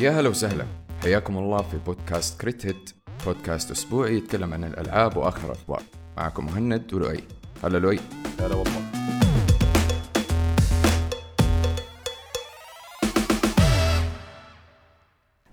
يا 0.00 0.10
هلا 0.10 0.28
وسهلا. 0.28 0.66
حياكم 1.02 1.38
الله 1.38 1.62
في 1.62 1.76
بودكاست 1.76 2.40
كريت 2.40 2.66
هيت. 2.66 2.90
بودكاست 3.26 3.70
أسبوعي 3.70 4.16
يتكلم 4.16 4.54
عن 4.54 4.64
الألعاب 4.64 5.16
وآخر 5.16 5.46
الأخبار. 5.46 5.82
معكم 6.16 6.46
مهند 6.46 6.94
ولؤي. 6.94 7.24
هلا 7.64 7.78
لؤي. 7.78 8.00
هلا 8.40 8.54
والله. 8.54 8.82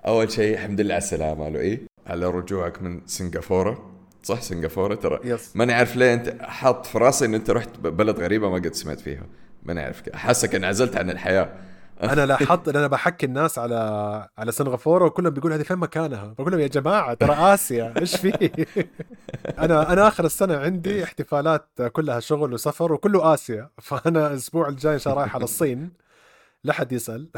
أول 0.06 0.32
شيء 0.32 0.54
الحمد 0.54 0.82
لله 0.82 0.94
على 0.94 1.04
السلامة 1.04 1.50
لؤي. 1.50 1.80
على 2.08 2.26
رجوعك 2.26 2.82
من 2.82 3.02
سنغافورة. 3.06 3.92
صح 4.24 4.42
سنغافورة 4.42 4.96
ترى؟ 4.96 5.20
يس 5.24 5.56
ماني 5.56 5.74
عارف 5.74 5.96
ليه 5.96 6.14
أنت 6.14 6.42
حاط 6.42 6.86
في 6.86 6.98
راسي 6.98 7.26
إن 7.26 7.34
أنت 7.34 7.50
رحت 7.50 7.80
بلد 7.80 8.20
غريبة 8.20 8.50
ما 8.50 8.56
قد 8.56 8.74
سمعت 8.74 9.00
فيها. 9.00 9.24
ماني 9.64 9.82
عارف. 9.82 10.10
حاسك 10.16 10.56
انعزلت 10.56 10.98
عن 10.98 11.10
الحياة. 11.10 11.50
أنا 12.04 12.26
لاحظت 12.26 12.68
إن 12.68 12.76
أنا 12.76 12.88
بحكي 12.88 13.26
الناس 13.26 13.60
على 13.60 13.76
على 14.38 14.52
سنغافورة 14.52 15.06
وكلهم 15.06 15.34
بيقولوا 15.34 15.58
هذه 15.58 15.64
فين 15.64 15.78
مكانها؟ 15.78 16.34
بقول 16.40 16.52
لهم 16.52 16.62
يا 16.62 16.68
جماعة 16.68 17.14
ترى 17.14 17.36
آسيا. 17.54 17.94
إيش 18.02 18.16
في؟ 18.16 18.50
أنا 19.60 19.94
أنا 19.94 20.08
آخر 20.08 20.26
السنة 20.26 20.58
عندي 20.58 21.04
احتفالات 21.04 21.70
كلها 21.92 22.20
شغل 22.20 22.54
وسفر 22.54 22.94
وكله 22.94 23.34
آسيا. 23.34 23.70
فأنا 23.82 24.28
الأسبوع 24.28 24.68
الجاي 24.68 24.94
إن 24.94 25.00
شاء 25.00 25.14
الله 25.14 25.24
رايح 25.24 25.36
على 25.36 25.44
الصين. 25.44 25.92
لا 26.64 26.74
حد 26.74 26.92
يسأل. 26.92 27.30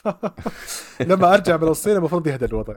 لما 1.00 1.34
أرجع 1.34 1.56
من 1.56 1.68
الصين 1.68 1.96
المفروض 1.96 2.26
يهدى 2.26 2.44
الوضع. 2.44 2.74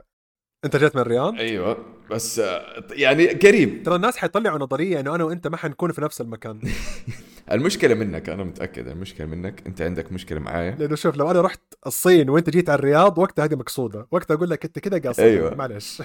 انت 0.64 0.76
جيت 0.76 0.96
من 0.96 1.02
الرياض؟ 1.02 1.34
أيوه 1.34 1.76
بس 2.10 2.42
يعني 2.90 3.26
قريب. 3.26 3.82
ترى 3.82 3.96
الناس 3.96 4.16
حيطلعوا 4.16 4.58
نظرية 4.58 5.00
إنه 5.00 5.14
أنا 5.14 5.24
وأنت 5.24 5.46
ما 5.46 5.56
حنكون 5.56 5.92
في 5.92 6.00
نفس 6.00 6.20
المكان. 6.20 6.60
المشكلة 7.52 7.94
منك 7.94 8.28
أنا 8.28 8.44
متأكد 8.44 8.88
المشكلة 8.88 9.26
منك. 9.26 9.66
أنت 9.66 9.82
عندك 9.82 10.12
مشكلة 10.12 10.40
معايا. 10.40 10.76
لأنه 10.78 10.94
شوف 10.94 11.16
لو 11.16 11.30
أنا 11.30 11.40
رحت 11.40 11.60
الصين 11.86 12.30
وأنت 12.30 12.50
جيت 12.50 12.70
على 12.70 12.78
الرياض 12.78 13.18
وقتها 13.18 13.44
هذه 13.44 13.54
مقصودة. 13.54 14.06
وقتها 14.10 14.34
أقول 14.34 14.50
لك 14.50 14.64
أنت 14.64 14.78
كذا 14.78 14.98
قاصد. 14.98 15.22
أيوة. 15.22 15.54
معلش. 15.54 16.02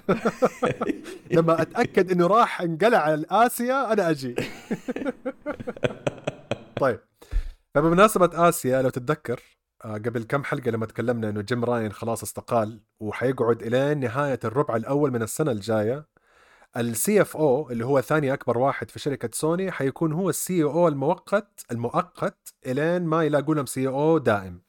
لما 1.31 1.61
أتأكد 1.61 2.11
إنه 2.11 2.27
راح 2.27 2.61
انقلع 2.61 2.97
على 2.97 3.25
آسيا 3.31 3.93
أنا 3.93 4.09
أجي. 4.09 4.35
طيب. 6.81 6.99
فبمناسبة 7.75 8.49
آسيا 8.49 8.81
لو 8.81 8.89
تتذكر 8.89 9.39
قبل 9.83 10.23
كم 10.23 10.43
حلقة 10.43 10.71
لما 10.71 10.85
تكلمنا 10.85 11.29
إنه 11.29 11.41
جيم 11.41 11.65
راين 11.65 11.91
خلاص 11.91 12.23
استقال 12.23 12.81
وحيقعد 12.99 13.63
الين 13.63 13.99
نهاية 13.99 14.39
الربع 14.43 14.75
الأول 14.75 15.11
من 15.11 15.21
السنة 15.21 15.51
الجاية 15.51 16.07
ال 16.77 17.21
CFO 17.21 17.71
اللي 17.71 17.85
هو 17.85 18.01
ثاني 18.01 18.33
أكبر 18.33 18.57
واحد 18.57 18.91
في 18.91 18.99
شركة 18.99 19.29
سوني 19.33 19.71
حيكون 19.71 20.13
هو 20.13 20.29
ال 20.29 20.63
CEO 20.63 20.87
المؤقت 20.87 21.65
المؤقت 21.71 22.53
إلين 22.65 23.03
ما 23.03 23.23
يلاقوا 23.23 23.55
لهم 23.55 23.65
CEO 23.65 24.17
دائم 24.17 24.61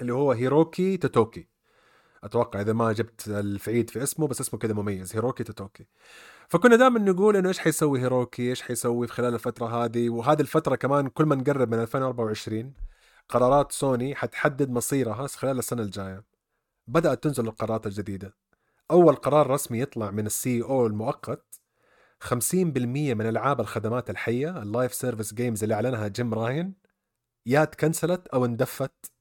اللي 0.00 0.12
هو 0.14 0.32
هيروكي 0.32 0.96
توتوكي. 0.96 1.48
أتوقع 2.24 2.60
إذا 2.60 2.72
ما 2.72 2.92
جبت 2.92 3.28
العيد 3.28 3.90
في 3.90 4.02
اسمه 4.02 4.28
بس 4.28 4.40
اسمه 4.40 4.60
كذا 4.60 4.72
مميز 4.74 5.14
هيروكي 5.14 5.44
توتوكي. 5.44 5.86
فكنا 6.48 6.76
دائما 6.76 7.00
نقول 7.00 7.36
إنه 7.36 7.48
إيش 7.48 7.58
حيسوي 7.58 8.00
هيروكي؟ 8.00 8.50
إيش 8.50 8.62
حيسوي 8.62 9.06
في 9.06 9.12
خلال 9.12 9.34
الفترة 9.34 9.66
هذه؟ 9.66 10.10
وهذه 10.10 10.40
الفترة 10.40 10.76
كمان 10.76 11.08
كل 11.08 11.24
ما 11.24 11.34
نقرب 11.34 11.74
من 11.74 11.80
2024 11.82 12.74
قرارات 13.28 13.72
سوني 13.72 14.14
حتحدد 14.14 14.70
مصيرها 14.70 15.26
خلال 15.26 15.58
السنة 15.58 15.82
الجاية. 15.82 16.24
بدأت 16.86 17.22
تنزل 17.22 17.48
القرارات 17.48 17.86
الجديدة. 17.86 18.36
أول 18.90 19.14
قرار 19.14 19.50
رسمي 19.50 19.80
يطلع 19.80 20.10
من 20.10 20.26
ال 20.26 20.62
CEO 20.62 20.86
المؤقت. 20.86 21.60
50% 22.20 22.54
من 23.14 23.26
ألعاب 23.26 23.60
الخدمات 23.60 24.10
الحية 24.10 24.62
ال 24.62 24.68
live 24.68 24.94
service 24.94 25.34
games 25.34 25.62
اللي 25.62 25.74
أعلنها 25.74 26.08
جيم 26.08 26.34
رايان 26.34 26.74
يا 27.46 27.64
تكنسلت 27.64 28.26
أو 28.28 28.44
اندفت 28.44 29.12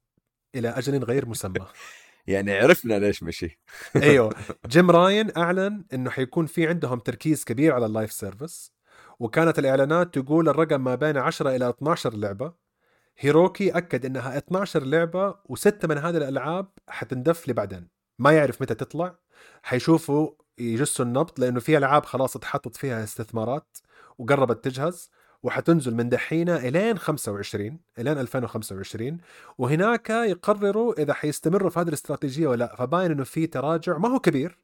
إلى 0.56 0.70
أجل 0.70 1.04
غير 1.04 1.26
مسمى. 1.26 1.68
يعني 2.28 2.54
عرفنا 2.54 3.00
ليش 3.00 3.24
مشي. 3.24 3.60
أيوه. 3.96 4.36
جيم 4.68 4.92
رايان 4.92 5.38
أعلن 5.38 5.86
إنه 5.94 6.10
حيكون 6.10 6.46
في 6.46 6.68
عندهم 6.68 7.00
تركيز 7.00 7.44
كبير 7.44 7.74
على 7.74 7.86
ال 7.86 7.91
live 7.91 8.12
service 8.12 8.74
وكانت 9.20 9.60
الإعلانات 9.60 10.14
تقول 10.20 10.50
الرقم 10.50 10.84
ما 10.84 10.96
بين 10.96 11.18
10 11.18 11.56
إلى 11.56 11.70
12 11.70 12.14
لعبة. 12.14 12.63
هيروكي 13.18 13.78
أكد 13.78 14.06
إنها 14.06 14.38
12 14.38 14.84
لعبة 14.84 15.36
وستة 15.46 15.88
من 15.88 15.98
هذه 15.98 16.18
الألعاب 16.18 16.68
حتندف 16.88 17.50
لبعدين 17.50 17.88
ما 18.20 18.32
يعرف 18.32 18.62
متى 18.62 18.76
تطلع. 18.76 19.16
حيشوفوا 19.64 20.30
يجسوا 20.58 21.06
النبض 21.06 21.40
لأنه 21.40 21.60
في 21.60 21.78
ألعاب 21.78 22.06
خلاص 22.06 22.36
اتحطت 22.36 22.76
فيها 22.76 23.04
استثمارات 23.04 23.78
وقربت 24.18 24.64
تجهز 24.64 25.10
وحتنزل 25.44 25.96
من 25.96 26.10
دحين 26.10 26.50
إلين 26.50 26.98
25 26.98 27.80
إلين 28.00 28.18
2025 28.18 29.18
وهناك 29.58 30.10
يقرروا 30.10 31.02
إذا 31.02 31.14
حيستمروا 31.14 31.70
في 31.70 31.80
هذه 31.80 31.88
الاستراتيجية 31.88 32.48
ولا 32.48 32.66
لا. 32.66 32.76
فباين 32.76 33.12
إنه 33.12 33.24
في 33.24 33.48
تراجع. 33.48 33.98
ما 33.98 34.10
هو 34.10 34.20
كبير 34.20 34.58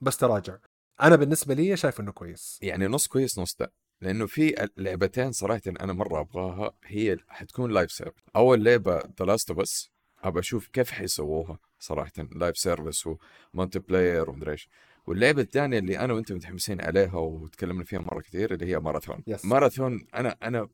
بس 0.00 0.16
تراجع. 0.16 0.56
أنا 1.02 1.16
بالنسبة 1.16 1.54
لي 1.54 1.76
شايف 1.76 2.00
إنه 2.00 2.12
كويس. 2.12 2.58
يعني 2.62 2.86
نص 2.86 3.06
كويس 3.06 3.38
نص 3.38 3.56
لا. 3.60 3.70
لأنه 4.00 4.26
في 4.26 4.68
لعبتين 4.76 5.32
صراحة 5.32 5.62
أنا 5.66 5.92
مرة 5.92 6.20
أبغاها 6.20 6.72
هي 6.84 7.16
حتكون 7.28 7.70
live 7.70 7.92
service 7.92 8.24
أول 8.36 8.64
لعبة 8.64 8.96
The 8.96 9.24
Last 9.24 9.50
of 9.50 9.60
Us 9.60 9.90
أبى 10.24 10.40
أشوف 10.40 10.68
كيف 10.68 10.90
حيسووها 10.90 11.58
صراحة 11.78 12.12
live 12.32 12.58
service 12.58 13.08
و 13.54 13.78
multiplayer 13.78 14.30
ومدري 14.30 14.52
إيش. 14.52 14.68
واللعبة 15.06 15.42
الثانية 15.42 15.78
اللي 15.78 15.98
أنا 15.98 16.12
وأنت 16.14 16.32
متحمسين 16.32 16.80
عليها 16.80 17.16
وتكلمنا 17.16 17.84
فيها 17.84 17.98
مرة 17.98 18.20
كثير 18.20 18.54
اللي 18.54 18.66
هي 18.66 18.78
ماراثون. 18.78 19.22
yes. 19.26 19.44
ماراثون 19.44 20.06
أنا 20.14 20.36
أنا 20.42 20.68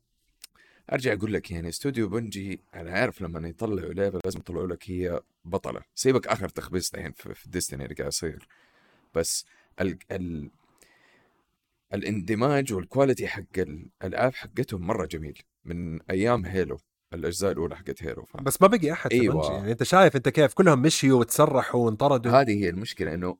أرجع 0.93 1.13
أقول 1.13 1.33
لك 1.33 1.51
يعني 1.51 1.69
استوديو 1.69 2.09
Bungie 2.09 2.59
أنا 2.75 2.91
عارف 2.91 3.21
لما 3.21 3.49
يطلعوا 3.49 3.93
لعبة 3.93 4.19
لازم 4.25 4.39
يطلعوا 4.39 4.67
لك 4.67 4.91
هي 4.91 5.19
بطلة. 5.45 5.81
سيبك 5.95 6.27
آخر 6.27 6.49
تخبيص 6.49 6.93
الحين 6.93 7.11
في, 7.11 7.33
في 7.33 7.49
Destiny 7.49 7.83
اللي 7.83 7.95
قاعد 7.95 8.07
يصير. 8.07 8.47
بس 9.15 9.45
ال 9.81 9.97
ال 10.11 10.49
الاندماج 11.93 12.73
وال 12.73 12.85
quality 12.85 13.27
حق 13.27 13.43
الالعاب 13.57 14.33
حقتهم 14.33 14.81
مرة 14.87 15.05
جميل 15.05 15.41
من 15.65 16.01
أيام 16.01 16.45
Halo 16.45 16.77
الأجزاء 17.13 17.51
الأولى 17.51 17.75
حقت 17.75 18.03
Halo 18.03 18.23
فاهم 18.25 18.43
بس 18.43 18.61
ما 18.61 18.67
بقي 18.67 18.91
أحد. 18.91 19.09
Bungie 19.09 19.47
يعني 19.53 19.71
أنت 19.71 19.83
شايف 19.83 20.15
أنت 20.15 20.29
كيف 20.29 20.53
كلهم 20.53 20.81
مشيوا 20.81 21.19
وتسرحوا 21.19 21.85
وانطردوا؟ 21.85 22.31
هذه 22.31 22.63
هي 22.63 22.69
المشكلة 22.69 23.13
إنه 23.13 23.37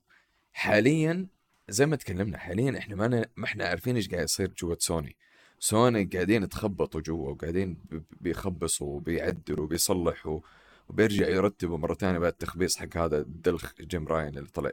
حاليا 0.53 1.27
زي 1.69 1.85
ما 1.85 1.95
تكلمنا 1.95 2.37
حاليا 2.37 2.77
إحنا 2.77 2.95
ما 2.95 3.07
ن- 3.07 3.25
ما 3.35 3.45
إحنا 3.45 3.65
عارفين 3.65 3.95
إيش 3.95 4.09
قاعد 4.09 4.23
يصير 4.23 4.53
جوه 4.57 4.77
سوني 4.79 5.15
سوني 5.59 6.03
قاعدين 6.03 6.43
يتخبطوا 6.43 7.01
جوا 7.01 7.29
وقاعدين 7.29 7.77
بيخبصوا 8.21 8.87
وبيعدلوا 8.95 9.63
وبيصلحوا 9.65 10.39
وبيرجعوا 10.89 11.27
يرتبوا 11.27 11.77
مرة 11.77 11.93
ثانية 11.93 12.19
بعد 12.19 12.31
التخبيص 12.31 12.77
حق 12.77 12.97
هذا 12.97 13.17
الدلخ 13.17 13.73
جيم 13.81 14.07
رايان 14.07 14.37
اللي 14.37 14.49
طلع. 14.49 14.71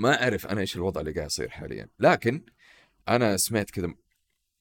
فما 0.00 0.22
أعرف 0.22 0.46
أنا 0.46 0.60
إيش 0.60 0.76
الوضع 0.76 1.00
اللي 1.00 1.12
قاعد 1.12 1.26
يصير 1.26 1.48
حاليا. 1.48 1.88
لكن 1.98 2.44
أنا 3.08 3.36
سمعت 3.36 3.70
كذا 3.70 3.94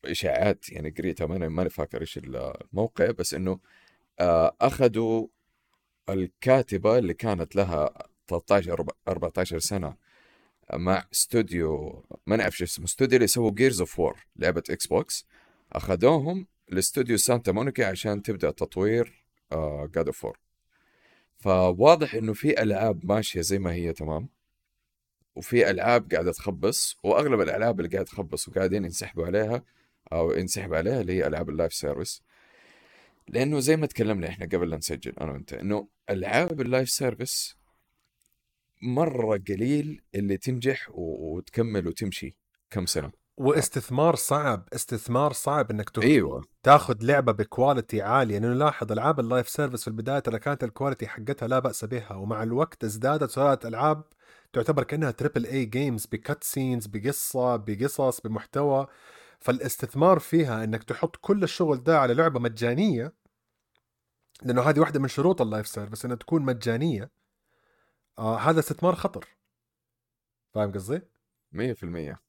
إشاعات 0.06 0.70
يعني 0.70 0.90
قريتها 0.90 1.28
ماني 1.28 1.50
ماني 1.50 1.70
فاكر 1.70 2.02
إيش 2.02 2.18
الموقع 2.24 3.12
بس 3.12 3.34
إنه 3.34 3.60
آه، 4.20 4.56
أخذوا 4.62 5.28
الكاتبة 6.10 6.98
اللي 6.98 7.14
كانت 7.14 7.56
لها 7.56 7.94
13 8.28 8.78
أربع- 8.78 8.94
14 9.08 9.60
سنة 9.60 9.96
مع 10.74 11.06
استوديو 11.14 12.04
ما 12.28 12.36
نعرف 12.36 12.58
شو 12.58 12.64
اسمه 12.64 12.86
استوديو 12.86 13.16
اللي 13.16 13.28
سووا 13.28 13.52
Gears 13.52 13.80
of 13.80 14.00
War 14.00 14.18
لعبة 14.36 14.64
Xbox 14.70 15.26
أخذوهم 15.72 16.48
لاستوديو 16.70 17.18
سانتا 17.18 17.52
مونيكا 17.52 17.86
عشان 17.88 18.24
تبدأ 18.24 18.52
تطوير 18.52 19.26
God 19.96 20.06
of 20.08 20.26
War 20.26 20.38
فواضح 21.38 22.16
إنه 22.16 22.34
في 22.34 22.62
ألعاب 22.64 23.06
ماشية 23.06 23.42
زي 23.42 23.60
ما 23.60 23.74
هي 23.74 23.94
تمام؟ 23.94 24.39
وفي 25.40 25.70
ألعاب 25.70 26.12
قاعدة 26.12 26.32
تخبص 26.32 26.98
وأغلب 27.04 27.42
الألعاب 27.42 27.80
اللي 27.80 27.90
قاعدة 27.92 28.06
تخبص 28.08 28.48
وقاعدين 28.48 28.86
ينسحبوا 28.86 29.26
عليها 29.26 29.64
أو 30.12 30.32
ينسحب 30.32 30.74
عليها 30.74 31.02
اللي 31.02 31.14
هي 31.14 31.28
ألعاب 31.28 31.50
ال 31.50 31.54
live 31.54 31.74
service. 31.74 32.22
لأنه 33.28 33.60
زي 33.60 33.78
ما 33.78 33.86
تكلمنا 33.86 34.28
إحنا 34.28 34.46
قبل 34.46 34.70
لا 34.70 34.78
نسجل 34.78 35.14
أنا 35.22 35.32
وأنت 35.32 35.54
إنه 35.54 35.88
ألعاب 36.10 36.62
ال 36.62 36.67
live 36.67 36.90
service 36.90 37.56
مرة 38.82 39.42
قليل 39.50 40.02
اللي 40.16 40.38
تنجح 40.38 40.90
وتكمل 40.94 41.88
وتمشي 41.88 42.36
كم 42.70 42.86
سنة. 42.86 43.12
واستثمار 43.38 44.16
صعب 44.16 44.68
استثمار 44.74 45.34
صعب 45.34 45.72
إنك 45.72 45.90
تخ... 45.90 46.04
إيوه. 46.04 46.44
تاخذ 46.64 46.98
لعبة 47.02 47.32
ب 47.32 47.40
quality 47.41 48.02
عالية. 48.02 48.40
لأنه 48.40 48.54
لاحظ 48.54 48.92
ألعاب 48.92 49.20
ال 49.20 49.26
live 49.26 49.50
service 49.50 49.82
في 49.82 49.88
البداية 49.88 50.20
ترى 50.20 50.40
كانت 50.40 50.64
ال 50.64 50.69
quality 50.69 51.08
حقتها 51.08 51.48
لا 51.48 51.60
بأس 51.60 51.86
بها 51.86 52.14
ومع 52.14 52.44
الوقت 52.44 52.84
ازدادت 52.84 53.30
صارت 53.30 53.66
ألعاب 53.66 54.04
تعتبر 54.54 54.84
كأنها 54.84 55.12
triple 55.12 55.46
A 55.46 55.66
games 55.66 56.06
ب 56.06 56.15
cut 56.15 56.44
scenes 56.44 56.88
بقصة 56.88 57.56
بقصص 57.56 58.22
بمحتوى. 58.22 58.88
فالاستثمار 59.40 60.20
فيها 60.20 60.64
إنك 60.64 60.84
تحط 60.84 61.16
كل 61.16 61.44
الشغل 61.44 61.84
ده 61.84 62.00
على 62.00 62.14
لعبة 62.14 62.40
مجانية 62.40 63.14
لأنه 64.44 64.62
هذه 64.62 64.80
واحدة 64.80 65.00
من 65.00 65.08
شروط 65.08 65.42
ال 65.42 65.47
live 65.47 65.68
service 65.68 66.06
إنها 66.06 66.16
تكون 66.16 66.42
مجانية. 66.42 67.12
آه 68.20 68.38
هذا 68.40 68.60
استثمار 68.60 68.96
خطر. 68.96 69.28
فاهم 70.54 70.72
قصدي؟ 70.72 71.02
100% 71.54 72.20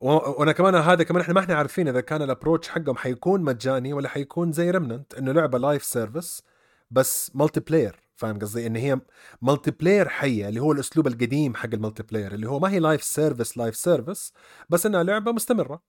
و- 0.00 0.10
وأنا 0.40 0.52
كمان 0.52 0.74
هذا 0.74 1.02
كمان 1.04 1.20
إحنا 1.22 1.34
ما 1.34 1.40
إحنا 1.40 1.54
عارفين 1.54 1.88
إذا 1.88 2.00
كان 2.00 2.22
ال 2.22 2.27
approach 2.27 2.68
حقهم 2.68 2.96
حيكون 2.96 3.42
مجاني 3.42 3.92
ولا 3.92 4.08
حيكون 4.08 4.52
زي 4.52 4.70
Remnant 4.70 5.14
إنه 5.14 5.32
لعبة 5.32 5.58
live 5.58 5.84
service 5.84 6.42
بس 6.90 7.30
multiplayer 7.36 8.00
فاهم 8.22 8.38
قصدي؟ 8.38 8.66
إن 8.66 8.76
هي 8.76 9.00
multiplayer 9.42 10.08
حية 10.08 10.48
اللي 10.48 10.60
هو 10.60 10.72
الأسلوب 10.72 11.06
القديم 11.06 11.54
حق 11.54 11.68
ال 11.74 12.02
multiplayer 12.02 12.34
اللي 12.34 12.48
هو 12.48 12.58
ما 12.58 12.70
هي 12.70 12.78
live 12.78 13.02
service 13.02 13.58
live 13.58 13.76
service 13.76 14.32
بس 14.70 14.86
إنها 14.86 15.02
لعبة 15.02 15.32
مستمرة 15.32 15.82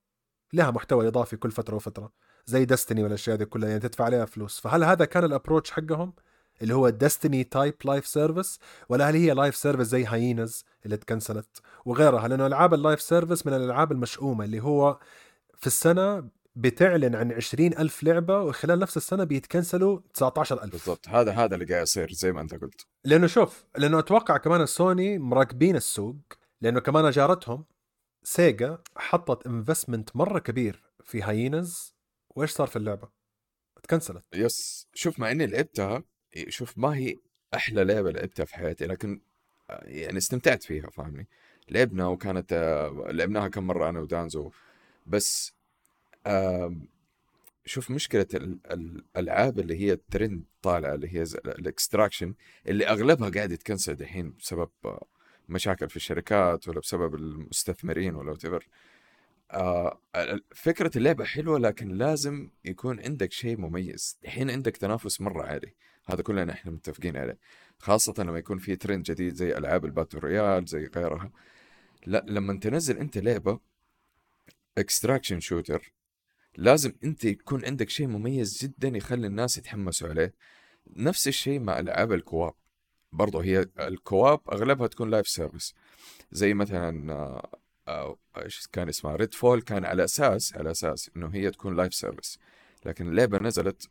لها 0.54 0.72
محتوى 0.72 1.08
إضافي 1.08 1.38
كل 1.38 1.52
فترة 1.52 1.76
وفترة 1.76 2.12
زي 2.46 2.66
Destiny 2.66 3.04
والأشياء 3.04 3.36
دي 3.38 3.46
كلها 3.46 3.70
يعني 3.70 3.82
تدفع 3.82 4.06
عليها 4.06 4.26
فلوس. 4.26 4.60
فهل 4.60 4.84
هذا 4.84 5.06
كان 5.06 5.24
ال 5.24 5.29
approach 5.29 5.72
حقهم؟ 5.72 6.14
اللي 6.62 6.76
هو 6.76 6.90
Destiny 6.90 7.44
type 7.44 7.76
live 7.86 8.08
service 8.08 8.60
ولا 8.90 9.10
هل 9.10 9.16
هي 9.16 9.32
live 9.34 9.56
service 9.56 9.88
زي 9.88 10.06
Hyenas 10.06 10.66
اللي 10.86 10.98
تكنسلت 10.98 11.62
وغيرها؟ 11.86 12.28
لأنه 12.28 12.48
ألعاب 12.48 12.74
ال 12.74 12.79
live 12.79 13.02
service 13.02 13.48
من 13.48 13.54
الألعاب 13.54 13.92
المشؤومة 13.92 14.46
اللي 14.46 14.60
هو 14.64 15.00
في 15.58 15.68
السنة 15.68 16.30
بتعلن 16.56 17.16
عن 17.16 17.32
20 17.32 17.74
ألف 17.74 18.04
لعبة 18.04 18.42
وخلال 18.42 18.80
نفس 18.80 18.98
السنة 18.98 19.24
بيتكنسلوا 19.24 20.00
19 20.14 20.64
ألف. 20.64 20.72
بالضبط. 20.72 21.10
هذا 21.10 21.32
هذا 21.32 21.56
اللي 21.56 21.66
قاعد 21.66 21.84
يصير 21.84 22.12
زي 22.12 22.32
ما 22.32 22.42
أنت 22.42 22.56
قلت. 22.56 22.88
لأنه 23.06 23.28
شوف 23.28 23.66
لأنه 23.78 24.00
أتوقع 24.00 24.38
كمان 24.38 24.62
السوني 24.62 25.20
مراقبين 25.20 25.76
السوق 25.76 26.16
لأنه 26.62 26.80
كمان 26.80 27.10
جارتهم 27.10 27.66
سيجا 28.24 28.78
حطت 28.96 29.48
investment 29.48 30.16
مرة 30.16 30.40
كبير 30.40 30.84
في 31.04 31.22
Hyenas 31.22 31.96
وإيش 32.30 32.52
صار 32.52 32.68
في 32.68 32.76
اللعبة؟ 32.76 33.10
تكنسلت 33.84 34.24
yes. 34.36 34.88
شوف 34.94 35.20
مع 35.20 35.32
إني 35.32 35.48
لعبتها 35.48 36.04
شوف 36.48 36.78
ما 36.78 36.96
هي 36.96 37.16
أحلى 37.54 37.84
لعبة 37.84 38.12
لعبتها 38.12 38.46
في 38.46 38.56
حياتي 38.56 38.86
لكن 38.86 39.22
يعني 39.70 40.18
استمتعت 40.18 40.64
فيها 40.64 40.90
فاهمني؟ 40.90 41.28
لعبنا 41.70 42.08
وكانت 42.08 42.54
لعبناها 43.10 43.48
كم 43.48 43.68
مرة 43.68 43.90
أنا 43.90 44.00
ودانزو. 44.00 44.52
بس 45.06 45.54
شوف 47.66 47.92
مشكلة 47.92 48.28
ال- 48.34 48.60
الألعاب 48.72 49.60
اللي 49.60 49.80
هي 49.80 49.92
الترند 49.94 50.44
طالعة 50.62 50.94
اللي 50.96 51.16
هي 51.16 51.24
ال 51.46 51.54
extraction 51.54 52.34
اللي 52.68 52.88
أغلبها 52.88 53.30
قاعد 53.30 53.52
يتكنسل 53.52 53.96
دحين 53.96 54.34
بسبب 54.40 54.70
مشاكل 55.50 55.90
في 55.90 55.96
الشركات 55.96 56.68
ولا 56.68 56.80
بسبب 56.80 57.16
المستثمرين 57.16 58.16
ولا 58.16 58.36
whatever. 58.36 58.64
آه 59.52 60.00
فكرة 60.56 60.98
اللعبة 60.98 61.26
حلوة 61.26 61.60
لكن 61.60 61.88
لازم 61.90 62.50
يكون 62.66 63.00
عندك 63.00 63.32
شيء 63.32 63.58
مميز. 63.58 64.18
الحين 64.24 64.50
عندك 64.52 64.78
تنافس 64.78 65.22
مرة 65.22 65.44
عالي. 65.44 65.74
هذا 66.06 66.22
كلنا 66.22 66.54
إحنا 66.54 66.72
متفقين 66.72 67.18
عليه. 67.18 67.38
خاصة 67.80 68.14
لما 68.18 68.38
يكون 68.38 68.58
في 68.58 68.76
ترند 68.76 69.04
جديد 69.04 69.34
زي 69.34 69.58
ألعاب 69.58 69.86
ال 69.86 69.90
battle 69.90 70.18
royale 70.18 70.66
زي 70.66 70.90
غيرها. 70.96 71.32
لا 72.06 72.26
لما 72.28 72.60
تنزل 72.60 72.98
أنت 72.98 73.18
لعبة 73.18 73.60
extraction 74.78 75.40
shooter 75.40 75.94
لازم 76.58 76.94
أنت 77.04 77.26
يكون 77.26 77.66
عندك 77.66 77.90
شيء 77.90 78.08
مميز 78.08 78.64
جدا 78.64 78.98
يخلي 78.98 79.28
الناس 79.28 79.58
يتحمسوا 79.58 80.10
عليه. 80.10 80.34
نفس 80.96 81.28
الشيء 81.28 81.60
مع 81.60 81.80
ألعاب 81.80 82.12
ال 82.12 82.18
co-op. 82.18 82.54
برضو 83.14 83.40
هي 83.40 83.66
ال 83.80 83.90
co-op 83.90 84.40
أغلبها 84.54 84.88
تكون 84.88 85.10
live 85.10 85.28
service 85.28 85.76
زي 86.32 86.54
مثلا 86.54 87.14
آه، 87.14 87.50
آه، 87.88 88.18
إيش 88.38 88.68
كان 88.72 88.90
اسمها؟ 88.90 89.16
Redfall 89.16 89.62
كان 89.62 89.86
على 89.86 90.04
أساس 90.04 90.56
على 90.56 90.72
أساس 90.72 91.12
إنه 91.18 91.30
هي 91.34 91.52
تكون 91.52 91.76
live 91.76 91.94
service 91.94 92.40
لكن 92.86 93.08
اللعبة 93.08 93.38
نزلت 93.38 93.90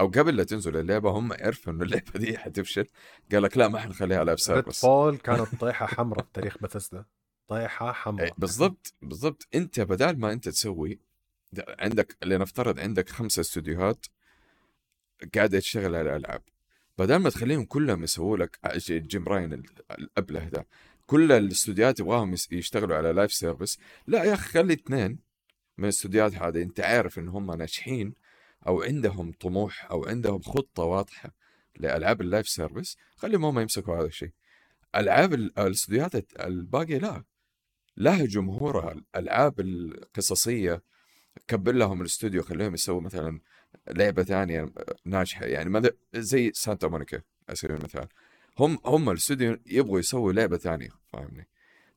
أو 0.00 0.06
قبل 0.06 0.36
لا 0.36 0.44
تنزل 0.44 0.76
اللعبة 0.76 1.10
هم 1.10 1.32
عرفوا 1.32 1.72
إنه 1.72 1.84
اللعبة 1.84 2.12
دي 2.14 2.38
حتفشل. 2.38 2.86
قال 3.32 3.42
لك 3.42 3.56
لا 3.56 3.68
ما 3.68 3.78
حنخليها 3.78 4.24
live 4.24 4.38
Red 4.38 4.46
service 4.46 4.80
fall 4.80 5.16
كانت 5.16 5.54
طيحة 5.60 5.86
حمراء 5.86 6.24
في 6.24 6.30
تاريخ 6.34 6.58
بثزدا 6.58 7.04
طيحة 7.48 7.86
إيه، 7.86 7.92
حمراء 7.92 8.34
بالضبط 8.38 8.94
بالضبط. 9.02 9.48
أنت 9.54 9.80
بدال 9.80 10.20
ما 10.20 10.32
أنت 10.32 10.48
تسوي 10.48 10.98
عندك 11.78 12.16
لنفترض 12.24 12.80
عندك 12.80 13.08
خمسة 13.08 13.40
استوديوهات 13.40 14.06
قاعدة 15.34 15.58
تشتغل 15.58 15.94
على 15.94 16.16
الألعاب. 16.16 16.42
بدل 16.98 17.16
ما 17.16 17.30
تخليهم 17.30 17.64
كلهم 17.64 18.04
يسووا 18.04 18.36
لك 18.36 18.58
Jim 18.90 19.24
Ryan 19.28 19.52
ال- 19.52 19.66
الابله 19.90 20.48
ده 20.48 20.66
كل 21.06 21.32
الاستوديوهات 21.32 22.00
يبغاهم 22.00 22.34
يشتغلوا 22.52 22.96
على 22.96 23.12
live 23.12 23.32
service 23.32 23.78
لا 24.06 24.24
يا 24.24 24.34
أخي 24.34 24.48
خلي 24.48 24.72
اثنين 24.72 25.18
من 25.78 25.84
الاستوديوهات 25.84 26.34
هذه 26.34 26.62
أنت 26.62 26.80
عارف 26.80 27.18
إن 27.18 27.28
هم 27.28 27.50
ناجحين 27.52 28.14
أو 28.66 28.82
عندهم 28.82 29.32
طموح 29.32 29.90
أو 29.90 30.04
عندهم 30.04 30.42
خطة 30.42 30.82
واضحة 30.82 31.30
لألعاب 31.76 32.20
ال 32.20 32.26
live 32.26 32.48
service 32.48 32.96
خليهم 33.16 33.44
هم 33.44 33.58
يمسكوا 33.58 33.96
هذا 33.98 34.06
الشيء. 34.06 34.30
ألعاب 34.96 35.34
ال- 35.34 35.58
الاستوديوهات 35.58 36.14
الباقية 36.40 36.98
لا. 36.98 37.24
لها 37.96 38.24
جمهورها. 38.24 38.92
الألعاب 38.92 39.60
القصصية 39.60 40.82
كبر 41.48 41.72
لهم 41.72 42.00
الاستوديو 42.00 42.42
خليهم 42.42 42.74
يسووا 42.74 43.00
مثلا 43.00 43.40
لعبة 43.90 44.22
ثانية 44.22 44.72
ناجحة. 45.04 45.46
يعني 45.46 45.70
ماذا 45.70 45.90
زي 46.14 46.52
سانتا 46.54 46.88
مونيكا 46.88 47.22
على 47.48 47.56
سبيل 47.56 47.76
المثال 47.76 48.08
هم 48.58 48.78
هم 48.84 49.10
الاستوديو 49.10 49.58
يبغوا 49.66 49.98
يسووا 49.98 50.32
لعبة 50.32 50.56
ثانية 50.56 50.88
فاهمني؟ 51.12 51.48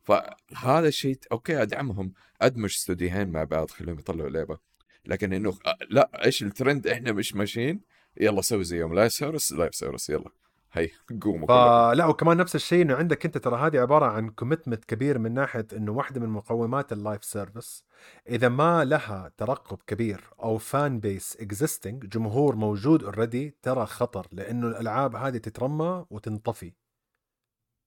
فهذا 0.03 0.87
الشيء 0.87 1.19
okay 1.31 1.61
أدعمهم. 1.61 2.13
أدمج 2.41 2.69
استوديوهين 2.69 3.29
مع 3.29 3.43
بعض 3.43 3.71
خليهم 3.71 3.99
يطلعوا 3.99 4.29
لعبة. 4.29 4.57
لكن 5.05 5.33
إنه 5.33 5.57
آه، 5.65 5.77
لا 5.89 6.25
إيش 6.25 6.43
الترند؟ 6.43 6.87
إحنا 6.87 7.11
مش 7.11 7.35
ماشيين. 7.35 7.81
يلا 8.17 8.41
سوي 8.41 8.63
زيهم. 8.63 8.93
live 8.93 9.11
service 9.11 9.53
live 9.53 9.75
service 9.75 10.09
يلا. 10.09 10.31
هي 10.77 10.89
قوموا. 11.21 11.47
فلا 11.47 12.05
وكمان 12.05 12.37
نفس 12.37 12.55
الشيء 12.55 12.81
إنه 12.81 12.95
عندك 12.95 13.25
أنت 13.25 13.37
ترى 13.37 13.55
هذه 13.55 13.79
عبارة 13.79 14.05
عن 14.05 14.29
commitment 14.29 14.85
كبير 14.85 15.19
من 15.19 15.33
ناحية 15.33 15.67
إنه 15.73 15.91
واحدة 15.91 16.21
من 16.21 16.29
مقومات 16.29 16.93
ال 16.93 16.99
live 16.99 17.23
service 17.23 17.85
إذا 18.29 18.49
ما 18.49 18.85
لها 18.85 19.31
ترقب 19.37 19.77
كبير 19.87 20.23
أو 20.43 20.57
fan 20.57 20.99
base 20.99 21.37
existing 21.39 22.05
جمهور 22.05 22.55
موجود 22.55 23.03
already 23.03 23.57
ترى 23.61 23.85
خطر 23.85 24.27
لأنه 24.31 24.67
الألعاب 24.67 25.15
هذه 25.15 25.37
تترمى 25.37 26.05
وتنطفي. 26.09 26.73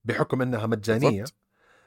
بحكم 0.04 0.42
إنها 0.42 0.66
مجانية. 0.66 1.10
بالضبط. 1.10 1.34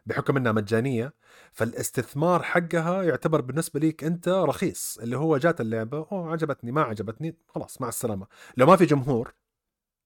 بحكم 0.06 0.38
إنها 0.38 0.52
مجانية. 0.52 1.14
فالاستثمار 1.52 2.44
حقها 2.44 3.04
يعتبر 3.04 3.42
بالنسبة 3.42 3.80
ليك 3.80 4.04
أنت 4.04 4.28
رخيص. 4.28 4.98
اللي 5.02 5.18
هو 5.18 5.38
جات 5.38 5.62
اللعبة 5.62 5.98
أوه 5.98 6.32
عجبتني 6.32 6.72
ما 6.72 6.82
عجبتني 6.82 7.38
خلاص 7.48 7.82
مع 7.82 7.88
السلامة. 7.88 8.28
لو 8.58 8.66
ما 8.66 8.76
في 8.76 8.86
جمهور 8.86 9.34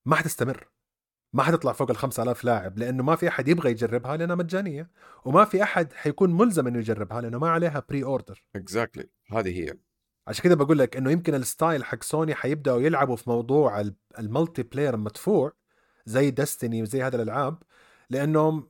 ما 0.06 0.16
حتستمر. 0.16 0.68
ما 1.38 1.44
حتطلع 1.44 1.72
فوق 1.72 1.90
ال 1.90 1.98
5000 1.98 2.44
لاعب 2.44 2.78
لأنه 2.78 3.04
ما 3.04 3.16
في 3.16 3.28
أحد 3.28 3.48
يبغى 3.48 3.72
يجربها 3.72 4.18
لأنها 4.18 4.36
مجانية 4.36 4.90
وما 5.26 5.46
في 5.46 5.64
أحد 5.64 5.94
حيكون 5.94 6.34
ملزم 6.38 6.68
إنه 6.68 6.80
يجربها 6.80 7.22
لأنه 7.22 7.40
ما 7.40 7.50
عليها 7.50 7.84
pre-order 7.90 8.44
exactly 8.56 9.10
هذه 9.32 9.60
هي. 9.64 9.74
عشان 10.28 10.44
كده 10.44 10.56
بقول 10.56 10.80
لك 10.80 10.98
إنه 10.98 11.12
يمكن 11.12 11.36
ال 11.36 11.44
style 11.44 11.84
حق 11.86 12.04
سوني 12.04 12.36
حيبدأوا 12.36 12.82
يلعبوا 12.82 13.16
في 13.16 13.30
موضوع 13.30 13.80
ال- 13.82 13.96
ال 14.20 14.64
multiplayer 14.64 14.94
المدفوع 14.94 15.52
زي 16.06 16.32
Destiny 16.32 16.82
وزي 16.82 17.04
هذه 17.04 17.16
الألعاب 17.16 17.64
لأنهم 18.10 18.70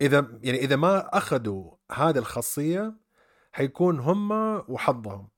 إذا 0.00 0.38
يعني 0.42 0.58
إذا 0.58 0.76
ما 0.76 1.16
أخذوا 1.18 1.70
هذه 1.92 2.18
الخاصية 2.18 2.94
حيكون 3.52 3.98
هم 4.00 4.32
وحظهم. 4.68 5.28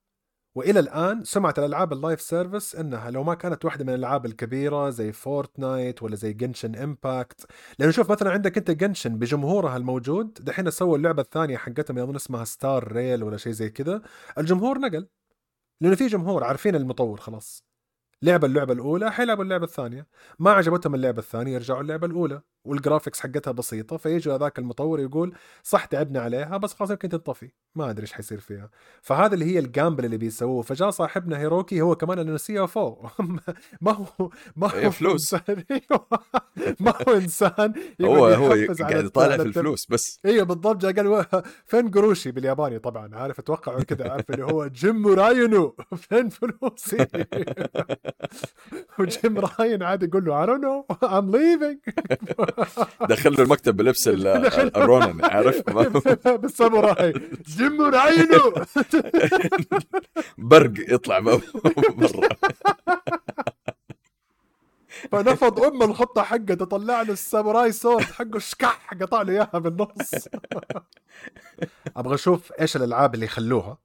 وإلى 0.57 0.81
الآن 0.81 1.25
سمعه 1.25 1.55
الألعاب 1.59 1.93
ال 1.93 1.98
live 1.98 2.21
service 2.21 2.77
إنها 2.77 3.11
لو 3.11 3.25
ما 3.25 3.35
كانت 3.35 3.65
واحدة 3.65 3.85
من 3.85 3.91
الألعاب 3.91 4.27
الكبيرة 4.27 4.91
زي 4.91 5.13
Fortnite 5.13 6.03
ولا 6.03 6.17
زي 6.17 6.33
Genshin 6.33 6.77
Impact 6.77 7.47
لأنه 7.79 7.93
شوف 7.93 8.13
مثلا 8.13 8.31
عندك 8.31 8.59
أنت 8.59 8.71
Genshin 8.71 9.19
بجمهورها 9.19 9.77
الموجود 9.77 10.35
دحين 10.35 10.71
سووا 10.71 10.97
اللعبة 10.97 11.23
الثانية 11.23 11.57
حقتهم 11.57 11.99
اظن 11.99 12.15
اسمها 12.17 12.45
Star 12.45 12.93
Rail 12.93 13.23
ولا 13.23 13.37
شيء 13.37 13.53
زي 13.53 13.71
كذا 13.71 14.03
الجمهور 14.39 14.79
نقل 14.79 15.09
لأنه 15.81 15.97
في 15.97 16.07
جمهور 16.07 16.45
عارفين 16.45 16.75
المطور 16.75 17.21
خلاص. 17.21 17.65
لعبة 18.23 18.47
اللعبة 18.47 18.73
الأولى 18.73 19.13
حيلعبوا 19.13 19.45
اللعبة 19.45 19.65
الثانية. 19.65 20.07
ما 20.39 20.53
عجبتهم 20.53 20.95
اللعبة 20.95 21.19
الثانية 21.19 21.55
يرجعوا 21.55 21.81
اللعبة 21.81 22.07
الأولى. 22.07 22.43
وال 22.67 22.77
graphics 22.77 23.21
حقتها 23.21 23.51
بسيطة 23.53 23.97
فيجوا 23.97 24.35
هذاك 24.35 24.59
المطور 24.59 25.01
يقول 25.01 25.35
صح 25.63 25.85
تعبنا 25.85 26.21
عليها 26.21 26.57
بس 26.57 26.75
خلاص 26.75 26.91
يمكن 26.91 27.09
تنطفي 27.09 27.51
ما 27.75 27.91
أدري 27.91 28.03
إيش 28.03 28.13
حيصير 28.13 28.41
فيها. 28.41 28.71
فهذا 29.03 29.35
اللي 29.35 29.45
هي 29.45 29.59
ال 29.59 29.65
gamble 29.65 30.05
اللي 30.05 30.17
بيسووه. 30.17 30.63
فجاء 30.63 30.91
صاحبنا 30.91 31.39
هيروكي 31.39 31.81
هو 31.81 31.97
كمان 31.97 32.19
انه 32.19 32.37
CFO 32.37 33.09
ما 33.81 33.93
هو 33.93 34.31
ما 34.57 34.85
هو 34.85 34.91
فلوس. 34.91 35.35
أيوة. 35.71 36.07
ما 36.81 36.95
هو 37.09 37.15
إنسان. 37.15 37.75
هو 38.03 38.27
هو 38.27 38.49
قاعد 38.81 39.05
يطالع 39.05 39.37
في 39.37 39.43
الفلوس 39.43 39.87
بس. 39.87 40.21
أيوه 40.25 40.45
بالضبط. 40.45 40.77
جاء 40.77 40.93
قال 40.93 41.27
فين 41.67 41.91
قروشي؟ 41.91 42.31
بالياباني 42.31 42.79
طبعا 42.79 43.15
عارف 43.17 43.39
اتوقعوا 43.39 43.83
كذا 43.83 44.11
عارف 44.11 44.31
اللي 44.31 44.45
هو 44.45 44.67
جيم 44.67 45.07
رايان 45.07 45.49
هو 45.49 45.77
فين 46.09 46.29
فلوسي؟ 46.29 47.07
وجيم 48.99 49.39
رايان 49.39 49.83
عاد 49.83 50.03
يقول 50.03 50.25
له 50.25 50.37
I 50.37 50.49
don't 50.49 50.63
know. 50.63 50.97
I'm 51.09 51.31
leaving. 51.31 51.79
دخل 53.11 53.33
له 53.33 53.43
المكتب 53.45 53.77
بلبس 53.77 54.09
ال- 54.09 54.27
ال- 54.61 54.77
الرونن 54.77 55.25
عارف؟ 55.25 55.71
بالساموراي. 56.43 57.13
جيم 57.47 57.83
رايان 57.83 58.25
هو 58.25 58.53
برق 60.39 60.73
يطلع 60.95 61.19
برا. 61.19 61.41
فنفض 65.13 65.61
أم 65.61 65.83
الشنطة 65.83 66.23
حقه 66.23 66.55
طلع 66.55 67.03
له 67.03 67.13
الساموراي 67.13 67.73
sword 67.73 68.05
حقه 68.05 68.39
شكح 68.39 68.91
قطع 69.01 69.23
له 69.23 69.33
إياها 69.33 69.59
بالنص. 69.59 70.29
أبغى 71.97 72.15
أشوف 72.15 72.53
إيش 72.61 72.77
الألعاب 72.77 73.15
اللي 73.15 73.27
خلوها 73.27 73.79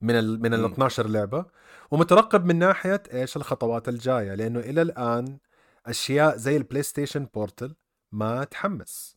من 0.00 0.18
ال 0.18 0.42
من 0.42 0.54
ال 0.54 0.60
مم. 0.60 0.72
12 0.72 1.06
لعبة 1.08 1.44
ومترقب 1.90 2.44
من 2.44 2.58
ناحية 2.58 3.02
إيش 3.12 3.36
الخطوات 3.36 3.88
الجاية 3.88 4.34
لأنه 4.34 4.60
إلى 4.60 4.82
الآن 4.82 5.38
أشياء 5.86 6.36
زي 6.36 6.56
البلاي 6.56 6.82
ستيشن 6.82 7.24
بورتل 7.34 7.74
ما 8.12 8.44
تحمس. 8.44 9.16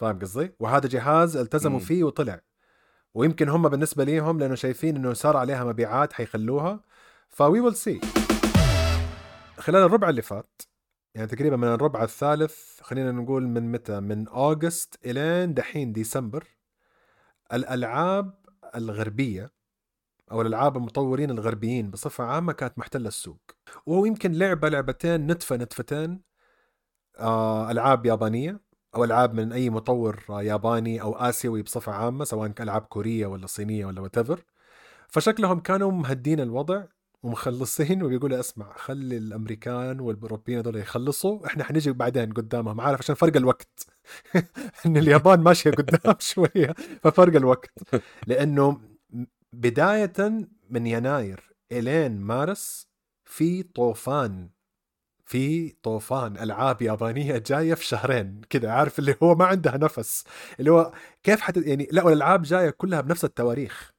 فاهم 0.00 0.18
قصدي؟ 0.18 0.52
وهذا 0.60 0.88
جهاز 0.88 1.36
التزموا 1.36 1.78
مم. 1.78 1.84
فيه 1.84 2.04
وطلع. 2.04 2.40
ويمكن 3.14 3.48
هم 3.48 3.68
بالنسبة 3.68 4.04
ليهم 4.04 4.38
لأنه 4.38 4.54
شايفين 4.54 4.96
إنه 4.96 5.12
صار 5.12 5.36
عليها 5.36 5.64
مبيعات 5.64 6.12
حيخلوها. 6.12 6.80
فوي 7.28 7.60
ويل 7.60 7.76
سي 7.76 8.00
خلال 9.58 9.82
الربع 9.82 10.08
اللي 10.08 10.22
فات 10.22 10.62
يعني 11.14 11.26
تقريبا 11.26 11.56
من 11.56 11.68
الربع 11.68 12.02
الثالث 12.02 12.80
خلينا 12.80 13.12
نقول 13.12 13.48
من 13.48 13.72
متى؟ 13.72 14.00
من 14.00 14.28
أوغست 14.28 14.98
إلين 15.06 15.54
دحين 15.54 15.92
ديسمبر 15.92 16.44
الألعاب 17.52 18.34
الغربية 18.74 19.52
أو 20.32 20.42
الألعاب 20.42 20.76
المطورين 20.76 21.30
الغربيين 21.30 21.90
بصفة 21.90 22.24
عامة 22.24 22.52
كانت 22.52 22.78
محتلة 22.78 23.08
السوق. 23.08 23.40
ويمكن 23.86 24.32
لعبة 24.32 24.68
لعبتين 24.68 25.26
نتفة 25.26 25.56
نتفتين 25.56 26.22
آه 27.18 27.70
ألعاب 27.70 28.06
يابانية 28.06 28.60
أو 28.94 29.04
ألعاب 29.04 29.34
من 29.34 29.52
أي 29.52 29.70
مطور 29.70 30.24
ياباني 30.30 31.02
أو 31.02 31.14
آسيوي 31.16 31.62
بصفة 31.62 31.92
عامة 31.92 32.24
سواء 32.24 32.52
ألعاب 32.60 32.82
كورية 32.82 33.26
ولا 33.26 33.46
صينية 33.46 33.86
ولا 33.86 34.00
وات 34.00 34.18
فشكلهم 35.08 35.60
كانوا 35.60 35.92
مهدين 35.92 36.40
الوضع 36.40 36.84
ومخلصين 37.22 38.02
وبيقولوا 38.04 38.40
اسمع 38.40 38.72
خلي 38.76 39.16
الأمريكان 39.16 40.00
والأوروبيين 40.00 40.58
هذول 40.58 40.76
يخلصوا 40.76 41.46
إحنا 41.46 41.64
حنيجي 41.64 41.92
بعدين 41.92 42.32
قدامهم. 42.32 42.80
عارف 42.80 42.98
عشان 42.98 43.14
فرق 43.14 43.36
الوقت. 43.36 43.86
إن 44.86 44.96
اليابان 44.96 45.40
ماشية 45.40 45.70
قدام 45.70 46.14
شوية 46.32 46.74
ففرق 47.02 47.36
الوقت. 47.36 47.70
لأنه 48.26 48.80
بداية 49.52 50.12
من 50.70 50.86
يناير 50.86 51.52
إلين 51.72 52.20
مارس 52.20 52.88
في 53.24 53.62
طوفان 53.62 54.50
في 55.26 55.70
طوفان 55.82 56.36
ألعاب 56.38 56.82
يابانية 56.82 57.38
جاية 57.38 57.74
في 57.74 57.84
شهرين 57.86 58.40
كذا 58.50 58.70
عارف 58.70 58.98
اللي 58.98 59.16
هو 59.22 59.34
ما 59.34 59.44
عندها 59.46 59.76
نفس 59.76 60.24
اللي 60.60 60.70
هو 60.72 60.92
كيف 61.22 61.40
حت 61.40 61.56
يعني 61.56 61.88
لا 61.92 62.04
والألعاب 62.04 62.42
جاية 62.42 62.70
كلها 62.70 63.00
بنفس 63.00 63.24
التواريخ. 63.24 63.92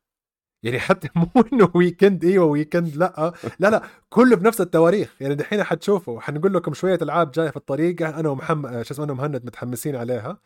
يعني 0.64 0.80
حتى 0.80 1.10
مو 1.18 1.30
إنه 1.54 1.72
weekend 1.76 2.26
إيوه 2.26 2.46
weekend 2.46 2.96
لا 2.98 3.34
لا 3.60 3.70
لا 3.72 3.84
كله 4.10 4.36
بنفس 4.36 4.62
التواريخ. 4.62 5.16
يعني 5.22 5.36
دحين 5.36 5.64
حتشوفوا 5.64 6.22
حنقول 6.22 6.54
لكم 6.54 6.74
شوية 6.74 7.00
ألعاب 7.02 7.32
جاية 7.32 7.50
في 7.50 7.58
الطريق 7.58 8.02
أنا 8.08 8.30
ومحمد 8.30 8.84
شو 8.84 8.94
اسمه 8.94 9.06
أنا 9.06 9.14
ومهند 9.14 9.46
متحمسين 9.46 9.96
عليها. 9.96 10.40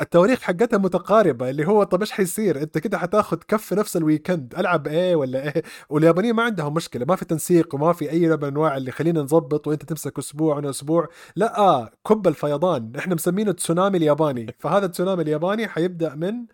التواريخ 0.00 0.40
حقتها 0.42 0.78
متقاربة 0.78 1.50
اللي 1.50 1.66
هو 1.66 1.82
طب 1.82 2.00
إيش 2.00 2.12
حيصير؟ 2.12 2.62
أنت 2.62 2.78
كده 2.78 2.98
حتاخذ 2.98 3.36
كف 3.48 3.72
نفس 3.72 3.96
ال 3.96 4.03
weekend 4.03 4.54
ألعب 4.54 4.86
إيه 4.88 5.16
ولا 5.16 5.42
إيه؟ 5.56 5.62
واليابانيين 5.88 6.34
ما 6.34 6.42
عندهم 6.42 6.74
مشكلة 6.74 7.04
ما 7.08 7.16
في 7.16 7.24
تنسيق 7.24 7.74
وما 7.74 7.92
في 7.92 8.10
أي 8.10 8.26
نوع 8.26 8.36
من 8.36 8.44
انواع 8.44 8.76
اللي 8.76 8.90
خلينا 8.90 9.22
نظبط 9.22 9.66
وأنت 9.66 9.82
تمسك 9.84 10.18
أسبوع 10.18 10.56
وأنا 10.56 10.70
أسبوع. 10.70 11.08
لا 11.36 11.92
كب 12.08 12.28
الفيضان 12.28 12.92
إحنا 12.98 13.14
مسمينه 13.14 13.52
تسونامي 13.52 13.98
الياباني. 13.98 14.56
فهذا 14.58 14.86
التسونامي 14.86 15.22
الياباني 15.22 15.68
حيبدأ 15.68 16.14
من 16.14 16.46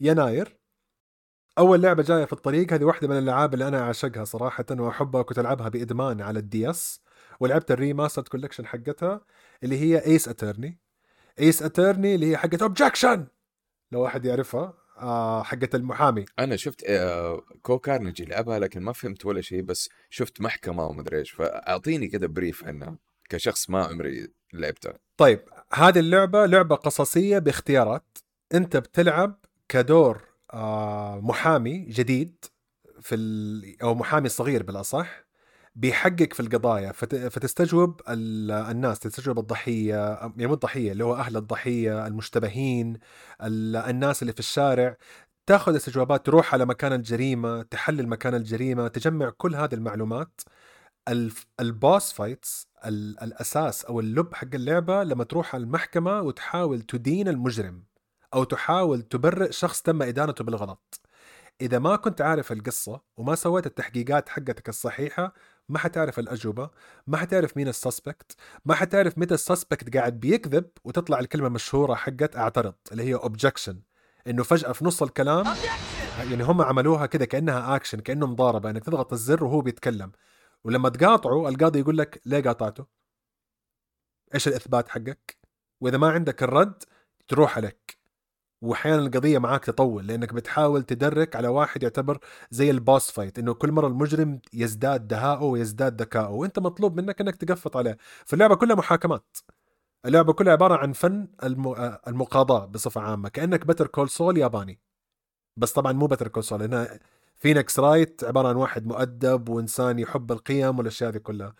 يناير. 0.00 0.56
أول 1.58 1.82
لعبة 1.82 2.02
جاية 2.02 2.24
في 2.24 2.32
الطريق 2.32 2.72
هذه 2.72 2.84
واحدة 2.84 3.08
من 3.08 3.18
الألعاب 3.18 3.54
اللي 3.54 3.68
أنا 3.68 3.80
أعشقها 3.80 4.24
صراحة 4.24 4.64
وأحبها 4.70 5.20
وكنت 5.20 5.38
ألعبها 5.38 5.68
بإدمان 5.68 6.20
على 6.20 6.38
ال 6.38 6.70
DS 6.70 7.00
ولعبت 7.40 7.70
ال 7.70 7.76
remaster 7.76 8.22
collection 8.22 8.66
حقتها 8.66 9.20
اللي 9.62 9.78
هي 9.80 10.06
Ace 10.06 10.28
Attorney 10.28 10.85
Ace 11.40 11.62
Attorney 11.62 12.14
اللي 12.14 12.30
هي 12.30 12.36
حقت 12.36 12.62
objection 12.62 13.26
لو 13.92 14.00
واحد 14.00 14.24
يعرفها 14.24 14.74
آه 14.98 15.42
حقت 15.42 15.74
المحامي. 15.74 16.24
أنا 16.38 16.56
شفت 16.56 16.84
آه، 16.84 17.42
كو 17.62 17.78
كارنيجي 17.78 18.24
لعبها 18.24 18.58
لكن 18.58 18.80
ما 18.82 18.92
فهمت 18.92 19.26
ولا 19.26 19.40
شيء 19.40 19.62
بس 19.62 19.90
شفت 20.10 20.40
محكمة 20.40 20.86
ومدري 20.86 21.18
إيش. 21.18 21.30
فأعطيني 21.30 22.08
كذا 22.08 22.26
بريف 22.26 22.64
عنها 22.64 22.98
كشخص 23.28 23.70
ما 23.70 23.84
عمري 23.84 24.28
لعبتها 24.52 24.98
طيب 25.16 25.40
هذه 25.72 25.98
اللعبة 25.98 26.46
لعبة 26.46 26.76
قصصية 26.76 27.38
باختيارات. 27.38 28.18
أنت 28.54 28.76
بتلعب 28.76 29.44
كدور 29.68 30.22
آه 30.52 31.20
محامي 31.20 31.78
جديد 31.78 32.44
في. 33.00 33.76
أو 33.82 33.94
محامي 33.94 34.28
صغير 34.28 34.62
بالأصح. 34.62 35.25
بيحقق 35.76 36.32
في 36.32 36.40
القضايا 36.40 36.92
فت... 36.92 37.14
فتستجوب 37.14 38.00
ال... 38.08 38.50
الناس 38.50 38.98
تستجوب 38.98 39.38
الضحية 39.38 40.14
يعني 40.14 40.46
مو 40.46 40.54
الضحية 40.54 40.92
اللي 40.92 41.04
هو 41.04 41.14
أهل 41.14 41.36
الضحية 41.36 42.06
المشتبهين 42.06 42.98
ال... 43.42 43.76
الناس 43.76 44.22
اللي 44.22 44.32
في 44.32 44.38
الشارع 44.38 44.96
تاخذ 45.46 45.76
استجوابات 45.76 46.26
تروح 46.26 46.54
على 46.54 46.66
مكان 46.66 46.92
الجريمة 46.92 47.62
تحلل 47.62 48.08
مكان 48.08 48.34
الجريمة 48.34 48.88
تجمع 48.88 49.30
كل 49.30 49.54
هذه 49.54 49.74
المعلومات. 49.74 50.40
الف... 51.08 51.46
ال 51.60 51.70
boss 51.70 52.12
fights 52.12 52.68
ال... 52.86 53.20
الأساس 53.22 53.84
أو 53.84 54.00
اللب 54.00 54.34
حق 54.34 54.48
اللعبة 54.54 55.04
لما 55.04 55.24
تروح 55.24 55.54
على 55.54 55.64
المحكمة 55.64 56.20
وتحاول 56.22 56.82
تدين 56.82 57.28
المجرم 57.28 57.84
أو 58.34 58.44
تحاول 58.44 59.02
تبرئ 59.02 59.52
شخص 59.52 59.82
تم 59.82 60.02
إدانته 60.02 60.44
بالغلط. 60.44 61.00
إذا 61.60 61.78
ما 61.78 61.96
كنت 61.96 62.20
عارف 62.20 62.52
القصة 62.52 63.00
وما 63.16 63.34
سويت 63.34 63.66
التحقيقات 63.66 64.28
حقتك 64.28 64.68
الصحيحة 64.68 65.34
ما 65.68 65.78
حتعرف 65.78 66.18
الأجوبة 66.18 66.70
ما 67.06 67.16
حتعرف 67.16 67.56
مين 67.56 67.68
ال 67.68 67.76
suspect 67.76 68.36
ما 68.64 68.74
حتعرف 68.74 69.18
متى 69.18 69.34
ال 69.34 69.42
suspect 69.42 69.96
قاعد 69.96 70.20
بيكذب 70.20 70.70
وتطلع 70.84 71.18
الكلمة 71.18 71.46
المشهورة 71.46 71.94
حقت 71.94 72.36
اعترض 72.36 72.74
اللي 72.92 73.02
هي 73.02 73.14
objection 73.14 73.82
إنه 74.26 74.42
فجأة 74.42 74.72
في 74.72 74.84
نص 74.84 75.02
الكلام 75.02 75.44
يعني 76.18 76.44
هم 76.44 76.62
عملوها 76.62 77.06
كده 77.06 77.24
كأنها 77.24 77.76
اكشن 77.76 78.00
كأنه 78.00 78.26
مضاربة 78.26 78.70
إنك 78.70 78.84
تضغط 78.84 79.12
الزر 79.12 79.44
وهو 79.44 79.60
بيتكلم 79.60 80.12
ولما 80.64 80.88
تقاطعه 80.88 81.48
القاضي 81.48 81.78
يقول 81.78 81.98
لك 81.98 82.22
ليه 82.26 82.40
قاطعته؟ 82.40 82.86
إيش 84.34 84.48
الإثبات 84.48 84.88
حقك؟ 84.88 85.36
وإذا 85.80 85.98
ما 85.98 86.10
عندك 86.10 86.42
الرد 86.42 86.82
تروح 87.28 87.56
عليك 87.56 87.95
وأحيانا 88.66 89.02
القضية 89.02 89.38
معاك 89.38 89.64
تطول 89.64 90.06
لأنك 90.06 90.34
بتحاول 90.34 90.82
تدرك 90.82 91.36
على 91.36 91.48
واحد 91.48 91.82
يعتبر 91.82 92.18
زي 92.50 92.70
ال 92.70 92.78
boss 92.78 93.10
fight 93.10 93.38
إنه 93.38 93.54
كل 93.54 93.72
مرة 93.72 93.86
المجرم 93.86 94.40
يزداد 94.52 95.08
دهاءه 95.08 95.44
ويزداد 95.44 96.02
ذكائه 96.02 96.28
وأنت 96.30 96.58
مطلوب 96.58 97.00
منك 97.00 97.20
إنك 97.20 97.36
تقفط 97.36 97.76
عليه. 97.76 97.96
فاللعبه 98.26 98.54
كلها 98.56 98.76
محاكمات. 98.76 99.36
اللعبة 100.06 100.32
كلها 100.32 100.52
عبارة 100.52 100.76
عن 100.76 100.92
فن 100.92 101.28
الم... 101.44 101.74
المقاضاة 102.08 102.66
بصفة 102.66 103.00
عامة 103.00 103.28
كأنك 103.28 103.66
Better 103.66 103.86
Call 103.86 104.10
Saul 104.10 104.38
ياباني. 104.38 104.80
بس 105.56 105.72
طبعا 105.72 105.92
مو 105.92 106.06
Better 106.06 106.28
Call 106.28 106.44
Saul 106.44 106.60
لأنها 106.60 107.00
رايت 107.78 108.24
عبارة 108.24 108.48
عن 108.48 108.56
واحد 108.56 108.86
مؤدب 108.86 109.48
وإنسان 109.48 109.98
يحب 109.98 110.32
القيم 110.32 110.78
والأشياء 110.78 111.10
هذه 111.10 111.18
كلها. 111.18 111.54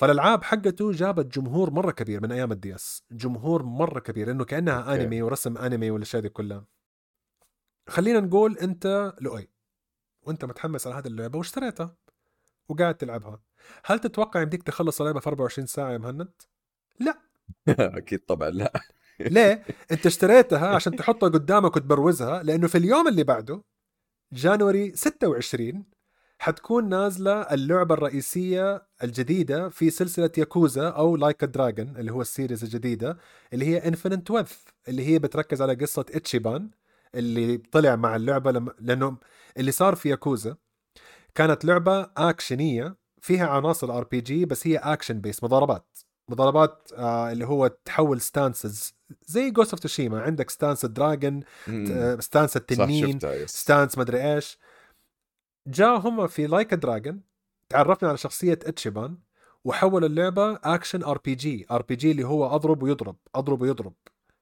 فالألعاب 0.00 0.44
حقته 0.44 0.92
جابت 0.92 1.26
جمهور 1.38 1.70
مرة 1.70 1.90
كبير 1.90 2.22
من 2.22 2.32
أيام 2.32 2.52
ال 2.52 2.74
DS 2.74 3.04
جمهور 3.10 3.62
مرة 3.62 4.00
كبير 4.00 4.30
إنه 4.30 4.44
كأنها 4.44 4.80
أوكي. 4.80 5.02
أنمي 5.02 5.22
ورسم 5.22 5.58
أنمي 5.58 5.90
والأشياء 5.90 6.22
هذه 6.22 6.28
كلها 6.28 6.66
خلينا 7.88 8.20
نقول 8.20 8.58
أنت 8.58 9.14
لؤي 9.20 9.48
وأنت 10.22 10.44
متحمس 10.44 10.86
على 10.86 10.96
هذه 10.96 11.06
اللعبة 11.06 11.38
واشتريتها 11.38 11.96
وقاعد 12.68 12.94
تلعبها 12.94 13.42
هل 13.84 13.98
تتوقع 13.98 14.42
يمديك 14.42 14.62
تخلص 14.62 15.00
اللعبة 15.00 15.20
في 15.20 15.28
24 15.28 15.66
ساعة 15.66 15.92
يا 15.92 15.98
مهند؟ 15.98 16.32
أكيد 17.78 18.18
طبعا 18.18 18.50
لا 18.50 18.72
ليه؟ 19.20 19.64
أنت 19.90 20.06
اشتريتها 20.06 20.74
عشان 20.74 20.96
تحطها 20.96 21.28
قدامك 21.28 21.76
وتبروزها 21.76 22.42
لأنه 22.42 22.68
في 22.68 22.78
اليوم 22.78 23.08
اللي 23.08 23.24
بعده 23.24 23.62
January 24.32 24.96
26 24.96 25.84
حتكون 26.42 26.88
نازلة 26.88 27.40
اللعبة 27.40 27.94
الرئيسية 27.94 28.82
الجديدة 29.02 29.68
في 29.68 29.90
سلسلة 29.90 30.30
ياكوزا 30.38 30.88
أو 30.88 31.16
Like 31.16 31.44
a 31.44 31.51
Dragon 31.51 31.96
اللي 31.96 32.12
هو 32.12 32.20
ال 32.22 32.28
series 32.28 32.64
الجديدة 32.64 33.18
اللي 33.52 33.66
هي 33.66 33.88
Infinite 33.88 34.30
Wealth 34.30 34.52
اللي 34.88 35.06
هي 35.06 35.18
بتركز 35.18 35.62
على 35.62 35.74
قصة 35.74 36.04
اتشيبان 36.14 36.70
اللي 37.14 37.56
طلع 37.56 37.96
مع 37.96 38.16
اللعبة 38.16 38.52
لما 38.52 38.72
لأنه 38.80 39.16
اللي 39.56 39.72
صار 39.72 39.94
في 39.94 40.08
ياكوزا 40.08 40.56
كانت 41.34 41.64
لعبة 41.64 42.10
اكشنيه 42.16 42.96
فيها 43.20 43.46
عناصر 43.46 43.98
RPG 43.98 44.44
بس 44.44 44.66
هي 44.66 44.76
اكشن 44.76 45.20
بيس 45.20 45.44
مضاربات. 45.44 45.98
مضاربات 46.28 46.90
آه 46.96 47.32
اللي 47.32 47.46
هو 47.46 47.66
تحول 47.84 48.20
stances 48.20 48.94
زي 49.26 49.50
Ghost 49.50 49.70
of 49.70 49.80
Tsushima 49.80 50.20
عندك 50.20 50.50
stance 50.50 50.86
dragon. 50.86 51.40
stance 52.20 52.56
التنين 52.56 53.18
stance 53.46 53.98
مدري 53.98 54.34
إيش. 54.34 54.58
جاء 55.70 55.96
هم 55.98 56.26
في 56.26 56.46
Like 56.46 56.74
a 56.74 56.81
Dragon 56.81 57.22
تعرفنا 57.68 58.08
على 58.08 58.18
شخصية 58.18 58.52
اتشيبان 58.52 59.18
وحولوا 59.64 60.08
اللعبة 60.08 60.52
اكشن 60.64 61.02
ار 61.04 61.18
بي 61.18 61.34
جي 61.34 61.66
ار 61.70 61.82
بي 61.82 61.96
جي 61.96 62.10
اللي 62.10 62.24
هو 62.24 62.54
أضرب 62.54 62.82
ويضرب 62.82 63.16
أضرب 63.34 63.62
ويضرب. 63.62 63.94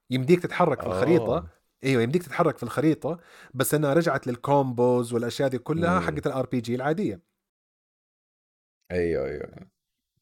يمديك 0.09 0.39
تتحرك 0.39 0.81
في 0.81 0.87
الخريطة. 0.87 1.37
آه. 1.37 1.49
أيوه 1.83 2.01
يمديك 2.03 2.23
تتحرك 2.23 2.57
في 2.57 2.63
الخريطة 2.63 3.19
بس 3.53 3.73
إنها 3.73 3.93
رجعت 3.93 4.27
لل 4.27 4.49
combos 4.49 5.13
والأشياء 5.13 5.49
دي 5.49 5.57
كلها. 5.57 5.99
حقت 5.99 6.27
ال 6.27 6.45
RPG 6.45 6.75
العادية. 6.75 7.21
أيوه 8.91 9.25
أيوه. 9.25 9.69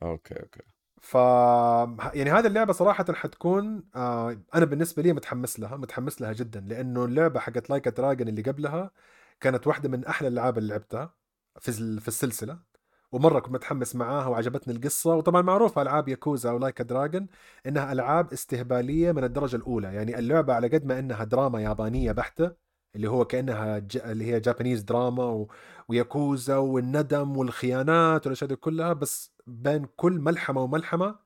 أوكي 0.04 0.40
أوكي. 0.40 0.62
ف 1.02 1.14
يعني 2.16 2.32
هذه 2.32 2.48
اللعبة 2.48 2.74
صراحة 2.74 3.14
حتكون 3.14 3.84
آه 3.96 4.42
أنا 4.56 4.66
بالنسبة 4.66 5.04
لي 5.04 5.14
متحمس 5.14 5.60
لها 5.60 5.78
متحمس 5.78 6.22
لها 6.22 6.34
جدا 6.34 6.60
لأنه 6.60 7.06
اللعبة 7.06 7.40
حقت 7.40 7.70
Like 7.70 7.88
a 7.88 7.93
Dragon 7.93 8.28
اللي 8.28 8.42
قبلها 8.42 8.92
كانت 9.40 9.68
واحدة 9.68 9.90
من 9.90 10.06
أحلى 10.06 10.28
الألعاب 10.28 10.58
اللي 10.58 10.70
لعبتها 10.70 11.14
في 11.60 11.70
ال- 11.80 12.02
في 12.02 12.08
السلسلة 12.08 12.60
ومرة 13.12 13.40
كنت 13.40 13.54
متحمس 13.54 13.96
معاها 13.96 14.28
وعجبتني 14.28 14.74
القصة 14.74 15.16
وطبعا 15.16 15.42
معروف 15.42 15.80
ألعاب 15.80 16.08
ياكوزا 16.10 16.50
أو 16.50 16.58
Like 16.60 16.82
a 16.82 16.88
Dragon 16.88 17.28
إنها 17.66 17.92
ألعاب 17.94 18.34
استهبالية 18.34 19.12
من 19.12 19.24
الدرجة 19.24 19.56
الأولى. 19.56 19.94
يعني 19.96 20.20
اللعبة 20.20 20.54
على 20.54 20.68
قد 20.68 20.86
ما 20.86 21.00
إنها 21.00 21.24
دراما 21.24 21.62
يابانية 21.62 22.12
بحتة 22.12 22.52
اللي 22.96 23.08
هو 23.10 23.26
كأنها 23.26 23.80
ج... 23.80 23.98
اللي 23.98 24.26
هي 24.26 24.40
Japanese 24.40 24.82
drama 24.84 25.24
و... 25.26 25.48
وياكوزا 25.90 26.58
والندم 26.58 27.38
والخيانات 27.38 28.26
والأشياء 28.28 28.50
دي 28.50 28.56
كلها 28.56 28.94
بس 28.94 29.34
بين 29.48 29.86
كل 29.96 30.20
ملحمة 30.20 30.62
وملحمة 30.62 31.20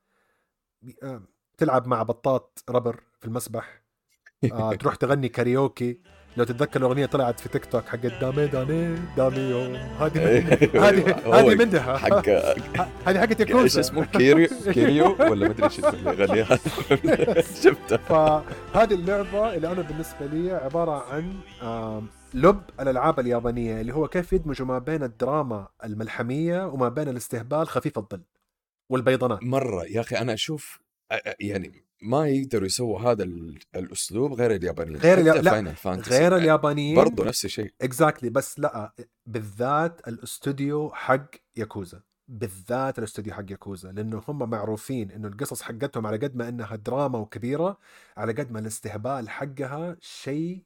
آه، 1.02 1.22
تلعب 1.58 1.86
مع 1.88 2.02
بطاط 2.02 2.64
rubber 2.70 3.02
في 3.20 3.26
المسبح 3.26 3.82
آه، 4.52 4.72
تروح 4.80 4.94
تغني 4.94 5.28
كاريوكي. 5.28 6.00
لو 6.36 6.44
تتذكر 6.44 6.80
الأغنية 6.80 7.06
طلعت 7.06 7.40
في 7.40 7.48
تيك 7.48 7.64
توك 7.64 7.88
حقت 7.88 8.12
dame 8.20 8.46
da 8.46 8.72
ne 8.72 8.98
dame 9.16 9.56
yo 9.56 9.76
هذه 10.00 10.28
أيوة، 10.28 10.88
هذه 10.88 11.16
هذه 11.38 11.54
منها 11.54 11.96
حق 11.96 12.28
هذه 13.06 13.20
حقت 13.20 13.40
إيش 13.40 13.50
ياكوزا 13.50 13.80
اسمه؟ 13.80 14.04
كيريو 14.04 14.48
كيريو؟ 14.72 15.16
ولا 15.20 15.48
مدري 15.48 15.64
إيش 15.64 15.78
يغنيها 15.78 16.56
شفتها. 17.64 17.96
فهذه 18.72 18.94
اللعبة 18.94 19.54
اللي 19.54 19.72
أنا 19.72 19.82
بالنسبة 19.82 20.26
لي 20.26 20.52
عبارة 20.52 21.04
عن 21.12 21.32
لب 22.34 22.62
الألعاب 22.80 23.20
اليابانية 23.20 23.80
اللي 23.80 23.94
هو 23.94 24.08
كيف 24.08 24.32
يدمجوا 24.32 24.66
ما 24.66 24.78
بين 24.78 25.02
الدراما 25.02 25.68
الملحمية 25.84 26.66
وما 26.66 26.88
بين 26.88 27.08
الاستهبال 27.08 27.68
خفيف 27.68 27.98
الظل 27.98 28.22
والبيضانات. 28.90 29.42
مرة 29.42 29.84
يا 29.84 30.00
أخي 30.00 30.16
أنا 30.16 30.32
أشوف 30.32 30.80
يعني 31.40 31.84
ما 32.02 32.28
يقدروا 32.28 32.66
يسووا 32.66 33.00
هذا 33.00 33.22
ال- 33.22 33.58
الأسلوب 33.76 34.32
غير 34.32 34.54
اليابانيين 34.54 34.96
غير 35.00 35.18
اليا- 35.18 35.32
حتى 35.32 35.42
لا، 35.42 36.00
غير 36.18 36.36
اليابانيين 36.36 36.96
برضه 36.96 37.24
نفس 37.24 37.44
الشيء. 37.44 37.72
Exactly 37.82 38.30
بس 38.30 38.58
لا 38.58 38.92
بالذات 39.26 40.08
الاستوديو 40.08 40.90
حق 40.94 41.26
ياكوزا 41.56 42.02
بالذات 42.28 42.98
الاستوديو 42.98 43.34
حق 43.34 43.50
ياكوزا 43.50 43.92
لأنه 43.92 44.22
هم 44.28 44.50
معروفين 44.50 45.10
إنه 45.10 45.28
القصص 45.28 45.62
حقتهم 45.62 46.06
على 46.06 46.16
قد 46.16 46.36
ما 46.36 46.48
إنها 46.48 46.76
دراما 46.76 47.18
وكبيرة 47.18 47.78
على 48.16 48.32
قد 48.32 48.50
ما 48.52 48.58
الاستهبال 48.58 49.28
حقها 49.28 49.96
شيء 50.00 50.64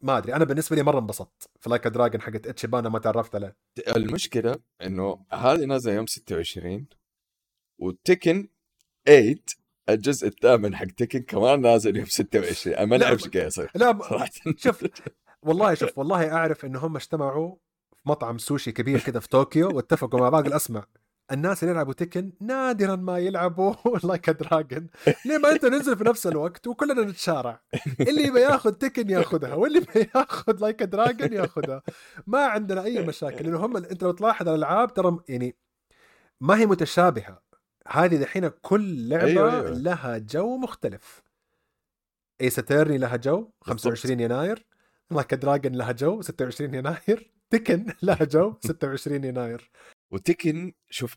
ما 0.00 0.18
أدري 0.18 0.34
أنا 0.34 0.44
بالنسبة 0.44 0.76
لي 0.76 0.82
مرة 0.82 0.98
انبسطت. 0.98 1.50
في 1.60 1.70
Like 1.70 1.86
a 1.86 1.91
Dragon 1.91 2.20
حقت 2.20 2.46
ايتشيبان 2.46 2.88
ما 2.88 2.98
تعرفت 2.98 3.34
عليه. 3.34 3.56
المشكلة 3.96 4.56
إنه 4.82 5.24
هذه 5.32 5.64
نازلة 5.64 5.94
يوم 5.94 6.06
26 6.06 6.86
وتكن 7.78 8.48
8 9.06 9.36
الجزء 9.88 10.26
الثامن 10.28 10.76
حق 10.76 10.86
تكن 10.86 11.22
كمان 11.22 11.60
نازل 11.60 11.96
يوم 11.96 12.06
26 12.06 12.76
أنا 12.76 12.86
ما 12.86 12.96
نعرف 12.96 13.24
إيش 13.24 13.28
قاعد 13.28 13.46
يصير. 13.46 13.70
لا 13.74 13.98
صراحة. 14.02 14.30
شوف 14.56 14.84
والله 15.46 15.74
شوف 15.74 15.98
والله 15.98 16.32
أعرف 16.32 16.64
ان 16.64 16.76
هم 16.76 16.96
اجتمعوا 16.96 17.54
في 17.92 18.00
مطعم 18.06 18.38
سوشي 18.38 18.72
كبير 18.72 19.00
كده 19.00 19.20
في 19.20 19.28
طوكيو 19.28 19.76
واتفقوا 19.76 20.20
مع 20.20 20.28
بعض 20.28 20.46
اسمع 20.46 20.84
الناس 21.32 21.62
اللي 21.62 21.74
يلعبوا 21.74 21.92
تكن 21.92 22.32
نادرا 22.40 22.96
ما 22.96 23.18
يلعبوا 23.18 23.74
Like 24.08 24.30
a 24.30 24.38
Dragon 24.38 24.88
ليه 25.26 25.38
ما 25.38 25.52
انت 25.52 25.64
ننزل 25.64 25.96
في 25.96 26.04
نفس 26.04 26.26
الوقت 26.26 26.66
وكلنا 26.66 27.02
نتشارع؟ 27.02 27.62
اللي 28.00 28.22
يبي 28.26 28.40
ياخذ 28.40 28.72
تكن 28.72 29.10
ياخذها 29.10 29.54
واللي 29.54 29.78
يبي 29.78 30.10
ياخذ 30.16 30.60
Like 30.60 30.82
a 30.82 30.89
Dragon 30.89 31.32
ياخذها. 31.32 31.82
ما 32.26 32.44
عندنا 32.46 32.84
أي 32.84 33.06
مشاكل. 33.06 33.44
لأنه 33.44 33.66
هم 33.66 33.76
أنت 33.76 34.02
لو 34.02 34.12
تلاحظ 34.12 34.48
الألعاب 34.48 34.94
ترى 34.94 35.18
يعني 35.28 35.56
ما 36.40 36.56
هي 36.58 36.66
متشابهة. 36.66 37.41
هذه 37.88 38.16
دحين 38.16 38.48
كل 38.48 39.08
لعبة 39.08 39.24
أيوة، 39.24 39.54
أيوة. 39.54 39.70
لها 39.70 40.18
جو 40.18 40.56
مختلف. 40.56 41.22
ايس 42.40 42.58
اترني 42.58 42.98
لها 42.98 43.16
جو 43.16 43.50
25 43.60 44.20
يناير. 44.20 44.66
لايك 45.10 45.34
دراجون 45.34 45.72
لها 45.72 45.92
جو 45.92 46.20
26 46.22 46.74
يناير. 46.74 47.32
تكن 47.50 47.86
لها 48.02 48.24
جو 48.24 48.54
26 48.66 49.24
يناير. 49.24 49.70
وتكن 50.10 50.72
شوف 50.90 51.16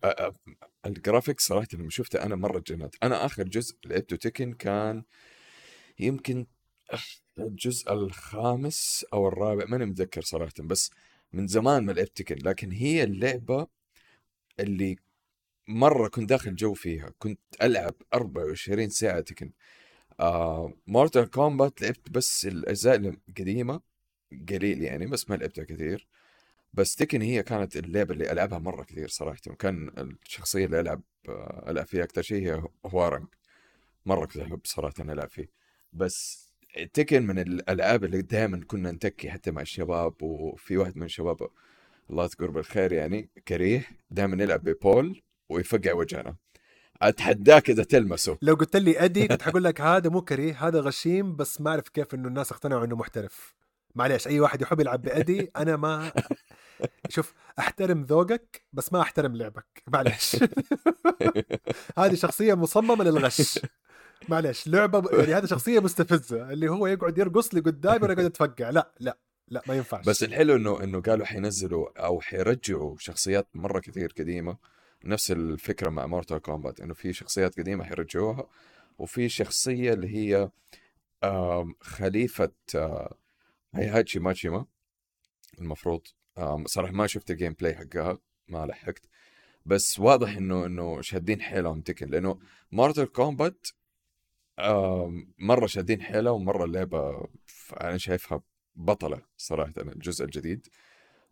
الجرافيكس 0.85 1.47
صراحة 1.47 1.67
لما 1.73 1.89
شفته 1.89 2.23
أنا 2.23 2.35
مرة 2.35 2.59
تجننت 2.59 2.95
أنا 3.03 3.25
آخر 3.25 3.43
جزء 3.43 3.77
لعبته 3.85 4.15
تكن 4.15 4.53
كان 4.53 5.03
يمكن 5.99 6.45
الجزء 7.39 7.93
الخامس 7.93 9.05
أو 9.13 9.27
الرابع 9.27 9.65
ماني 9.65 9.85
متذكر 9.85 10.21
صراحة 10.21 10.53
بس 10.59 10.91
من 11.33 11.47
زمان 11.47 11.85
ما 11.85 11.91
لعبت 11.91 12.17
تكن 12.17 12.35
لكن 12.35 12.71
هي 12.71 13.03
اللعبة 13.03 13.67
اللي 14.59 14.97
مرة 15.67 16.07
كنت 16.07 16.29
داخل 16.29 16.55
جو 16.55 16.73
فيها 16.73 17.11
كنت 17.19 17.39
ألعب 17.61 17.93
24 18.13 18.89
ساعة 18.89 19.19
تكن. 19.21 19.51
آه 20.19 20.73
مورتال 20.87 21.29
كومبات 21.31 21.81
لعبت 21.81 22.09
بس 22.09 22.45
الأجزاء 22.45 22.95
القديمه 22.95 23.81
قليل 24.49 24.81
يعني 24.83 25.05
بس 25.05 25.29
ما 25.29 25.35
لعبتها 25.35 25.63
كثير. 25.63 26.07
بس 26.73 26.95
تكن 26.95 27.21
هي 27.21 27.43
كانت 27.43 27.77
اللعبة 27.77 28.13
اللي 28.13 28.31
ألعبها 28.31 28.59
مرة 28.59 28.83
كثير 28.83 29.07
صراحة. 29.07 29.39
وكان 29.49 29.89
الشخصية 30.25 30.65
اللي 30.65 30.79
ألعب 30.79 31.01
آه، 31.29 31.65
ألعب 31.71 31.85
فيها 31.85 32.03
أكثر 32.03 32.21
شيء 32.21 32.43
هي 32.47 32.63
هوارنج. 32.85 33.27
مرة 34.05 34.25
كنت 34.25 34.37
أحب 34.37 34.61
صراحة 34.63 34.93
ألعب 34.99 35.29
فيه. 35.29 35.49
بس 35.93 36.45
تكن 36.93 37.27
من 37.27 37.39
الألعاب 37.39 38.03
اللي 38.03 38.21
دائما 38.21 38.61
كنا 38.67 38.91
نتكي 38.91 39.29
حتى 39.31 39.51
مع 39.51 39.61
الشباب 39.61 40.23
وفي 40.23 40.77
واحد 40.77 40.97
من 40.97 41.03
الشباب 41.03 41.49
الله 42.09 42.23
يذكره 42.23 42.51
بالخير 42.51 42.93
يعني 42.93 43.29
كريه 43.47 43.87
دائما 44.11 44.43
يلعب 44.43 44.63
ببول. 44.63 45.21
ويفقع 45.49 45.93
وجهنا. 45.93 46.35
أتحداك 47.01 47.69
إذا 47.69 47.83
تلمسه. 47.83 48.37
لو 48.41 48.55
قلت 48.55 48.75
لي 48.75 48.99
أدي 48.99 49.27
كنت 49.27 49.41
حقول 49.41 49.63
لك 49.63 49.81
هذا 49.81 50.09
مو 50.09 50.21
كريه 50.21 50.67
هذا 50.67 50.79
غشيم 50.79 51.35
بس 51.35 51.61
ما 51.61 51.69
أعرف 51.69 51.89
كيف 51.89 52.13
إنه 52.13 52.27
الناس 52.27 52.51
اقتنعوا 52.51 52.85
إنه 52.85 52.95
محترف. 52.95 53.55
معليش 53.95 54.27
أي 54.27 54.39
واحد 54.39 54.61
يحب 54.61 54.79
يلعب 54.79 55.01
بأدي 55.01 55.51
أنا 55.57 55.75
ما 55.75 56.11
شوف 57.09 57.33
أحترم 57.59 58.01
ذوقك 58.03 58.61
بس 58.73 58.93
ما 58.93 59.01
أحترم 59.01 59.35
لعبك. 59.35 59.83
معليش. 59.87 60.35
هذه 61.99 62.15
شخصية 62.15 62.53
مصممة 62.53 63.03
للغش. 63.03 63.59
معليش 64.29 64.67
لعبة. 64.67 65.09
يعني 65.19 65.33
هذه 65.33 65.45
شخصية 65.45 65.79
مستفزة 65.79 66.51
اللي 66.51 66.69
هو 66.69 66.87
يقعد 66.87 67.17
يرقص 67.17 67.53
لي 67.53 67.59
قدامي 67.59 67.99
وأنا 68.01 68.13
قاعد 68.13 68.25
أتفقع. 68.25 68.69
لا 68.69 68.91
لا 68.99 69.17
لا 69.47 69.61
ما 69.67 69.75
ينفعش. 69.75 70.05
بس 70.05 70.23
الحلو 70.23 70.55
إنه 70.55 70.83
إنه 70.83 71.01
قالوا 71.01 71.25
حينزلوا 71.25 72.05
أو 72.05 72.21
حيرجعوا 72.21 72.95
شخصيات 72.99 73.47
مرة 73.53 73.79
كثير 73.79 74.13
قديمة. 74.19 74.57
نفس 75.05 75.31
الفكرة 75.31 75.89
مع 75.89 76.05
مورتال 76.05 76.37
كومبات 76.37 76.79
إنه 76.79 76.93
في 76.93 77.13
شخصيات 77.13 77.59
قديمة 77.59 77.83
حيرجعوها 77.83 78.47
وفي 78.97 79.29
شخصية 79.29 79.93
اللي 79.93 80.15
هي 80.15 80.49
خليفة 81.81 82.51
هايهاتشي 83.75 84.19
ماتشيما 84.19 84.65
المفروض 85.61 86.01
صراحة 86.65 86.93
ما 86.93 87.07
شفت 87.07 87.31
ال 87.31 87.53
gameplay 87.53 87.75
حقها 87.75 88.17
ما 88.47 88.65
لحقت. 88.65 89.09
بس 89.65 89.99
واضح 89.99 90.37
إنه 90.37 90.65
إنه 90.65 91.01
شادين 91.01 91.41
حيلهم 91.41 91.81
تكن 91.81 92.09
لأنه 92.09 92.39
مورتال 92.71 93.11
كومبات 93.11 93.67
مرة 95.39 95.65
شادين 95.65 96.01
حيلها 96.01 96.31
ومرة 96.31 96.65
اللعبة 96.65 97.27
أنا 97.81 97.97
شايفها 97.97 98.41
بطلة 98.75 99.21
صراحة 99.37 99.73
الجزء 99.77 100.25
الجديد. 100.25 100.67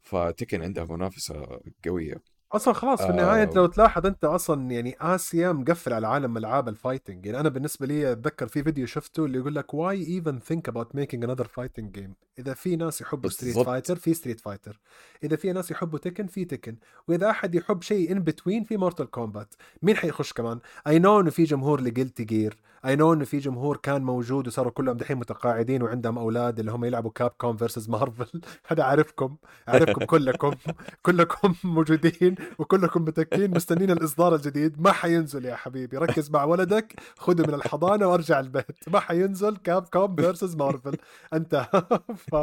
فتكن 0.02 0.62
عندها 0.62 0.86
منافسة 0.86 1.62
قوية. 1.86 2.33
أصلا 2.54 2.74
خلاص 2.74 3.02
في 3.02 3.08
آه. 3.08 3.12
النهاية 3.12 3.44
أنت 3.44 3.56
لو 3.56 3.66
تلاحظ 3.66 4.06
أنت 4.06 4.26
أصلا 4.26 4.72
يعني 4.72 4.96
آسيا 5.02 5.52
مقفل 5.52 5.94
على 5.94 6.08
عالم 6.08 6.38
ألعاب 6.38 6.70
ال 6.70 6.76
fighting 6.76 7.26
يعني 7.26 7.40
أنا 7.40 7.50
بالنسبة 7.50 7.86
لي 7.86 8.12
أتذكر 8.12 8.48
في 8.48 8.64
فيديو 8.64 8.86
شفته 8.86 9.26
اللي 9.26 9.38
يقول 9.38 9.56
لك 9.56 9.72
why 9.72 9.96
even 10.22 10.54
think 10.54 10.72
about 10.74 10.88
making 11.00 11.28
another 11.28 11.46
fighting 11.46 12.00
game 12.00 12.14
إذا 12.40 12.54
في 12.54 12.76
ناس 12.76 13.02
يحبوا 13.02 13.30
Street. 13.30 13.60
Fighter 13.60 13.96
في 13.96 14.14
Street 14.14 14.40
Fighter 14.40 14.80
إذا 15.24 15.36
في 15.36 15.52
ناس 15.52 15.72
يحبوا 15.72 16.00
تكن 16.00 16.28
في 16.28 16.46
تكن 16.46 16.76
وإذا 17.08 17.30
أحد 17.30 17.56
يحب 17.56 17.82
شيء 17.82 18.12
in 18.12 18.20
between 18.20 18.64
في 18.64 18.78
مورتال 18.78 19.12
كومبات 19.12 19.54
مين 19.82 19.96
حيخش 19.96 20.34
كمان؟ 20.34 20.60
I 20.88 21.00
know 21.00 21.20
إنه 21.20 21.30
في 21.30 21.44
جمهور 21.44 21.82
ل 21.82 21.88
Guilty 21.88 22.24
Gear 22.24 22.58
I 22.86 22.96
know 22.96 23.14
انه 23.14 23.26
في 23.26 23.38
جمهور 23.38 23.78
كان 23.78 24.04
موجود 24.04 24.48
وصاروا 24.48 24.72
كلهم 24.72 24.98
دحين 24.98 25.18
متقاعدين 25.18 25.84
وعندهم 25.84 26.18
أولاد 26.18 26.60
اللي 26.60 26.72
هم 26.72 26.86
يلعبوا 26.86 27.12
Capcom 27.12 27.58
versus 27.58 27.90
Marvel 27.90 28.42
أنا 28.72 28.84
عارفكم 28.84 29.38
عارفكم 29.68 30.06
كلكم. 30.06 30.52
كلكم 31.06 31.56
موجودين 31.64 32.36
وكلكم 32.60 33.02
متكين 33.02 33.52
مستنين 33.52 33.92
الإصدار 33.92 34.36
الجديد. 34.36 34.82
ما 34.82 34.92
حينزل 34.92 35.46
يا 35.46 35.56
حبيبي. 35.56 35.98
ركز 35.98 36.32
مع 36.32 36.44
ولدك 36.44 36.94
خذه 37.18 37.48
من 37.48 37.54
الحضانة 37.54 38.08
وارجع 38.08 38.40
البيت. 38.40 38.90
ما 38.90 39.00
حينزل 39.00 39.58
Capcom 39.58 40.16
versus 40.16 40.56
Marvel 40.56 40.98
أنت. 41.34 41.68
ف 42.32 42.36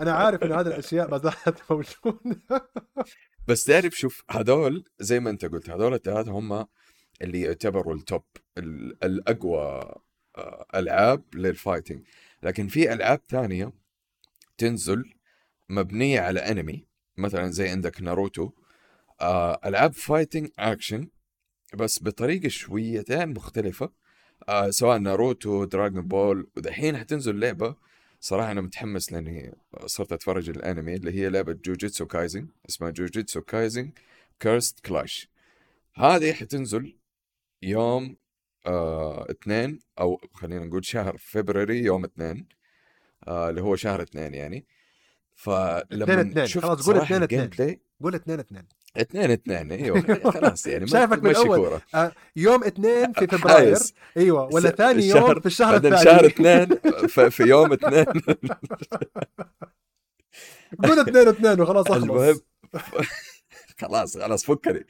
أنا 0.00 0.12
عارف 0.12 0.42
إنه 0.42 0.60
هذه 0.60 0.66
الأشياء 0.66 1.10
ما 1.10 1.18
زالت 1.18 1.62
موجودة. 1.70 2.70
بس 3.48 3.64
تعرف 3.64 3.94
شوف 3.94 4.22
هذول 4.30 4.84
زي 5.00 5.20
ما 5.20 5.30
أنت 5.30 5.44
قلت 5.44 5.70
هذول 5.70 5.94
الثلاثة 5.94 6.32
هم 6.32 6.66
اللي 7.22 7.40
يعتبروا 7.40 7.94
ال 7.94 8.02
top 8.02 8.24
ال- 8.58 9.04
الأقوى 9.04 9.94
آه، 10.36 10.66
ألعاب 10.74 11.22
لل 11.34 11.48
fighting 11.48 12.06
لكن 12.42 12.68
في 12.68 12.92
ألعاب 12.92 13.20
ثانية 13.28 13.72
تنزل 14.58 15.04
مبنية 15.68 16.20
على 16.20 16.40
انمي 16.40 16.86
مثلا 17.16 17.50
زي 17.50 17.68
عندك 17.68 18.02
ناروتو. 18.02 18.50
آه، 19.20 19.60
ألعاب 19.64 19.92
fighting 19.92 20.48
action 20.58 21.08
بس 21.74 22.02
بطريقة 22.02 22.48
شويتين 22.48 23.28
مختلفة. 23.28 23.92
آه، 24.48 24.70
سواء 24.70 24.98
ناروتو 24.98 25.64
دراغون 25.64 26.08
بول 26.08 26.50
ودحين 26.56 26.96
حتنزل 26.96 27.40
لعبة. 27.40 27.74
صراحة 28.20 28.50
أنا 28.50 28.60
متحمس 28.60 29.12
لأني 29.12 29.54
صرت 29.86 30.12
أتفرج 30.12 30.50
الانمي 30.50 30.94
اللي 30.94 31.12
هي 31.14 31.28
لعبة 31.28 31.52
جوجيتسو 31.52 32.06
كايزن 32.06 32.48
اسمها 32.68 32.90
جوجيتسو 32.90 33.40
كايزن 33.40 33.92
كيرست 34.40 34.80
كلاش 34.80 35.30
هذه 35.94 36.32
حتنزل 36.32 36.95
يوم 37.62 38.16
آه 38.66 39.26
اثنين 39.30 39.78
أو 40.00 40.20
خلينا 40.34 40.64
نقول 40.66 40.84
شهر 40.84 41.16
فبراير 41.18 41.70
يوم 41.70 42.04
اثنين 42.04 42.48
آه 43.28 43.50
اللي 43.50 43.60
هو 43.62 43.76
شهر 43.76 44.02
اثنين 44.02 44.34
يعني. 44.34 44.66
فلما 45.34 46.20
اثنين 46.20 46.46
شفت 46.46 46.64
خلاص 46.64 46.86
قول 46.86 46.96
اثنين 46.96 47.22
اثنين 47.22 47.80
قول 48.02 48.14
اثنين 48.14 48.40
اثنين 48.40 48.66
اثنين 48.96 49.30
اثنين 49.30 49.72
أيوه 49.72 50.00
خلاص 50.34 50.66
يعني 50.66 50.86
شايفك 50.86 51.22
من. 51.22 51.32
كورة 51.32 51.82
آه 51.94 52.12
يوم 52.36 52.64
اثنين 52.64 53.12
في 53.12 53.26
فبراير. 53.38 53.76
أيوه 54.16 54.54
ولا 54.54 54.70
ثاني 54.70 54.98
الشهر- 54.98 55.28
يوم 55.30 55.40
في 55.40 55.46
الشهر 55.46 55.76
الثاني. 55.76 56.04
شهر 56.04 56.26
اثنين 56.26 56.66
في 57.28 57.42
يوم 57.42 57.72
اثنين 57.72 58.04
قول 60.84 60.98
اثنين 60.98 61.28
اثنين 61.28 61.60
وخلاص 61.60 61.90
المهم 61.90 62.40
اخلص. 62.74 63.06
خلاص 63.80 64.18
خلاص 64.18 64.44
فكني. 64.44 64.86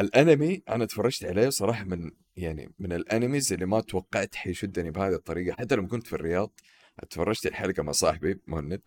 الانمي 0.00 0.62
أنا 0.68 0.84
تفرجت 0.84 1.24
عليه 1.24 1.48
صراحة 1.48 1.84
من 1.84 2.10
يعني 2.36 2.72
من 2.78 2.92
ال 2.92 3.01
animes 3.01 3.52
اللي 3.52 3.66
ما 3.66 3.80
توقعت 3.80 4.34
حيشدني 4.34 4.90
بهذه 4.90 5.14
الطريقة. 5.14 5.56
حتى 5.58 5.76
لما 5.76 5.88
كنت 5.88 6.06
في 6.06 6.12
الرياض 6.12 6.50
تفرجت 7.10 7.46
الحلقة 7.46 7.82
مع 7.82 7.92
صاحبي 7.92 8.40
مهند. 8.46 8.80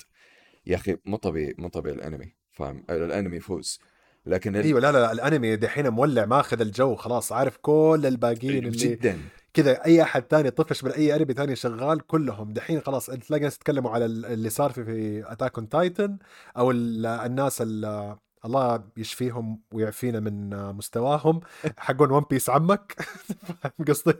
يا 0.65 0.75
أخي 0.75 0.97
مو 1.05 1.17
طبيعي 1.17 1.55
مو 1.57 1.67
طبيعي 1.67 1.95
الانمي 1.95 2.33
فاهم؟ 2.51 2.85
الانمي 2.89 3.37
يفوز. 3.37 3.79
لكن 4.25 4.55
ال- 4.55 4.63
أيوه 4.63 4.79
لا 4.79 4.91
لا 4.91 5.11
الانمي 5.11 5.55
دحين 5.55 5.89
مولع 5.89 6.25
ماخذ 6.25 6.61
الجو 6.61 6.95
خلاص 6.95 7.31
عارف 7.31 7.57
كل 7.57 8.01
الباقيين 8.05 8.57
اللي 8.65 8.77
جدا. 8.77 9.19
كذا 9.53 9.85
أي 9.85 10.01
أحد 10.01 10.21
تاني 10.21 10.49
طفش 10.51 10.83
من 10.83 10.91
أي 10.91 11.15
أنمي 11.15 11.33
تاني 11.33 11.55
شغال 11.55 12.07
كلهم. 12.07 12.53
دحين 12.53 12.79
خلاص 12.81 13.05
تلاقي 13.05 13.43
ناس 13.43 13.55
يتكلموا 13.55 13.91
على 13.91 14.05
ال- 14.05 14.25
اللي 14.25 14.49
صار 14.49 14.71
في 14.71 14.85
في 14.85 15.23
Attack 15.31 15.57
on 15.57 15.69
Titan 15.69 16.17
أو 16.57 16.71
ال- 16.71 17.05
الناس 17.05 17.61
ال- 17.61 18.17
الله 18.45 18.83
يشفيهم 18.97 19.61
ويعفينا 19.73 20.19
من 20.19 20.49
مستواهم. 20.73 21.39
حقون 21.77 22.11
One 22.11 22.25
Piece 22.29 22.49
عمك. 22.49 22.95
فاهم 23.61 23.85
قصدي؟ 23.87 24.13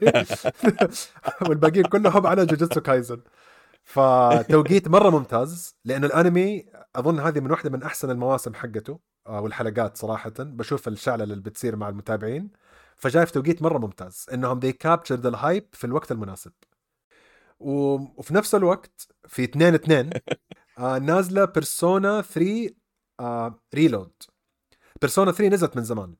والباقيين 1.49 1.85
كلهم 1.85 2.27
على 2.27 2.45
جوجوتسو 2.45 2.81
كايزن. 2.81 3.21
فتوقيت 3.83 4.87
مرة 4.87 5.09
ممتاز 5.09 5.75
لأنه 5.85 6.07
الأنمي 6.07 6.65
أظن 6.95 7.19
هذه 7.19 7.39
من 7.39 7.51
واحدة 7.51 7.69
من 7.69 7.83
أحسن 7.83 8.09
المواسم 8.11 8.53
حقته 8.53 8.99
آه، 9.27 9.41
والحلقات 9.41 9.97
صراحة. 9.97 10.33
بشوف 10.39 10.87
الشعله 10.87 11.23
اللي 11.23 11.35
بتصير 11.35 11.75
مع 11.75 11.89
المتابعين. 11.89 12.51
فجاي 12.97 13.25
في 13.25 13.31
توقيت 13.31 13.61
مرة 13.61 13.77
ممتاز 13.77 14.25
إنهم 14.33 14.59
they 14.61 14.73
captured 14.87 15.25
ال 15.25 15.34
hype 15.34 15.67
في 15.73 15.83
الوقت 15.83 16.11
المناسب. 16.11 16.51
وفي 17.59 18.33
نفس 18.33 18.55
الوقت 18.55 19.07
في 19.27 19.43
2 19.43 19.73
2 19.73 20.09
آه 20.77 20.97
نازلة 20.99 21.45
بيرسونا 21.45 22.21
3 22.21 22.69
آه 22.69 22.80
Reload 23.75 24.11
بيرسونا 25.01 25.31
3 25.31 25.53
نزلت 25.55 25.77
من 25.77 25.83
زمان. 25.83 26.15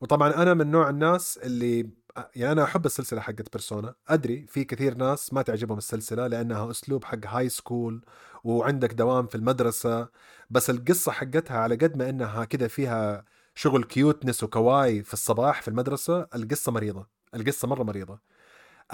وطبعا 0.00 0.42
أنا 0.42 0.54
من 0.54 0.70
نوع 0.70 0.90
الناس 0.90 1.38
اللي 1.38 1.90
يعني 2.36 2.52
أنا 2.52 2.64
أحب 2.64 2.86
السلسلة 2.86 3.20
حقت 3.20 3.52
بيرسونا 3.52 3.94
أدري 4.08 4.46
في 4.46 4.64
كثير 4.64 4.94
ناس 4.94 5.32
ما 5.32 5.42
تعجبهم 5.42 5.78
السلسلة 5.78 6.26
لأنها 6.26 6.70
أسلوب 6.70 7.04
حق 7.04 7.26
high 7.26 7.48
school 7.48 8.04
وعندك 8.44 8.94
دوام 8.94 9.26
في 9.26 9.34
المدرسة 9.34 10.08
بس 10.50 10.70
القصة 10.70 11.12
حقتها 11.12 11.58
على 11.58 11.74
قد 11.74 11.96
ما 11.96 12.08
إنها 12.08 12.44
كذا 12.44 12.68
فيها 12.68 13.24
شغل 13.54 13.84
cuteness 13.84 14.42
و 14.44 14.52
kawaii 14.52 15.02
في 15.02 15.12
الصباح 15.12 15.62
في 15.62 15.68
المدرسة 15.68 16.26
القصة 16.34 16.72
مريضة. 16.72 17.06
القصة 17.34 17.68
مرة 17.68 17.82
مريضة. 17.82 18.20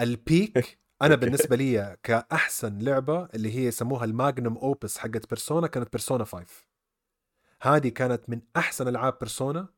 ال 0.01 0.16
peak 0.16 0.79
أنا 1.03 1.15
بالنسبة 1.15 1.57
لي 1.57 1.97
كأحسن 2.03 2.79
لعبة 2.79 3.25
اللي 3.35 3.55
هي 3.59 3.67
يسموها 3.67 4.05
ال 4.05 4.12
magnum 4.12 4.57
opus 4.59 4.99
حقت 4.99 5.31
بيرسونا 5.31 5.67
كانت 5.67 5.93
بيرسونا 5.93 6.25
5 6.25 6.72
هذه 7.65 7.89
كانت 7.89 8.21
من 8.29 8.41
أحسن 8.57 8.89
ألعاب 8.89 9.19
بيرسونا 9.21 9.69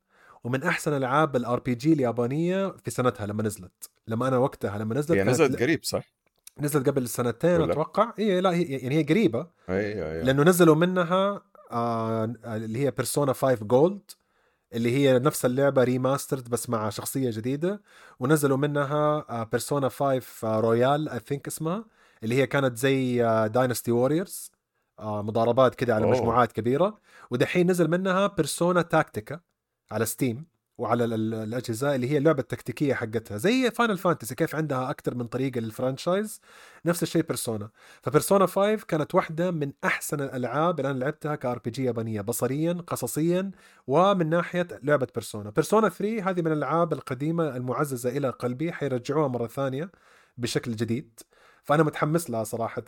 ومن 0.43 0.63
أحسن 0.63 0.93
ألعاب 0.93 1.35
ال 1.35 1.59
RPG 1.59 1.93
اليابانية 1.93 2.75
في 2.83 2.91
سنتها 2.91 3.25
لما 3.25 3.43
نزلت. 3.43 3.89
لما 4.07 4.27
أنا 4.27 4.37
وقتها 4.37 4.77
لما 4.77 4.95
نزلت 4.95 5.17
هي 5.17 5.23
نزلت 5.23 5.61
قريب 5.61 5.83
صح؟ 5.83 6.13
نزلت 6.59 6.89
قبل 6.89 7.09
سنتين 7.09 7.61
ولا؟ 7.61 7.73
أتوقع. 7.73 8.13
اي 8.19 8.41
لا 8.41 8.53
هي 8.53 8.63
يعني 8.63 8.95
هي 8.95 9.03
قريبة. 9.03 9.47
أيوه 9.69 10.11
أيوه 10.11 10.23
لأنه 10.23 10.43
نزلوا 10.43 10.75
منها 10.75 11.41
آه 11.71 12.33
اللي 12.45 12.85
هي 12.85 12.91
بيرسونا 12.91 13.33
5 13.33 13.65
Gold 13.65 14.11
اللي 14.73 14.91
هي 14.91 15.19
نفس 15.19 15.45
اللعبة 15.45 15.83
remastered 15.83 16.49
بس 16.49 16.69
مع 16.69 16.89
شخصية 16.89 17.29
جديدة. 17.29 17.81
ونزلوا 18.19 18.57
منها 18.57 19.43
بيرسونا 19.43 19.89
5 19.89 20.59
رويال 20.59 21.09
I 21.09 21.19
think 21.19 21.47
اسمها 21.47 21.85
اللي 22.23 22.35
هي 22.35 22.47
كانت 22.47 22.77
زي 22.77 23.17
داينستي 23.53 23.91
ووريرز 23.91 24.51
مضاربات 24.99 25.75
كده 25.75 25.95
على 25.95 26.05
أوه. 26.05 26.11
مجموعات 26.13 26.51
كبيرة. 26.51 26.97
ودحين 27.31 27.71
نزل 27.71 27.87
منها 27.87 28.27
بيرسونا 28.27 28.81
تاكتيكا 28.81 29.39
على 29.91 30.05
ستيم 30.05 30.45
وعلى 30.77 31.03
ال- 31.05 31.13
ال- 31.13 31.33
الأجهزة 31.33 31.95
اللي 31.95 32.11
هي 32.11 32.17
اللعبة 32.17 32.39
التكتيكية 32.39 32.93
حقتها 32.93 33.37
زي 33.37 33.71
فاينل 33.71 33.97
فانتسي 33.97 34.35
كيف 34.35 34.55
عندها 34.55 34.89
أكثر 34.89 35.15
من 35.15 35.27
طريقة 35.27 35.59
لل 35.59 35.73
franchise. 35.73 36.41
نفس 36.85 37.03
الشيء 37.03 37.21
بيرسونا 37.21 37.69
فبيرسونا 38.03 38.45
5 38.45 38.75
كانت 38.87 39.15
واحدة 39.15 39.51
من 39.51 39.71
أحسن 39.83 40.21
الألعاب 40.21 40.79
اللي 40.79 40.91
أنا 40.91 40.99
لعبتها 40.99 41.35
ك 41.35 41.59
RPG 41.59 41.83
يابانية 41.83 42.21
بصريا 42.21 42.73
قصصيا 42.87 43.51
ومن 43.87 44.29
ناحية 44.29 44.67
لعبة 44.83 45.07
بيرسونا 45.15 45.49
بيرسونا 45.49 45.89
3 45.89 46.29
هذه 46.29 46.41
من 46.41 46.47
الألعاب 46.51 46.93
القديمة 46.93 47.55
المعزة 47.55 48.09
إلى 48.09 48.29
قلبي 48.29 48.71
حيرجعوها 48.71 49.27
مرة 49.27 49.47
ثانية 49.47 49.91
بشكل 50.37 50.75
جديد. 50.75 51.19
فأنا 51.65 51.83
متحمس 51.83 52.29
لها 52.29 52.43
صراحة 52.43 52.83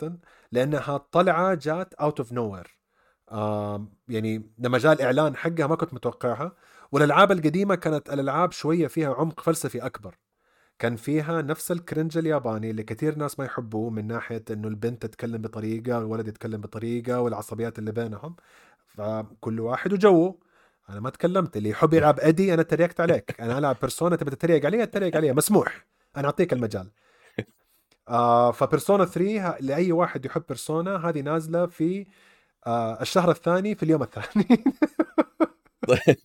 لأنها 0.52 0.96
طلعة 0.96 1.54
جات 1.54 1.94
out 1.94 2.20
of 2.20 2.32
nowhere 2.32 2.62
يعني 4.08 4.50
لما 4.58 4.78
جاء 4.78 4.92
الإعلان 4.92 5.36
حقها 5.36 5.66
ما 5.66 5.76
كنت 5.76 5.94
متوقعها. 5.94 6.52
والألعاب 6.92 7.32
القديمة 7.32 7.74
كانت 7.74 8.12
الألعاب 8.12 8.52
شوية 8.52 8.86
فيها 8.86 9.14
عمق 9.14 9.40
فلسفي 9.40 9.86
أكبر. 9.86 10.18
كان 10.78 10.96
فيها 10.96 11.42
نفس 11.42 11.72
ال 11.72 11.79
cringe 11.79 12.18
الياباني 12.18 12.70
اللي 12.70 12.82
كثير 12.82 13.18
ناس 13.18 13.38
ما 13.38 13.44
يحبوه 13.44 13.90
من 13.90 14.06
ناحية 14.06 14.44
إنه 14.50 14.68
البنت 14.68 15.06
تتكلم 15.06 15.42
بطريقة 15.42 15.98
والولد 15.98 16.28
يتكلم 16.28 16.60
بطريقة 16.60 17.20
والعصبيات 17.20 17.78
اللي 17.78 17.92
بينهم. 17.92 18.36
فكل 18.86 19.60
واحد 19.60 19.92
وجوه. 19.92 20.38
أنا 20.90 21.00
ما 21.00 21.10
تكلمت 21.10 21.56
اللي 21.56 21.68
يحب 21.68 21.94
يلعب 21.94 22.20
أدي 22.20 22.54
أنا 22.54 22.62
تريقت 22.62 23.00
عليك. 23.00 23.40
أنا 23.40 23.58
ألعب 23.58 23.76
بيرسونا 23.80 24.16
تبي 24.16 24.30
تتريق 24.30 24.66
علي 24.66 24.82
أتريق 24.82 25.16
عليها 25.16 25.32
مسموح. 25.32 25.86
أنا 26.16 26.26
أعطيك 26.26 26.52
المجال. 26.52 26.90
آه 28.08 28.52
فبيرسونا 28.52 29.04
3 29.04 29.48
ه- 29.48 29.56
لأي 29.60 29.92
واحد 29.92 30.24
يحب 30.24 30.42
بيرسونا 30.48 31.08
هذه 31.08 31.20
نازلة 31.20 31.66
في 31.66 32.06
آه 32.66 33.02
الشهر 33.02 33.30
الثاني 33.30 33.74
في 33.74 33.82
اليوم 33.82 34.02
الثاني 34.02 34.64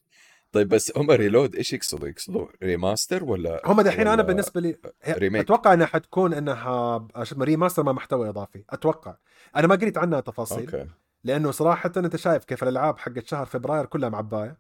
طيب 0.52 0.70
بس 0.70 0.98
هم 0.98 1.12
Reload 1.12 1.56
إيش 1.56 1.74
يقصدوا؟ 1.74 2.08
يقصدوا 2.08 2.48
remaster 2.64 3.24
ولا 3.24 3.62
هم 3.66 3.82
دحين 3.82 4.08
أنا 4.08 4.24
بالنسبة 4.24 4.62
لي 4.62 4.78
remake؟ 5.08 5.42
أتوقع 5.42 5.74
إنها 5.74 5.86
حتكون 5.88 6.34
إنها 6.34 7.08
شو 7.24 7.44
remaster 7.44 7.84
مع 7.84 7.92
محتوى 7.92 8.30
إضافي 8.30 8.64
أتوقع 8.70 9.16
أنا 9.56 9.68
ما 9.68 9.76
قريت 9.76 9.98
عنها 9.98 10.20
تفاصيل 10.20 10.60
أوكي 10.60 10.88
لأنه 11.24 11.52
صراحة 11.52 11.92
أنت 11.98 12.16
شايف 12.16 12.44
كيف 12.46 12.64
الألعاب 12.64 13.00
حقت 13.00 13.28
شهر 13.28 13.46
فبراير 13.46 13.86
كلها 13.86 14.10
معباية 14.10 14.58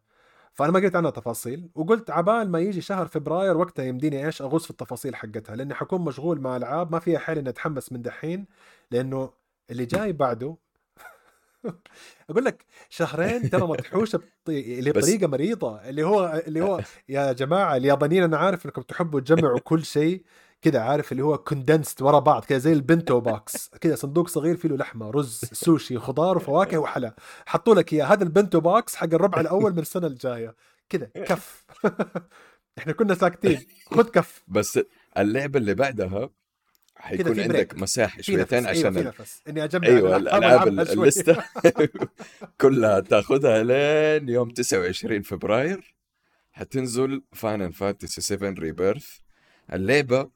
فأنا 0.53 0.71
ما 0.71 0.79
قريت 0.79 0.95
عنها 0.95 1.11
تفاصيل 1.11 1.69
وقلت 1.75 2.09
عبال 2.11 2.51
ما 2.51 2.59
يجي 2.59 2.81
شهر 2.81 3.07
فبراير 3.07 3.57
وقتها 3.57 3.85
يمديني 3.85 4.25
إيش 4.25 4.41
أغوص 4.41 4.63
في 4.63 4.71
التفاصيل 4.71 5.15
حقتها 5.15 5.55
لأني 5.55 5.73
حكون 5.73 6.01
مشغول 6.01 6.41
مع 6.41 6.57
ألعاب 6.57 6.91
ما 6.91 6.99
فيها 6.99 7.19
حيل 7.19 7.37
إني 7.37 7.49
أتحمس 7.49 7.91
من 7.91 8.01
دحين 8.01 8.45
لأنه 8.91 9.29
اللي 9.71 9.85
جاي 9.85 10.13
بعده 10.13 10.57
أقول 12.29 12.45
لك 12.45 12.65
شهرين 12.89 13.49
ترى 13.49 13.67
بس- 14.91 15.03
بطريقة 15.05 15.27
مريضة 15.27 15.89
اللي 15.89 16.03
هو 16.03 16.43
اللي 16.47 16.61
هو 16.61 16.81
يا 17.09 17.33
جماعة 17.33 17.77
اليابانيين 17.77 18.23
أنا 18.23 18.37
عارف 18.37 18.65
إنكم 18.65 18.81
تحبوا 18.81 19.19
تجمعوا 19.19 19.59
كل 19.59 19.85
شيء 19.85 20.23
كذا 20.63 20.79
عارف 20.79 21.11
اللي 21.11 21.23
هو 21.23 21.37
condensed 21.37 22.01
ورا 22.01 22.19
بعض 22.19 22.45
كذا 22.45 22.57
زي 22.57 22.73
ال 22.73 22.81
bento 22.81 23.19
box 23.19 23.69
كذا 23.81 23.95
صندوق 23.95 24.27
صغير 24.27 24.57
فيه 24.57 24.69
له 24.69 24.77
لحمة 24.77 25.09
رز 25.11 25.41
سوشي 25.53 25.99
خضار 25.99 26.37
وفواكه 26.37 26.77
وحلا. 26.77 27.15
حطوا 27.45 27.75
لك 27.75 27.93
إياه. 27.93 28.05
هذا 28.05 28.23
ال 28.23 28.29
bento 28.29 28.59
box 28.59 28.95
حق 28.95 29.13
الربع 29.13 29.41
الأول 29.41 29.71
من 29.71 29.79
السنة 29.79 30.07
الجاية. 30.07 30.55
كذا 30.89 31.05
كف. 31.05 31.65
إحنا 32.77 32.93
كنا 32.93 33.15
ساكتين. 33.15 33.61
خذ 33.85 34.09
كف. 34.09 34.43
بس 34.47 34.79
اللعبة 35.17 35.59
اللي 35.59 35.73
بعدها 35.73 36.29
حيكون 36.95 37.39
عندك. 37.39 37.77
مساحة 37.77 38.21
شويتين 38.21 38.61
في 38.61 38.69
عشان 38.69 38.93
نفس. 38.93 39.41
إني 39.49 39.63
أجمع 39.63 39.87
أيوه 39.87 40.17
الألعاب. 40.17 40.67
الليستة 40.67 41.43
كلها 42.61 42.99
تاخذها 42.99 43.63
لين 43.63 44.29
يوم 44.29 44.49
29 44.49 45.21
فبراير. 45.21 45.95
حتنزل 46.51 47.23
فاينل 47.33 47.73
فانتسي 47.73 48.21
7 48.21 48.55
Rebirth 48.59 49.07
اللعبة 49.73 50.29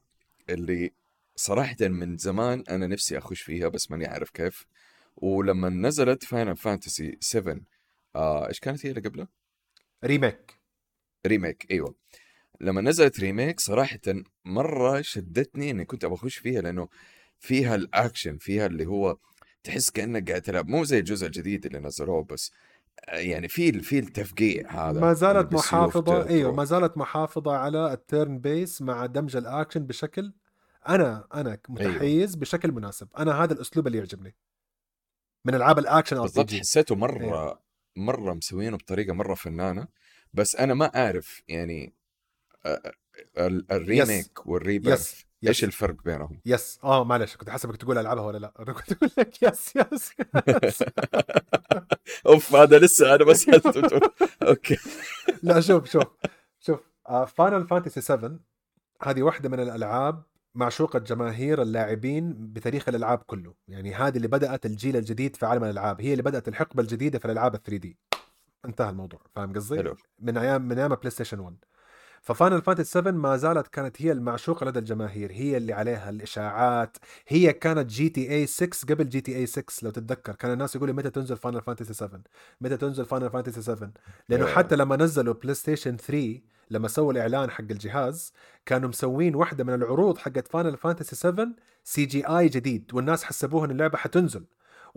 اللي 0.50 0.94
صراحة 1.36 1.76
من 1.82 2.18
زمان 2.18 2.64
أنا 2.70 2.88
نفسي 2.88 3.18
أخش 3.18 3.42
فيها 3.42 3.68
بس 3.68 3.92
ماني 3.92 4.06
عارف 4.06 4.30
كيف. 4.30 4.66
ولما 5.18 5.70
نزلت 5.70 6.24
فاينل 6.24 6.58
فانتسي 6.58 7.18
7 7.22 7.58
آه 8.16 8.48
إيش 8.48 8.60
كانت 8.60 8.86
هي 8.86 8.90
اللي 8.90 9.02
قبلها؟ 9.02 9.28
Remake. 10.06 10.58
Remake 11.28 11.68
إيوه. 11.72 11.96
لما 12.62 12.82
نزلت 12.82 13.20
Remake 13.20 13.60
صراحة 13.60 14.00
مرة 14.46 15.02
شدتني 15.02 15.72
إني 15.72 15.86
كنت 15.86 16.04
أبغى 16.04 16.16
أخش 16.16 16.38
فيها 16.38 16.62
لأنه 16.62 16.88
فيها 17.40 17.76
الأكشن 17.76 18.38
فيها 18.38 18.66
اللي 18.66 18.86
هو 18.86 19.18
تحس 19.64 19.90
كأنك 19.90 20.30
قاعد 20.30 20.42
تلعب. 20.42 20.68
مو 20.68 20.84
زي 20.84 21.00
الجزء 21.00 21.28
الجديد 21.28 21.66
اللي 21.66 21.80
نزلوه 21.80 22.24
بس 22.24 22.52
يعني 23.08 23.48
في 23.48 23.80
في 23.82 24.00
التفقيع 24.00 24.72
هذا 24.90 25.00
ما 25.00 25.14
زالت 25.14 25.54
ت- 25.56 26.10
إيوه. 26.10 26.52
ما 26.56 26.64
زالت 26.64 26.98
محافظة 26.98 27.52
على 27.56 27.94
ال 27.94 28.40
turn-based 28.40 28.82
مع 28.82 29.06
دمج 29.06 29.36
الأكشن 29.36 29.86
بشكل 29.86 30.34
أنا 30.90 31.28
أنا 31.34 31.58
متحيز 31.70 32.30
أيوه. 32.30 32.40
بشكل 32.42 32.72
مناسب. 32.72 33.08
أنا 33.18 33.44
هذا 33.44 33.54
الأسلوب 33.54 33.88
اللي 33.88 33.98
يعجبني. 33.98 34.36
من 35.46 35.56
العاب 35.56 35.80
الأكشن 35.80 36.22
بالضبط 36.22 36.54
حسيته 36.54 36.96
مرة 36.96 37.24
أيوه. 37.24 37.60
مرة 37.96 38.34
مسوينه 38.34 38.78
بطريقة 38.78 39.14
مرة 39.14 39.34
فنانة. 39.34 39.88
بس 40.34 40.56
أنا 40.56 40.74
ما 40.74 40.86
أعرف 40.86 41.42
يعني 41.48 41.94
ال- 43.38 43.72
ال 43.72 43.83
Remake 43.83 44.48
وال 44.48 44.64
Rebirth 44.64 45.22
yes 45.44 45.50
إيش 45.50 45.64
الفرق 45.64 46.04
بينهم؟ 46.06 46.40
yes 46.46 46.80
آه 46.84 47.04
معلش 47.04 47.36
كنت 47.36 47.50
حسبك 47.50 47.78
تقول 47.78 47.98
ألعبها 47.98 48.24
ولا 48.24 48.38
لا 48.38 48.54
أنا 48.60 48.74
كنت 48.74 48.92
أقول 48.92 49.10
لك 49.18 49.44
yes 49.44 49.74
yes, 49.76 50.14
yes. 50.64 50.84
أوف 52.28 52.56
هذا 52.56 52.80
لسه 52.80 53.16
أنا 53.16 53.26
بس 53.26 53.50
okay 54.48 54.78
لا 55.44 55.62
شوف 55.62 55.92
شوف 55.92 56.04
شوف 56.60 56.80
فاينل 57.28 57.68
فانتسي 57.68 58.02
7 58.02 58.40
هذه 59.04 59.24
واحدة 59.24 59.50
من 59.50 59.60
الألعاب 59.60 60.24
معشوقة 60.58 61.00
جماهير 61.00 61.62
اللاعبين 61.62 62.34
بتاريخ 62.54 62.90
الألعاب 62.90 63.18
كله، 63.18 63.54
يعني 63.68 63.94
هذه 63.94 64.18
اللي 64.18 64.28
بدأت 64.28 64.66
الجيل 64.66 64.98
الجديد 64.98 65.36
في 65.36 65.46
عالم 65.46 65.64
الألعاب، 65.64 66.02
هي 66.02 66.12
اللي 66.12 66.24
بدأت 66.24 66.48
الحقبة 66.48 66.82
الجديدة 66.82 67.20
في 67.20 67.26
الألعاب 67.26 67.56
ال 67.56 67.64
3D. 67.64 67.98
انتهى 68.66 68.90
الموضوع، 68.90 69.22
فاهم 69.36 69.54
قصدي؟ 69.54 69.94
من 70.20 70.38
أيام 70.38 70.62
من 70.62 70.80
أيام 70.80 70.96
بلاي 70.96 71.10
ستيشن 71.10 71.40
1. 71.40 71.56
ففاينل 72.28 72.62
فانتسي 72.62 72.92
7 72.92 73.12
ما 73.12 73.38
زالت 73.38 73.68
كانت 73.68 74.02
هي 74.02 74.12
المعشوقة 74.12 74.66
لدى 74.66 74.80
الجماهير، 74.80 75.32
هي 75.32 75.58
اللي 75.58 75.74
عليها 75.74 76.10
الإشاعات، 76.10 76.98
هي 77.28 77.54
كانت 77.54 77.90
جي 77.90 78.10
تي 78.10 78.32
اي 78.32 78.46
6 78.46 78.94
قبل 78.94 79.10
جي 79.10 79.22
تي 79.22 79.36
اي 79.36 79.46
6 79.46 79.84
لو 79.84 79.90
تتذكر، 79.92 80.36
كان 80.36 80.52
الناس 80.54 80.76
يقولوا 80.76 80.96
متى 80.96 81.10
تنزل 81.10 81.38
فاينل 81.38 81.62
فانتسي 81.62 81.94
7؟ 81.94 82.10
متى 82.62 82.78
تنزل 82.78 83.06
فاينل 83.06 83.30
فانتسي 83.30 83.76
7؟ 83.76 83.84
لأنه 84.30 84.46
آه. 84.46 84.48
حتى 84.48 84.76
لما 84.76 84.96
نزلوا 84.96 85.34
بلاي 85.34 85.54
ستيشن 85.54 85.98
3 85.98 86.42
لما 86.70 86.88
سووا 86.88 87.12
الإعلان 87.14 87.50
حق 87.50 87.62
الجهاز 87.72 88.34
كانوا 88.66 88.90
مسوين 88.90 89.36
واحدة 89.36 89.64
من 89.64 89.74
العروض 89.74 90.18
حقت 90.18 90.48
فاينل 90.48 90.78
فانتسي 90.78 91.16
7 91.16 91.48
CGI 91.84 92.48
جديد 92.50 92.92
والناس 92.94 93.24
حسبوها 93.24 93.66
إن 93.66 93.72
اللعبة 93.72 93.98
حتنزل 93.98 94.46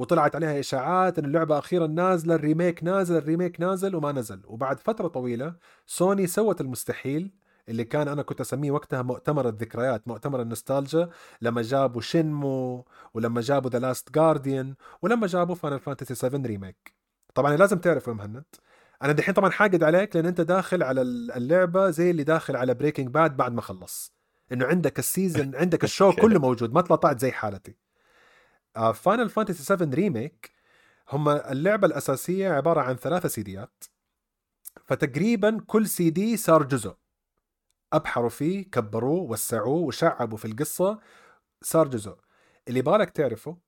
وطلعت 0.01 0.35
عليها 0.37 0.61
إشاعات 0.61 1.19
إن 1.19 1.25
اللعبة 1.25 1.59
أخيرا 1.59 1.87
نازلة 1.87 2.35
ال 2.35 2.42
Remake 2.42 2.85
نازل 2.85 3.17
ال 3.17 3.23
Remake 3.23 3.61
نازل 3.61 3.97
وما 3.97 4.13
نزل. 4.13 4.43
وبعد 4.45 4.81
فترة 4.81 5.09
طويلة 5.09 5.55
سوني 5.87 6.27
سوت 6.27 6.61
المستحيل 6.61 7.31
اللي 7.69 7.85
كان 7.85 8.09
أنا 8.09 8.23
كنت 8.23 8.41
أسميه 8.41 8.71
وقتها 8.71 9.03
مؤتمر 9.03 9.49
الذكريات 9.49 10.09
مؤتمر 10.09 10.43
النوستالجيا 10.43 11.09
لما 11.43 11.63
جابوا 11.63 12.01
شنمو 12.01 12.87
ولما 13.15 13.41
جابوا 13.41 13.71
ذا 13.71 13.79
لاست 13.79 14.13
جارديان 14.15 14.75
ولما 15.03 15.27
جابوا 15.27 15.55
فاينل 15.55 15.81
فانتسي 15.81 16.15
7 16.15 16.43
Remake 16.47 16.95
طبعا 17.35 17.57
لازم 17.57 17.79
تعرف 17.79 18.07
يا 18.09 18.13
مهند. 18.13 18.45
أنا 19.03 19.13
دحين 19.13 19.35
طبعا 19.35 19.51
حاقد 19.51 19.83
عليك 19.83 20.17
لأن 20.17 20.27
أنت 20.27 20.41
داخل 20.41 20.83
على 20.83 21.03
اللعبة 21.03 21.91
زي 21.91 22.11
اللي 22.11 22.25
داخل 22.25 22.57
على 22.57 22.75
بريكنج 22.75 23.09
باد 23.09 23.37
بعد 23.37 23.53
ما 23.53 23.61
خلص. 23.61 24.15
إنه 24.53 24.67
عندك 24.67 24.99
ال 24.99 25.07
season 25.07 25.57
عندك 25.57 25.85
ال 25.85 25.89
show. 25.89 26.13
كله 26.23 26.41
موجود 26.41 26.73
ما 26.73 26.81
طلعت 26.81 27.21
زي 27.21 27.33
حالتي. 27.33 27.90
فاينل 28.75 29.29
فانتسي 29.31 29.63
7 29.63 29.95
Remake 29.95 30.53
هم 31.09 31.29
اللعبة 31.29 31.87
الأساسية 31.87 32.51
عبارة 32.51 32.81
عن 32.81 32.97
ثلاثة 32.97 33.29
سيديات. 33.29 33.85
فتقريبا 34.85 35.61
كل 35.67 35.87
سي 35.89 36.11
دي 36.11 36.37
صار 36.37 36.63
جزء. 36.63 36.97
أبحروا 37.93 38.29
فيه 38.29 38.71
كبروه 38.71 39.23
وسعوه 39.23 39.81
وشعبوا 39.81 40.39
في 40.39 40.45
القصة 40.45 41.01
صار 41.63 41.89
جزء. 41.89 42.17
اللي 42.69 42.83
بالك 42.83 43.11
تعرفه 43.11 43.59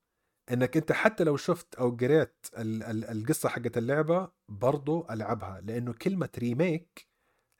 إنك 0.53 0.77
أنت 0.77 0.93
حتى 0.93 1.25
لو 1.25 1.37
شفت 1.37 1.75
أو 1.75 1.91
قريت 1.91 2.47
ال- 2.59 2.83
ال- 2.83 3.05
القصة 3.05 3.49
حقت 3.49 3.79
اللعبة 3.79 4.31
برضو 4.49 5.07
ألعبها 5.11 5.61
لأنه 5.61 5.93
كلمة 5.93 6.29
remake 6.39 7.09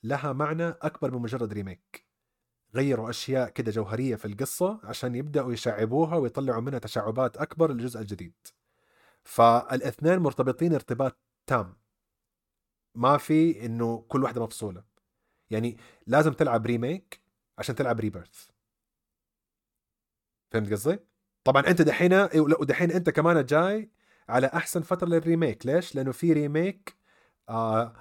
لها 0.03 0.33
معنى 0.33 0.69
أكبر 0.69 1.11
من 1.11 1.23
مجرد 1.23 1.53
remake 1.53 2.07
غيروا 2.75 3.11
أشياء 3.11 3.49
كده 3.51 3.71
جوهرية 3.71 4.17
في 4.17 4.25
القصة 4.25 4.81
عشان 4.85 5.15
يبدأوا 5.15 5.53
يشعبوها 5.53 6.17
ويطلعوا 6.17 6.61
منها 6.61 6.79
تشعبات 6.79 7.37
أكبر 7.37 7.73
للجزء 7.73 8.01
الجديد. 8.01 8.35
فالاثنين 9.25 10.19
مرتبطين 10.19 10.75
ارتباط 10.75 11.19
تام. 11.47 11.77
ما 12.95 13.17
في 13.19 13.67
إنه 13.67 14.05
كل 14.09 14.23
واحدة 14.23 14.43
مفصولة. 14.43 14.85
يعني 15.51 15.77
لازم 16.07 16.33
تلعب 16.33 16.67
Remake 16.67 17.21
عشان 17.59 17.75
تلعب 17.75 18.01
Rebirth 18.01 18.49
فهمت 20.53 20.73
قصدي؟ 20.73 20.99
طبعا 21.45 21.67
أنت 21.67 21.83
دحين 21.83 22.13
إيه، 22.13 22.41
ودحين 22.41 22.91
أنت 22.91 23.11
كمان 23.11 23.45
جاي 23.45 23.91
على 24.29 24.47
أحسن 24.47 24.83
فترة 24.83 25.09
لل 25.09 25.23
Remake 25.23 25.67
ليش؟ 25.67 25.95
لأنه 25.95 26.13
في 26.13 26.33
Remake 26.33 26.97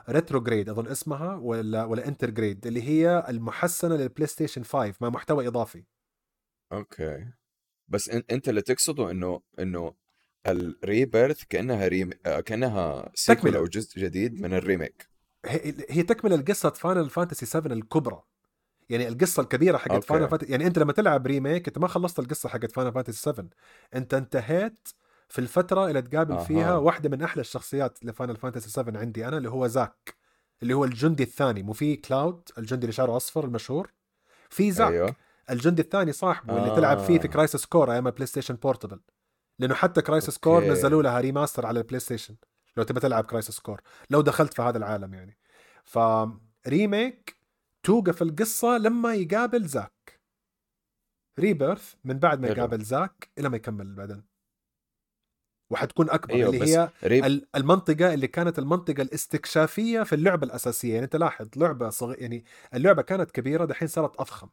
Retrograde 0.09 0.69
أظن 0.69 0.87
اسمها 0.87 1.35
ولا 1.35 1.83
ولا 1.83 2.07
Intergrade 2.07 2.67
اللي 2.67 2.81
هي 2.83 3.25
المحسنة 3.29 3.95
للبلاي 3.95 4.27
ستيشن 4.27 4.63
5 4.63 4.93
مع 5.01 5.09
محتوى 5.09 5.47
إضافي. 5.47 5.83
okay. 6.71 7.27
بس 7.87 8.09
أنت 8.09 8.49
اللي 8.49 8.61
تقصده 8.61 9.11
إنه 9.11 9.41
إنه 9.59 9.93
ال 10.47 10.59
Rebirth 10.59 11.43
كأنها 11.43 11.87
rem... 11.87 12.09
آه، 12.25 12.39
كأنها 12.39 13.11
sequel. 13.15 13.55
أو 13.55 13.65
جزء 13.65 13.99
جديد 13.99 14.41
من 14.41 14.53
ال 14.53 14.61
Remake 14.61 15.09
هي 15.45 15.73
هي 15.89 16.03
تكمل 16.03 16.33
القصة 16.33 16.69
فاينل 16.69 17.09
فانتسي 17.09 17.45
7 17.45 17.73
الكبرى. 17.73 18.21
يعني 18.89 19.07
القصة 19.07 19.43
الكبيرة 19.43 19.77
حقت. 19.77 20.03
فاينل 20.03 20.29
فانتسي 20.29 20.51
يعني 20.51 20.67
أنت 20.67 20.79
لما 20.79 20.93
تلعب 20.93 21.27
Remake 21.27 21.67
أنت 21.67 21.77
ما 21.77 21.87
خلصت 21.87 22.19
القصة 22.19 22.49
حقت 22.49 22.71
فاينل 22.71 22.93
فانتسي 22.93 23.21
7 23.21 23.49
أنت 23.95 24.13
انتهيت 24.13 24.87
في 25.31 25.39
الفترة 25.39 25.87
اللي 25.87 26.01
تقابل 26.01 26.33
أها. 26.33 26.43
فيها 26.43 26.75
واحدة 26.75 27.09
من 27.09 27.21
أحلى 27.21 27.41
الشخصيات 27.41 28.05
لفاينل 28.05 28.35
فانتسي 28.35 28.69
7 28.69 28.99
عندي 28.99 29.27
أنا 29.27 29.37
اللي 29.37 29.49
هو 29.49 29.67
زاك 29.67 30.15
اللي 30.63 30.73
هو 30.73 30.85
الجندي 30.85 31.23
الثاني 31.23 31.63
مو 31.63 31.73
في 31.73 31.95
كلاود 31.95 32.49
الجندي 32.57 32.83
اللي 32.83 32.93
شعره 32.93 33.17
أصفر 33.17 33.45
المشهور 33.45 33.93
في 34.49 34.71
زاك 34.71 34.91
أيوه 34.91 35.15
الجندي 35.49 35.81
الثاني 35.81 36.11
صاحبه 36.11 36.57
اللي 36.63 36.75
تلعب 36.75 36.99
فيه 36.99 37.19
في 37.19 37.27
آه. 37.27 37.31
Crisis 37.31 37.65
Core 37.65 37.91
أيام 37.91 38.07
ال 38.07 38.25
PlayStation 38.25 38.55
Portable 38.55 38.99
لأنه 39.59 39.73
حتى 39.73 40.01
Crisis 40.01 40.37
Core. 40.37 40.63
نزلوا 40.63 41.03
لها 41.03 41.19
remaster 41.19 41.65
على 41.65 41.79
ال 41.79 41.99
PlayStation 41.99 42.35
لو 42.77 42.83
تبى 42.83 42.99
تلعب 42.99 43.23
Crisis 43.23 43.59
Core 43.59 43.81
لو 44.09 44.21
دخلت 44.21 44.53
في 44.53 44.61
هذا 44.61 44.77
العالم 44.77 45.13
يعني 45.13 45.37
ف 45.83 46.05
remake 46.05 47.35
توقف 47.83 48.21
القصة 48.21 48.77
لما 48.77 49.13
يقابل 49.13 49.65
زاك 49.65 50.19
Rebirth 51.39 51.93
من 52.03 52.19
بعد 52.19 52.39
ما. 52.39 52.47
يقابل 52.47 52.81
زاك 52.81 53.29
إلى 53.37 53.49
ما 53.49 53.55
يكمل 53.55 53.95
بعدين 53.95 54.30
وحتكون 55.71 56.09
أكبر 56.09 56.33
أيوه 56.33 56.49
اللي 56.49 56.75
هي 56.77 56.89
ريب... 57.03 57.25
ال- 57.25 57.47
المنطقة 57.55 58.13
اللي 58.13 58.27
كانت 58.27 58.59
المنطقة 58.59 59.01
الاستكشافية 59.01 60.03
في 60.03 60.15
اللعبة 60.15 60.45
الأساسية. 60.47 60.93
يعني 60.93 61.03
أنت 61.05 61.15
لاحظ 61.15 61.47
لعبة 61.55 61.89
صغيرة 61.89 62.19
يعني 62.19 62.45
اللعبة 62.73 63.01
كانت 63.01 63.31
كبيرة 63.31 63.65
دحين 63.65 63.87
صارت 63.87 64.19
أضخم 64.19 64.49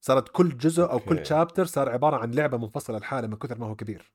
صارت 0.00 0.28
كل 0.28 0.58
جزء 0.58 0.86
كل 0.86 0.90
أوكي. 0.92 1.24
chapter 1.24 1.64
صار 1.64 1.88
عبارة 1.88 2.16
عن 2.16 2.30
لعبة 2.30 2.58
منفصلة 2.58 2.98
لحالها 2.98 3.28
من 3.28 3.36
كثر 3.36 3.58
ما 3.58 3.66
هو 3.66 3.76
كبير. 3.76 4.12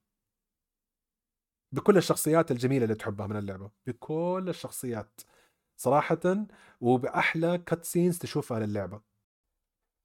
بكل 1.72 1.98
الشخصيات 1.98 2.52
الجميلة 2.52 2.84
اللي 2.84 2.96
تحبها 2.96 3.28
من 3.28 3.36
اللعبة. 3.38 3.72
بكل 3.88 4.46
الشخصيات. 4.48 5.22
صراحة 5.78 6.46
وبأحلى 6.82 7.58
cutscenes 7.58 8.18
تشوفها 8.18 8.60
للعبة. 8.60 9.02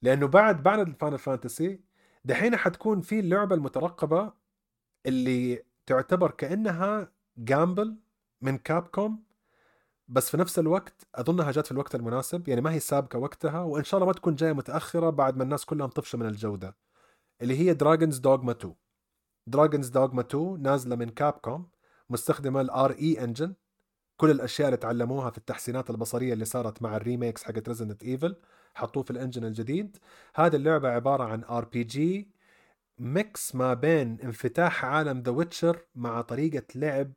لأنه 0.03 0.27
بعد 0.27 0.63
بعد 0.63 0.79
ال 0.79 0.86
Final 0.86 1.19
Fantasy 1.19 1.81
دحين 2.25 2.57
حتكون 2.57 3.01
في 3.01 3.21
اللعبة 3.21 3.55
المترقبة 3.55 4.33
اللي 5.07 5.65
تعتبر 5.87 6.31
كأنها 6.31 7.13
gamble 7.39 7.97
من 8.43 8.59
Capcom 8.59 9.23
بس 10.09 10.31
في 10.31 10.37
نفس 10.37 10.59
الوقت 10.59 11.07
أظنها 11.15 11.51
جات 11.53 11.67
في 11.67 11.73
الوقت 11.73 11.95
المناسب 11.95 12.49
يعني 12.49 12.61
ما 12.61 12.73
هي 12.73 12.81
سابقة 12.81 13.19
وقتها 13.19 13.61
وإن 13.61 13.85
شاء 13.85 13.99
الله 13.99 14.07
ما 14.07 14.13
تكون 14.13 14.35
جاية 14.35 14.53
متأخرة 14.53 15.11
بعد 15.11 15.37
ما 15.37 15.43
الناس 15.43 15.65
كلهم 15.65 15.89
طفشوا 15.89 16.19
من 16.19 16.27
الجودة 16.27 16.77
اللي 17.43 17.59
هي 17.59 17.75
Dragon's 17.75 18.19
Dogma 18.19 18.53
2 18.53 18.75
Dragon's 19.47 19.89
Dogma 19.89 20.21
2 20.21 20.63
نازلة 20.63 20.97
من 20.97 21.09
Capcom 21.09 21.69
مستخدمة 22.11 22.61
ال 22.61 22.91
RE 22.91 23.25
Engine 23.25 23.55
كل 24.17 24.31
الأشياء 24.31 24.69
اللي 24.69 24.77
تعلموها 24.77 25.31
في 25.31 25.39
التحسينات 25.39 25.91
البصرية 25.91 26.33
اللي 26.33 26.45
صارت 26.45 26.83
مع 26.83 26.97
ال 26.97 27.03
remakes 27.03 27.45
حقت 27.45 27.69
Resident 27.69 28.03
Evil 28.03 28.37
حطوه 28.75 29.03
في 29.03 29.11
ال 29.11 29.16
engine 29.16 29.45
الجديد. 29.45 29.97
هذه 30.35 30.57
اللعبة 30.57 30.89
عبارة 30.89 31.25
عن 31.25 31.45
RPG 31.45 32.31
mix 32.99 33.55
ما 33.55 33.75
بين 33.75 34.21
انفتاح 34.21 34.85
عالم 34.85 35.21
The 35.21 35.33
Witcher 35.33 35.79
مع 35.95 36.21
طريقة 36.21 36.63
لعب 36.75 37.13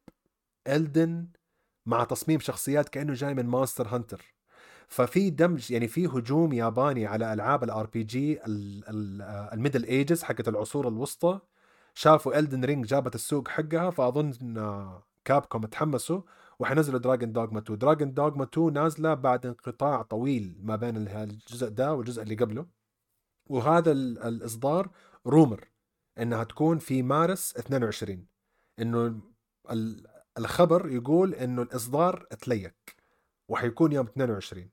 Elden 0.67 1.27
مع 1.85 2.03
تصميم 2.03 2.39
شخصيات 2.39 2.89
كأنه 2.89 3.13
جاي 3.13 3.33
من 3.33 3.45
Monster 3.45 3.87
Hunter 3.87 4.35
ففي 4.87 5.29
دمج 5.29 5.71
يعني 5.71 5.87
في 5.87 6.07
هجوم 6.07 6.53
ياباني 6.53 7.05
على 7.05 7.33
ألعاب 7.33 7.63
ال 7.63 7.87
RPG 7.87 8.03
ال 8.03 8.39
Middle 9.53 9.83
Ages 9.83 10.23
حقت 10.23 10.47
العصور 10.47 10.87
الوسطى. 10.87 11.39
شافوا 11.93 12.39
Elden 12.39 12.65
Ring 12.65 12.85
جابت 12.85 13.15
السوق 13.15 13.47
حقها 13.47 13.89
فأظن 13.89 14.31
Capcom 15.25 15.65
تحمسوا 15.65 16.21
وحنزلوا 16.59 16.99
Dragon's 16.99 17.31
Dogma 17.33 17.59
2 17.59 17.79
Dragon's 17.79 18.13
Dogma 18.13 18.43
2 18.43 18.73
نازلة 18.73 19.13
بعد 19.13 19.45
انقطاع 19.45 20.01
طويل 20.01 20.57
ما 20.61 20.75
بين 20.75 20.97
الجزء 20.97 21.69
ده 21.69 21.93
والجزء 21.93 22.21
اللي 22.23 22.35
قبله. 22.35 22.65
وهذا 23.49 23.91
ال- 23.91 24.19
الإصدار 24.23 24.89
rumor 25.27 25.67
إنها 26.17 26.43
تكون 26.43 26.79
في 26.79 27.03
مارس 27.03 27.55
22 27.57 28.27
إنه 28.79 29.21
ال- 29.71 30.07
الخبر 30.37 30.89
يقول 30.91 31.33
إنه 31.33 31.61
الإصدار 31.61 32.27
ت 32.39 32.51
leak 32.51 32.95
وحيكون 33.49 33.91
يوم 33.91 34.05
22 34.07 34.69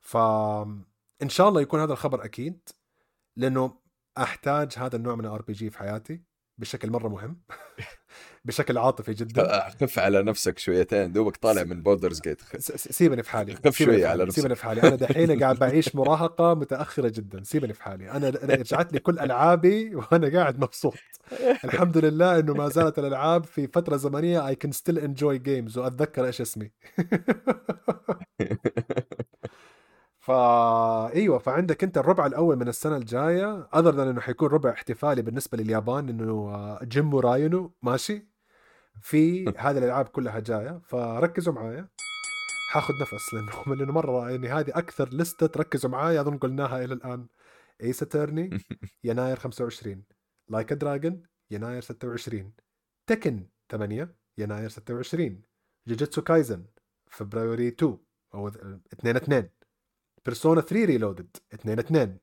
فان 0.00 1.28
شاء 1.28 1.48
الله 1.48 1.60
يكون 1.60 1.80
هذا 1.80 1.92
الخبر 1.92 2.24
أكيد 2.24 2.68
لأنه 3.36 3.78
أحتاج 4.18 4.72
هذا 4.78 4.96
النوع 4.96 5.14
من 5.14 5.26
ال 5.26 5.42
RPG 5.42 5.70
في 5.70 5.78
حياتي. 5.78 6.22
بشكل 6.58 6.90
مرة 6.90 7.08
مهم. 7.08 7.40
بشكل 8.44 8.78
عاطفي 8.78 9.12
جدا. 9.12 9.68
خف 9.80 9.98
على 9.98 10.22
نفسك 10.22 10.58
شويتين 10.58 11.12
دوبك 11.12 11.36
طالع 11.36 11.62
من 11.64 11.82
Baldur's 11.82 12.20
Gate 12.20 12.40
سيبني 12.76 13.22
في 13.22 13.30
حالي. 13.30 13.54
خف 13.56 13.76
شوية 13.76 14.06
على 14.06 14.24
نفسك 14.24 14.36
سيبني 14.40 14.54
في 14.54 14.64
حالي. 14.64 14.82
أنا 14.82 14.96
دحين 14.96 15.38
قاعد 15.42 15.58
بعيش 15.58 15.94
مراهقة 15.94 16.54
متأخرة 16.54 17.08
جدا. 17.08 17.42
سيبني 17.44 17.72
في 17.72 17.82
حالي. 17.82 18.10
أنا 18.10 18.28
رجعت 18.28 18.92
لي 18.92 18.98
كل 18.98 19.18
ألعابي 19.18 19.94
وأنا 19.94 20.38
قاعد 20.38 20.58
مبسوط. 20.60 20.94
الحمد 21.64 21.98
لله 21.98 22.38
إنه 22.38 22.54
ما 22.54 22.68
زالت 22.68 22.98
الألعاب 22.98 23.44
في 23.44 23.66
فترة 23.66 23.96
زمنية 23.96 24.48
I 24.48 24.54
can 24.54 24.72
still 24.72 24.98
enjoy 24.98 25.38
games 25.38 25.78
وأتذكر 25.78 26.24
إيش 26.26 26.40
اسمي. 26.40 26.70
فا 30.22 31.14
إيوه 31.14 31.38
فعندك 31.38 31.84
أنت 31.84 31.98
الربع 31.98 32.26
الأول 32.26 32.56
من 32.56 32.68
السنة 32.68 32.96
الجاية 32.96 33.68
اذر 33.74 34.10
إنه 34.10 34.20
حيكون 34.20 34.48
ربع 34.48 34.70
احتفالي 34.70 35.22
بالنسبة 35.22 35.58
لليابان 35.58 36.08
إنه 36.08 36.78
جيم 36.82 37.16
راين 37.16 37.51
هو 37.51 37.74
ماشي؟ 37.82 38.28
في 39.00 39.44
هذه 39.58 39.78
الألعاب 39.78 40.08
كلها 40.08 40.40
جاية 40.40 40.80
فركزوا 40.84 41.52
معايا. 41.54 41.88
حاخذ 42.70 42.94
نفس 43.02 43.34
لأنه 43.34 43.74
لأنه 43.78 43.92
مرة 43.92 44.30
يعني 44.30 44.48
هذه 44.48 44.70
أكثر 44.74 45.08
لسته 45.08 45.46
تركزوا 45.46 45.90
معايا 45.90 46.20
أظن 46.20 46.38
قلناها 46.38 46.84
إلى 46.84 46.94
الآن. 46.94 47.26
Ace 47.82 48.02
Attorney 48.02 48.50
يناير 49.04 49.36
25 49.36 50.04
Like 50.48 50.72
a 50.72 50.79
Dragon 50.79 51.22
يناير 51.50 51.82
26 51.82 52.52
Tekken 53.06 53.48
8 53.70 54.14
يناير 54.38 54.68
26 54.68 55.42
Jujutsu 55.86 56.22
Kaisen 56.22 56.64
فبراير 57.10 57.68
2 57.68 57.98
أو 58.34 58.48
2 58.48 59.16
2 59.16 59.48
Persona 60.24 60.60
3 60.60 60.84
Reload 60.84 61.36
2 61.54 61.78
2 61.78 62.18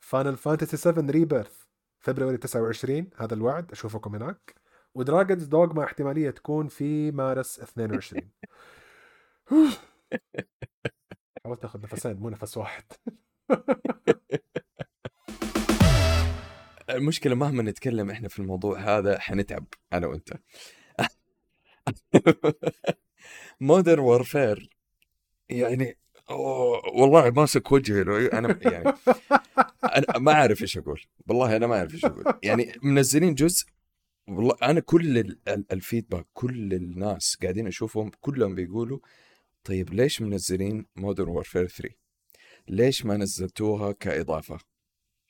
Final 0.00 0.36
Fantasy 0.36 0.76
7 0.76 1.10
Rebirth 1.10 1.60
فبراير 1.98 2.36
29 2.36 3.10
هذا 3.16 3.34
الوعد 3.34 3.72
أشوفكم 3.72 4.14
هناك. 4.14 4.54
و 4.94 5.00
Dragon's 5.00 5.44
Dogma 5.44 5.84
احتمالية 5.84 6.30
تكون 6.30 6.68
في 6.68 7.10
مارس 7.10 7.60
22 7.60 8.30
حاولت 11.44 11.64
آخذ 11.64 11.82
نفسين 11.82 12.16
مو 12.16 12.28
نفس 12.28 12.56
واحد. 12.56 12.84
المشكلة 16.90 17.34
مهما 17.34 17.62
نتكلم 17.62 18.10
إحنا 18.10 18.28
في 18.28 18.38
الموضوع 18.38 18.78
هذا 18.78 19.18
حنتعب 19.18 19.64
أنا 19.92 20.06
وأنت. 20.06 20.32
Modern 23.60 24.00
Warfare 24.00 24.70
يعني 25.48 25.98
أوه 26.30 26.88
والله 26.94 27.30
ماسك 27.30 27.72
وجهي 27.72 28.02
لو 28.02 28.16
أنا 28.16 28.58
يعني 28.62 28.92
أنا 29.84 30.18
ما 30.18 30.32
أعرف 30.32 30.62
إيش 30.62 30.78
أقول. 30.78 31.00
والله 31.26 31.56
أنا 31.56 31.66
ما 31.66 31.78
أعرف 31.78 31.94
إيش 31.94 32.04
أقول. 32.04 32.24
يعني 32.42 32.72
منزلين 32.82 33.34
جزء 33.34 33.66
والله 34.28 34.56
أنا 34.62 34.80
كل 34.80 35.36
ال 35.72 35.78
feedback 35.78 36.26
كل 36.32 36.74
الناس 36.74 37.36
قاعدين 37.42 37.66
أشوفهم 37.66 38.10
كلهم 38.20 38.54
بيقولوا 38.54 38.98
طيب 39.64 39.94
ليش 39.94 40.22
منزلين 40.22 40.86
Modern 40.96 41.28
Warfare 41.28 41.66
3 41.66 41.94
ليش 42.68 43.06
ما 43.06 43.16
نزلتوها 43.16 43.92
كإضافة؟ 43.92 44.58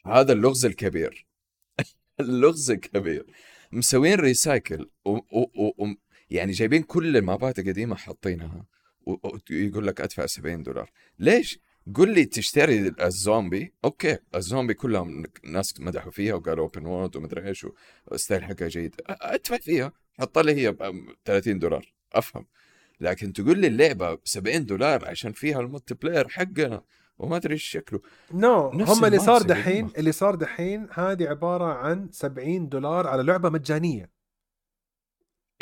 هذا 0.06 0.32
اللغز 0.32 0.64
الكبير. 0.64 1.26
اللغز 2.20 2.70
الكبير. 2.70 3.26
مسوين 3.72 4.14
recycle 4.14 4.90
و... 5.04 5.10
و... 5.10 5.42
و... 5.78 5.94
يعني 6.30 6.52
جايبين 6.52 6.82
كل 6.82 7.16
المابات 7.16 7.58
القديمة 7.58 7.94
حاطينها. 7.96 8.66
ويقول 9.06 9.86
لك 9.86 10.00
أدفع 10.00 10.26
70 10.26 10.62
دولار. 10.62 10.90
ليش؟ 11.18 11.60
قل 11.94 12.14
لي 12.14 12.24
تشتري 12.24 12.94
الزومبي. 13.02 13.72
أوكي 13.84 14.18
الزومبي 14.34 14.74
كلهم 14.74 15.24
ناس 15.44 15.80
مدحوا 15.80 16.10
فيها 16.10 16.34
وقالوا 16.34 16.64
open 16.64 16.86
world 16.86 17.16
ومدري 17.16 17.48
إيش 17.48 17.66
وال 18.06 18.17
style 18.17 18.44
حقها 18.44 18.68
جيد. 18.68 18.94
أدفع 19.08 19.56
فيها. 19.56 19.92
حط 20.18 20.38
لي 20.38 20.54
هي 20.54 20.72
ب 20.72 20.92
30 21.24 21.58
دولار. 21.58 21.94
أفهم. 22.12 22.46
لكن 23.00 23.32
تقول 23.32 23.58
لي 23.58 23.66
اللعبة 23.66 24.14
ب 24.14 24.20
70 24.24 24.66
دولار 24.66 25.08
عشان 25.08 25.32
فيها 25.32 25.60
ال 25.60 25.94
multiplayer 25.94 26.28
حقها 26.28 26.84
وما 27.18 27.36
أدري 27.36 27.54
إيش 27.54 27.64
شكله. 27.64 28.00
no 28.32 28.70
no. 28.70 28.90
هم 28.90 29.04
اللي 29.04 29.18
صار 29.18 29.42
دحين 29.42 29.90
اللي 29.98 30.12
صار 30.12 30.34
دحين 30.34 30.86
هذه 30.92 31.28
عبارة 31.28 31.64
عن 31.64 32.08
70 32.12 32.68
دولار 32.68 33.06
على 33.06 33.22
لعبة 33.22 33.50
مجانية. 33.50 34.10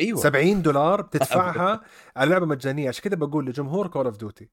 أيوه. 0.01 0.21
70 0.21 0.63
دولار 0.63 1.03
بتدفعها 1.07 1.81
على 2.17 2.31
لعبة 2.31 2.47
مجانية. 2.47 2.89
عشان 2.89 3.03
كذا 3.05 3.15
بقول 3.17 3.47
لجمهور 3.47 3.89
Call 3.89 4.07
of 4.07 4.17
Duty 4.17 4.51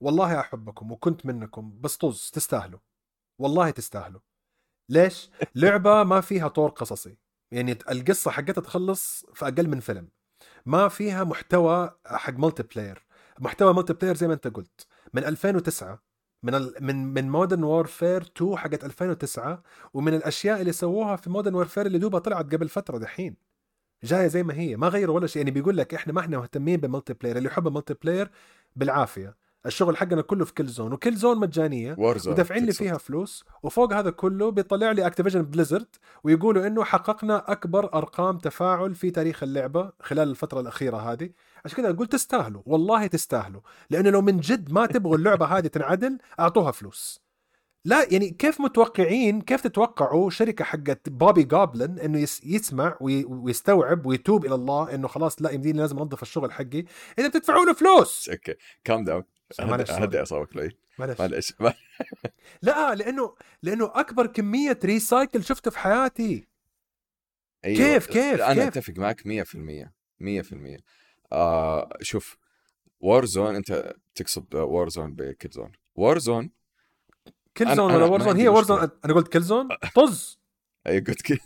والله 0.00 0.40
أحبكم 0.40 0.92
وكنت 0.92 1.26
منكم 1.26 1.80
بس 1.80 1.96
طز 1.96 2.30
تستاهلوا. 2.34 2.80
والله 3.38 3.70
تستاهلوا. 3.70 4.20
ليش؟ 4.90 5.30
لعبة 5.54 6.02
ما 6.04 6.20
فيها 6.20 6.48
طور 6.48 6.70
قصصي. 6.70 7.16
يعني 7.52 7.78
القصة 7.90 8.30
حقتها 8.30 8.62
تخلص 8.62 9.26
في 9.34 9.44
أقل 9.48 9.68
من 9.68 9.80
فيلم. 9.80 10.08
ما 10.66 10.88
فيها 10.88 11.24
محتوى 11.24 11.98
حق 12.06 12.32
multiplayer 12.34 13.06
محتوى 13.40 13.74
multiplayer 13.74 14.14
زي 14.16 14.28
ما 14.28 14.34
أنت 14.34 14.48
قلت. 14.48 14.86
من 15.14 15.24
2009 15.24 16.02
من 16.42 16.54
ال... 16.54 16.74
من 16.80 16.96
من 17.14 17.28
Modern 17.30 17.64
Warfare 17.64 18.22
2 18.22 18.56
حقت 18.56 18.84
2009 18.84 19.62
ومن 19.94 20.14
الأشياء 20.14 20.60
اللي 20.60 20.72
سووها 20.72 21.16
في 21.16 21.30
Modern 21.30 21.54
Warfare 21.54 21.86
اللي 21.86 21.98
دوبها 21.98 22.20
طلعت 22.20 22.54
قبل 22.54 22.68
فترة 22.68 22.98
دحين. 22.98 23.45
جاية 24.04 24.26
زي 24.26 24.42
ما 24.42 24.54
هي 24.54 24.76
ما 24.76 24.88
غيروا 24.88 25.14
ولا 25.16 25.26
شيء. 25.26 25.42
يعني 25.42 25.50
بيقول 25.50 25.76
لك 25.76 25.94
إحنا 25.94 26.12
ما 26.12 26.20
إحنا 26.20 26.38
مهتمين 26.38 26.80
بال 26.80 27.14
multiplayer 27.14 27.36
اللي 27.36 27.48
يحب 27.48 27.66
ال 27.66 27.94
multiplayer 28.02 28.30
بالعافية. 28.76 29.36
الشغل 29.66 29.96
حقنا 29.96 30.22
كله 30.22 30.44
في 30.44 30.54
Warzone 30.54 30.92
و 30.92 31.14
Warzone 31.16 31.38
مجانية 31.38 31.94
ودافعين 32.32 32.64
لي 32.66 32.72
فيها 32.72 32.98
فلوس. 32.98 33.44
وفوق 33.62 33.92
هذا 33.92 34.10
كله 34.10 34.50
بيطلع 34.50 34.92
لي 34.92 35.06
Activision 35.06 35.42
Blizzard 35.42 35.86
ويقولوا 36.24 36.66
إنه 36.66 36.84
حققنا 36.84 37.52
أكبر 37.52 37.94
أرقام 37.94 38.38
تفاعل 38.38 38.94
في 38.94 39.10
تاريخ 39.10 39.42
اللعبة 39.42 39.92
خلال 40.00 40.30
الفترة 40.30 40.60
الأخيرة 40.60 40.96
هذه. 40.96 41.30
عشان 41.64 41.76
كذا 41.76 41.90
أقول 41.90 42.06
تستاهلوا 42.06 42.62
والله 42.66 43.06
تستاهلوا. 43.06 43.60
لأنه 43.90 44.10
لو 44.10 44.22
من 44.22 44.40
جد 44.40 44.72
ما 44.72 44.86
تبغوا 44.86 45.16
اللعبة 45.16 45.46
هذه 45.46 45.66
تنعدل 45.66 46.18
أعطوها 46.40 46.70
فلوس. 46.70 47.25
لا 47.86 48.06
يعني 48.10 48.30
كيف 48.30 48.60
متوقعين 48.60 49.40
كيف 49.40 49.60
تتوقعوا 49.60 50.30
شركة 50.30 50.64
حقت 50.64 51.08
بوبي 51.08 51.42
goblin 51.42 51.98
إنه 51.98 52.26
يسمع 52.44 52.96
ويستوعب 53.00 54.06
ويتوب 54.06 54.46
إلى 54.46 54.54
الله 54.54 54.94
إنه 54.94 55.08
خلاص 55.08 55.42
لا 55.42 55.50
يمديني 55.50 55.78
لازم 55.78 55.98
أنظف 55.98 56.22
الشغل 56.22 56.52
حقي؟ 56.52 56.84
إذا 57.18 57.28
بتدفعوا 57.28 57.64
له 57.64 57.72
فلوس. 57.72 58.28
أوكي 58.28 58.54
calm 58.84 59.04
down 59.04 59.24
هدي 59.60 60.18
اعصابك 60.18 60.56
لي 60.56 60.70
معلش. 60.98 61.54
لا 62.62 62.94
لأنه 62.94 63.34
لأنه 63.62 63.92
أكبر 63.94 64.26
كمية 64.26 64.78
recycle 64.84 65.44
شفته 65.44 65.70
في 65.70 65.78
حياتي. 65.78 66.48
أيوة. 67.64 67.76
كيف 67.76 68.06
كيف 68.06 68.40
أنا 68.40 68.54
كيف؟ 68.54 68.78
أتفق 68.78 68.94
معك 68.98 69.20
100% 69.20 69.22
100% 70.20 70.80
آه 71.32 71.88
شوف 72.02 72.36
Warzone 73.00 73.54
أنت 73.54 73.94
تقصد 74.14 74.54
Warzone 74.54 75.14
بكل 75.14 75.48
zone؟ 75.50 75.72
Warzone 75.94 76.50
كل 77.58 77.76
zone 77.76 77.94
ولا 77.94 78.04
Warzone 78.04 78.36
هي 78.36 78.48
Warzone 78.48 78.88
أنا 79.04 79.14
قلت 79.14 79.28
كل 79.32 79.42
zone؟ 79.42 79.68
طز. 79.94 80.38
اي 80.86 81.00
قلت 81.00 81.22
كل 81.22 81.38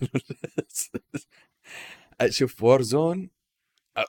شوف 2.36 2.62
Warzone 2.62 3.30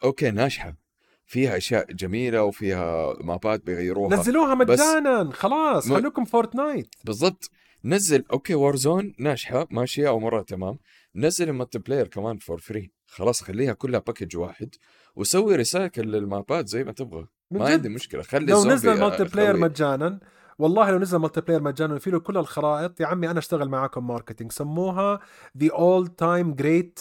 okay 0.04 0.32
ناجحة. 0.32 0.78
فيها 1.26 1.58
أشياء 1.58 1.92
جميلة 1.92 2.44
وفيها 2.44 3.14
مابات 3.22 3.66
بيغيروها. 3.66 4.18
نزلوها 4.18 4.56
مجانا 4.56 5.30
خلاص 5.34 5.88
م... 5.88 5.96
خلوكم 5.96 6.26
Fortnite 6.26 6.96
بالضبط. 7.04 7.50
نزل 7.86 8.24
okay 8.32 8.54
Warzone 8.56 9.14
ناجحة 9.20 9.68
ماشية 9.72 10.08
أو 10.08 10.20
مرة 10.20 10.42
تمام. 10.42 10.80
نزل 11.16 11.50
ال 11.50 11.80
multiplayer 11.80 12.08
كمان 12.08 12.38
for 12.38 12.58
free 12.58 12.92
خلاص 13.08 13.44
خليها 13.44 13.74
كلها 13.74 14.00
package 14.00 14.38
واحد 14.38 14.76
وسوي 15.16 15.56
recycle 15.56 16.02
للمابات 16.02 16.68
زي 16.68 16.84
ما 16.84 16.92
تبغى. 16.92 17.28
ما 17.52 17.70
عندي 17.70 17.90
مشكلة. 17.90 18.22
خلي 18.24 18.46
لو 18.46 18.66
نزل 18.66 18.90
ال 18.90 19.24
multiplayer 19.24 19.58
مجانا 19.58 20.20
والله 20.62 20.92
لو 20.92 20.98
نزل 21.00 21.20
multiplayer 21.20 21.62
مجانا 21.62 21.94
وفي 21.96 22.12
له 22.12 22.20
كل 22.20 22.38
الخرائط 22.38 23.02
يا 23.02 23.08
عمي 23.08 23.32
أنا 23.32 23.40
أشتغل 23.40 23.70
معاكم 23.70 24.08
marketing 24.08 24.52
سموها 24.52 25.20
the 25.58 25.72
all 25.74 26.08
time 26.08 26.54
great 26.56 27.00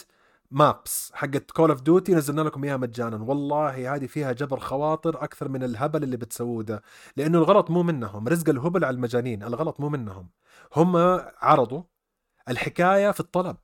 maps 0.51 1.13
حقت 1.15 1.51
Call 1.51 1.71
of 1.71 1.81
Duty 1.83 2.15
نزلنا 2.15 2.41
لكم 2.43 2.65
إياها 2.65 2.77
مجانا. 2.77 3.17
والله 3.17 3.95
هذه 3.95 4.07
فيها 4.07 4.33
جبر 4.33 4.61
خواطر 4.61 5.25
أكثر 5.25 5.49
من 5.49 5.63
الهبل 5.63 6.03
اللي 6.03 6.17
بتسووه. 6.17 6.63
ده 6.63 6.83
لأنه 7.17 7.39
الغلط 7.39 7.71
مو 7.71 7.83
منهم 7.83 8.29
رزق 8.29 8.49
الهبل 8.49 8.85
على 8.85 8.95
المجانين 8.95 9.43
الغلط 9.43 9.81
مو 9.81 9.89
منهم. 9.89 10.31
هم 10.77 10.97
عرضوا 11.41 11.83
الحكاية 12.49 13.11
في 13.11 13.21
الطلب. 13.21 13.57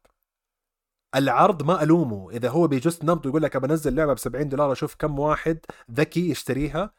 العرض 1.15 1.63
ما 1.63 1.83
ألومه. 1.83 2.31
إذا 2.31 2.49
هو 2.51 2.67
بيجست 2.69 3.05
نبض 3.05 3.27
ويقول 3.27 3.43
لك 3.43 3.57
بنزل 3.57 3.95
لعبة 3.95 4.13
ب 4.15 4.19
70 4.19 4.49
دولار 4.49 4.73
أشوف 4.73 4.95
كم 4.95 5.19
واحد 5.19 5.59
ذكي 5.91 6.31
يشتريها 6.31 6.95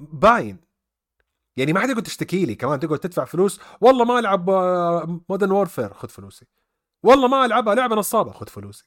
باين. 0.00 0.69
يعني 1.56 1.72
ما 1.72 1.80
حد 1.80 1.90
يقول 1.90 2.02
تشتكي 2.02 2.46
لي 2.46 2.54
كمان 2.54 2.80
تقعد 2.80 2.98
تدفع 2.98 3.24
فلوس. 3.24 3.60
والله 3.80 4.04
ما 4.04 4.18
العب 4.18 4.50
Modern 5.28 5.50
Warfare 5.50 5.92
خذ 5.94 6.08
فلوسي. 6.08 6.46
والله 7.02 7.28
ما 7.28 7.44
العبها 7.44 7.74
لعبة 7.74 7.96
نصابة 7.96 8.32
خذ 8.32 8.46
فلوسي. 8.46 8.84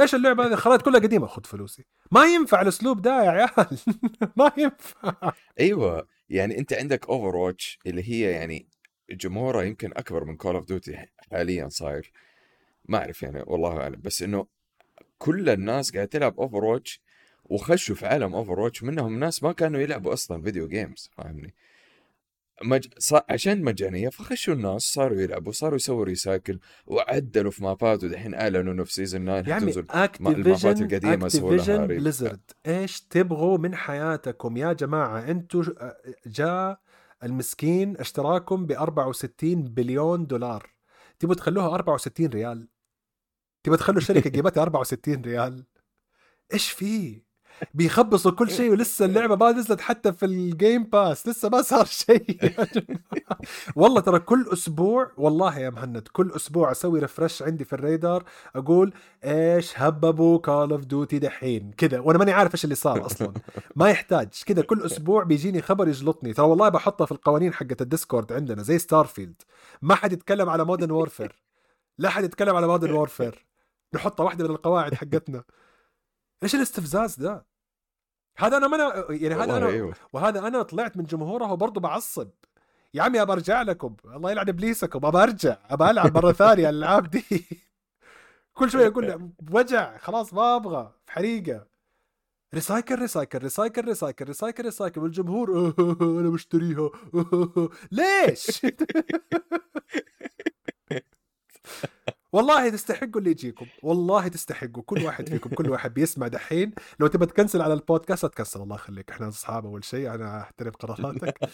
إيش 0.00 0.14
اللعبة 0.14 0.46
هذه؟ 0.46 0.54
خرائط 0.54 0.82
كلها 0.82 1.00
قديمة 1.00 1.26
خذ 1.26 1.44
فلوسي. 1.44 1.84
ما 2.12 2.24
ينفع 2.24 2.60
الأسلوب 2.60 3.02
ده 3.02 3.24
يا 3.24 3.30
عيال. 3.30 3.78
ما 4.36 4.52
ينفع. 4.58 5.32
أيوه. 5.60 6.08
يعني 6.28 6.58
أنت 6.58 6.72
عندك 6.72 7.08
Overwatch 7.08 7.78
اللي 7.86 8.10
هي 8.10 8.30
يعني 8.30 8.68
جمهورها 9.10 9.62
يمكن 9.62 9.90
أكبر 9.96 10.24
من 10.24 10.36
Call 10.36 10.54
of 10.54 10.64
Duty 10.64 11.06
حاليا 11.30 11.68
صاير. 11.68 12.12
ما 12.84 12.98
أعرف 12.98 13.22
يعني 13.22 13.44
والله 13.46 13.80
أعلم. 13.80 14.00
بس 14.00 14.22
إنه 14.22 14.46
كل 15.18 15.48
الناس 15.48 15.92
قاعدة 15.92 16.10
تلعب 16.10 16.40
Overwatch 16.40 17.00
وخشوا 17.44 17.96
في 17.96 18.06
عالم 18.06 18.34
Overwatch 18.34 18.82
منهم 18.82 19.18
ناس 19.18 19.42
ما 19.42 19.52
كانوا 19.52 19.80
يلعبوا 19.80 20.12
أصلا 20.12 20.42
video 20.42 20.68
games 20.68 21.10
فاهمني؟ 21.16 21.54
مج... 22.62 22.88
ص... 22.98 23.14
عشان 23.28 23.62
مجانية 23.62 24.08
فخشوا 24.08 24.54
الناس 24.54 24.82
صاروا 24.82 25.20
يلعبوا 25.20 25.52
صاروا 25.52 25.76
يسووا 25.76 26.04
recycle 26.04 26.58
وعدلوا 26.86 27.50
في 27.50 27.64
مابات 27.64 28.04
ودحين 28.04 28.34
أعلنوا 28.34 28.72
إنه 28.72 28.84
في 28.84 28.92
season 28.92 29.24
9 29.24 29.36
يا 29.36 29.54
عمي 29.54 29.72
حتنزل 29.72 29.86
المابات 30.26 30.80
القديمة 30.80 31.28
سووا 31.28 31.56
لها 31.56 31.86
Blizzard 31.86 32.40
إيش 32.66 33.00
تبغوا 33.00 33.58
من 33.58 33.74
حياتكم؟ 33.74 34.56
يا 34.56 34.72
جماعة 34.72 35.30
أنتوا 35.30 35.64
جاء 36.26 36.80
المسكين 37.22 37.96
اشتراكم 37.96 38.66
ب 38.66 38.72
64 38.72 39.62
بليون 39.62 40.26
دولار. 40.26 40.74
تبغوا 41.18 41.34
تخلوها 41.34 41.74
64 41.74 42.26
ريال؟ 42.26 42.68
تبغوا 43.62 43.78
تخلوا 43.78 43.98
الشركة 43.98 44.30
قيمتها 44.40 44.62
64 44.62 45.22
ريال؟ 45.22 45.64
إيش 46.52 46.70
في؟ 46.70 47.22
بيخبصوا 47.74 48.30
كل 48.30 48.50
شيء 48.50 48.70
ولسه 48.70 49.04
اللعبة 49.04 49.36
ما 49.36 49.52
نزلت 49.52 49.80
حتى 49.80 50.12
في 50.12 50.26
ال 50.26 50.38
Game 50.38 50.84
Pass 50.84 51.28
لسه 51.28 51.48
ما 51.48 51.62
صار 51.62 51.84
شيء. 51.84 52.54
والله 53.76 54.00
ترى 54.00 54.18
كل 54.18 54.46
أسبوع 54.52 55.10
والله 55.16 55.58
يا 55.58 55.70
مهند 55.70 56.08
كل 56.08 56.32
أسبوع 56.36 56.70
أسوي 56.70 57.00
refresh 57.00 57.42
عندي 57.42 57.64
في 57.64 57.72
الريدار 57.72 58.24
أقول 58.56 58.92
إيش 59.24 59.78
هببوا 59.78 60.38
Call 60.38 60.72
of 60.72 60.84
Duty 60.84 61.18
دحين؟ 61.18 61.70
كذا. 61.76 62.00
وأنا 62.00 62.18
ماني 62.18 62.32
عارف 62.32 62.54
إيش 62.54 62.64
اللي 62.64 62.74
صار 62.74 63.06
أصلا. 63.06 63.32
ما 63.76 63.90
يحتاج. 63.90 64.28
كذا 64.46 64.62
كل 64.62 64.82
أسبوع 64.82 65.22
بيجيني 65.24 65.62
خبر 65.62 65.88
يجلطني. 65.88 66.32
ترى 66.32 66.46
والله 66.46 66.68
بحطها 66.68 67.06
في 67.06 67.12
القوانين 67.12 67.54
حقت 67.54 67.82
ال 67.82 67.88
Discord 67.88 68.32
عندنا 68.32 68.62
زي 68.62 68.78
Starfield 68.78 69.42
ما 69.82 69.94
حد 69.94 70.12
يتكلم 70.12 70.48
على 70.48 70.64
Modern 70.64 70.90
Warfare 70.90 71.42
لا 71.98 72.08
حد 72.10 72.24
يتكلم 72.24 72.56
على 72.56 72.66
Modern 72.66 72.92
Warfare 72.92 73.44
نحطها 73.94 74.24
واحدة 74.24 74.44
من 74.44 74.50
القواعد 74.50 74.94
حقتنا. 74.94 75.44
إيش 76.42 76.54
الاستفزاز 76.54 77.16
ده؟ 77.16 77.46
هذا 78.38 78.56
أنا 78.56 78.68
ما 78.68 79.04
يعني 79.10 79.34
هذا 79.34 79.56
أنا 79.56 79.66
أيوه. 79.66 79.94
وهذا 80.12 80.46
أنا 80.46 80.62
طلعت 80.62 80.96
من 80.96 81.04
جمهوره 81.04 81.52
وبرضه 81.52 81.80
بعصب. 81.80 82.30
يا 82.94 83.02
عمي 83.02 83.22
أبى 83.22 83.32
أرجع 83.32 83.62
لكم. 83.62 83.96
الله 84.04 84.30
يلعن 84.30 84.48
إبليسكم. 84.48 85.06
أبى 85.06 85.18
أرجع. 85.18 85.56
أبى 85.70 85.90
ألعب 85.90 86.14
مرة 86.16 86.32
ثانية 86.32 86.70
الألعاب 86.70 87.10
دي. 87.10 87.24
كل 88.54 88.70
شوية 88.70 88.86
أقول 88.86 89.30
وجع. 89.50 89.98
خلاص 89.98 90.34
ما 90.34 90.56
أبغى. 90.56 90.92
في 91.06 91.12
حريقة. 91.12 91.66
recycle 92.54 92.98
recycle 92.98 93.38
recycle 93.38 93.84
recycle 93.84 94.24
recycle 94.24 94.64
recycle. 94.64 95.00
والجمهور 95.00 95.50
أنا 96.20 96.30
بشتريها 96.30 96.90
ليش؟ 97.92 98.66
والله 102.34 102.68
تستحقوا 102.68 103.18
اللي 103.18 103.30
يجيكم. 103.30 103.66
والله 103.82 104.28
تستحقوا. 104.28 104.82
كل 104.86 105.04
واحد 105.04 105.28
فيكم 105.28 105.50
كل 105.50 105.70
واحد 105.70 105.94
بيسمع 105.94 106.28
دحين. 106.28 106.72
لو 107.00 107.06
تبى 107.06 107.26
تكنسل 107.26 107.62
على 107.62 107.74
البودكاست 107.74 108.26
تكنسل. 108.26 108.62
الله 108.62 108.76
يخليك. 108.76 109.10
إحنا 109.10 109.28
أصحاب 109.28 109.66
أول 109.66 109.84
شيء. 109.84 110.14
أنا 110.14 110.40
أحترم 110.40 110.70
قراراتك. 110.70 111.38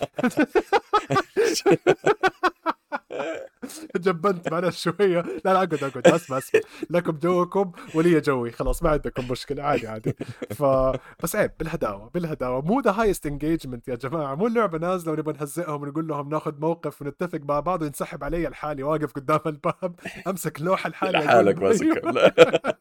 جبنت 3.97 4.53
معنا 4.53 4.71
شوية. 4.71 5.21
لا 5.21 5.41
لا 5.45 5.53
أقعد 5.53 5.75
أقعد. 5.75 6.07
أسمع 6.09 6.39
أسمع. 6.39 6.61
لكم 6.91 7.13
جوكم 7.13 7.73
ولي 7.95 8.21
جوي. 8.21 8.51
خلاص 8.51 8.83
ما 8.83 8.91
عندكم 8.91 9.29
مشكلة. 9.31 9.63
عادي 9.63 9.89
عادي. 9.89 10.15
ف 10.51 10.63
بس 11.23 11.37
عيب 11.37 11.51
بالهداوة 11.59 12.11
بالهداوة. 12.15 12.61
مو 12.63 12.81
the 12.81 12.91
highest 12.91 13.27
engagement 13.27 13.89
يا 13.89 13.95
جماعة. 13.95 14.35
مو 14.35 14.47
اللعبة 14.47 14.79
نازلة 14.79 15.13
ونبغى 15.13 15.35
نهزئهم 15.41 15.83
ونقول 15.83 16.09
لهم 16.09 16.29
ناخذ 16.29 16.61
موقف 16.61 17.03
ونتفق 17.03 17.41
مع 17.49 17.61
بعض 17.61 17.83
وينسحب 17.83 18.25
علي 18.25 18.49
لحالي. 18.49 18.83
واقف 18.83 19.13
قدام 19.13 19.41
الباب 19.47 19.95
أمسك 20.27 20.61
لوحة 20.61 20.89
لحالي. 20.89 21.19
لحالك 21.19 21.63
ماسك 21.63 21.83
أيوه. 21.83 22.11
لا. 22.13 22.35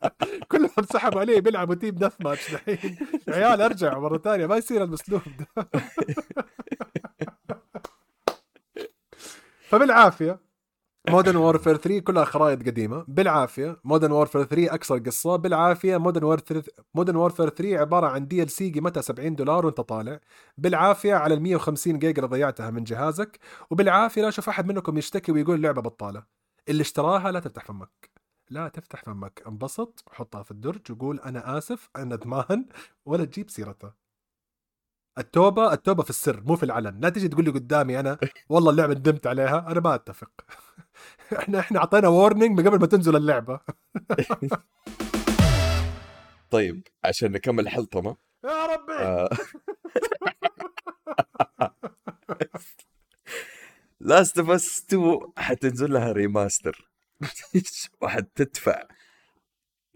كلهم 0.51 0.85
سحبوا 0.93 1.19
علي. 1.21 1.41
بيلعبوا 1.41 1.75
team 1.75 1.95
deathmatch 1.95 2.53
دحين. 2.53 2.97
عيال 3.29 3.61
أرجع 3.61 3.97
مرة 3.99 4.17
ثانية. 4.17 4.45
ما 4.45 4.57
يصير 4.57 4.83
الاسلوب 4.83 5.21
ده. 5.39 5.67
فبالعافية 9.69 10.39
Modern 11.09 11.35
Warfare 11.35 11.77
3 11.77 11.99
كلها 11.99 12.25
خرائط 12.25 12.59
قديمة. 12.59 13.05
بالعافية 13.07 13.79
Modern 13.83 14.11
Warfare 14.11 14.43
3 14.43 14.73
أقصر 14.73 14.97
قصة. 14.97 15.35
بالعافية 15.35 15.97
Modern 15.97 16.23
Warfare 16.23 16.63
Modern 16.95 17.15
Warfare 17.15 17.49
3 17.49 17.77
عبارة 17.77 18.07
عن 18.07 18.27
DLC 18.27 18.69
قيمتها 18.71 19.01
70 19.01 19.35
دولار 19.35 19.65
وانت 19.65 19.81
طالع. 19.81 20.19
بالعافية 20.57 21.13
على 21.15 21.33
ال 21.33 21.41
150 21.41 21.99
جيجا 21.99 22.23
اللي 22.23 22.27
ضيعتها 22.37 22.69
من 22.69 22.83
جهازك. 22.83 23.39
وبالعافية 23.69 24.21
لا 24.21 24.27
أشوف 24.27 24.49
أحد 24.49 24.67
منكم 24.67 24.97
يشتكي 24.97 25.31
ويقول 25.31 25.55
اللعبه 25.55 25.81
بطالة. 25.81 26.23
اللي 26.69 26.81
اشتراها 26.81 27.31
لا 27.31 27.39
تفتح 27.39 27.65
فمك. 27.65 28.09
لا 28.49 28.67
تفتح 28.67 29.03
فمك. 29.03 29.43
انبسط 29.47 30.03
وحطها 30.07 30.43
في 30.43 30.51
الدرج 30.51 30.91
وقول 30.91 31.19
أنا 31.19 31.57
آسف 31.57 31.89
أنا 31.95 32.15
ندمان 32.15 32.65
ولا 33.05 33.25
تجيب 33.25 33.49
سيرتها 33.49 33.95
التوبة 35.19 35.73
التوبة 35.73 36.03
في 36.03 36.09
السر 36.09 36.41
مو 36.45 36.55
في 36.55 36.63
العلن. 36.63 36.99
لا 36.99 37.09
تجي 37.09 37.27
تقول 37.27 37.45
لي 37.45 37.51
قدامي 37.51 37.99
أنا 37.99 38.17
والله 38.49 38.71
اللعبة 38.71 38.93
ندمت 38.93 39.27
عليها 39.27 39.71
أنا 39.71 39.79
ما 39.79 39.95
أتفق. 39.95 40.31
إحنا 41.39 41.59
إحنا 41.59 41.79
أعطينا 41.79 42.07
وورنينج 42.07 42.59
من 42.59 42.67
قبل 42.67 42.79
ما 42.79 42.87
تنزل 42.87 43.15
اللعبة. 43.15 43.59
طيب 46.51 46.87
عشان 47.03 47.31
نكمل 47.31 47.69
حلطمة. 47.69 48.17
يا 48.45 48.65
ربي! 48.65 48.93
آه. 48.93 49.29
Last 53.99 54.39
of 54.39 54.49
Us 54.49 54.85
2 54.89 55.19
حتنزل 55.37 55.93
لها 55.93 56.11
remaster 56.11 56.89
وحتدفع 58.01 58.83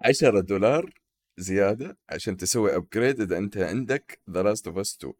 10 0.05 0.39
دولار. 0.39 1.02
زيادة 1.37 1.97
عشان 2.09 2.37
تسوي 2.37 2.75
upgrade 2.75 3.21
إذا 3.21 3.37
أنت 3.37 3.57
عندك 3.57 4.21
The 4.29 4.43
Last 4.43 4.67
of 4.67 4.77
Us 4.77 4.97
2 4.97 5.13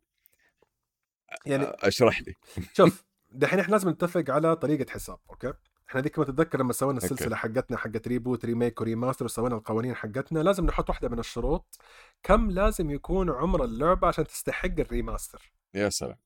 يعني 1.45 1.63
آه، 1.63 1.77
أشرح 1.79 2.21
لي. 2.21 2.33
شوف 2.77 3.03
دحين 3.31 3.59
إحنا 3.59 3.71
لازم 3.71 3.89
نتفق 3.89 4.23
على 4.29 4.55
طريقة 4.55 4.91
حساب 4.91 5.19
okay؟ 5.29 5.53
إحنا 5.89 6.01
ذيك 6.01 6.19
ما 6.19 6.25
تتذكر 6.25 6.59
لما 6.59 6.73
سوينا. 6.73 6.97
السلسلة 6.97 7.35
حقتنا 7.35 7.77
حقت 7.77 8.07
reboot 8.07 8.45
remake 8.45 8.81
و 8.81 8.86
remaster 8.86 9.25
وسوينا 9.25 9.55
القوانين 9.55 9.95
حقتنا 9.95 10.39
لازم 10.39 10.65
نحط 10.65 10.89
واحدة 10.89 11.09
من 11.09 11.19
الشروط 11.19 11.79
كم 12.23 12.51
لازم 12.51 12.91
يكون 12.91 13.29
عمر 13.29 13.63
اللعبة 13.63 14.07
عشان 14.07 14.27
تستحق 14.27 14.79
ال 14.79 14.87
remaster 14.87 15.51
يا 15.73 15.89
سلام. 15.89 16.17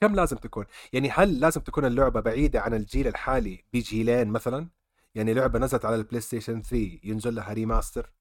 كم 0.00 0.14
لازم 0.14 0.36
تكون؟ 0.36 0.64
يعني 0.92 1.10
هل 1.10 1.40
لازم 1.40 1.60
تكون 1.60 1.84
اللعبة 1.84 2.20
بعيدة 2.20 2.60
عن 2.60 2.74
الجيل 2.74 3.06
الحالي 3.06 3.64
بجيلين 3.72 4.28
مثلا؟ 4.28 4.68
يعني 5.14 5.34
لعبة 5.34 5.58
نزلت 5.58 5.84
على 5.84 5.96
ال 5.96 6.20
PlayStation 6.20 6.62
3 6.62 6.98
ينزل 7.04 7.34
لها 7.34 7.52
remaster 7.52 8.12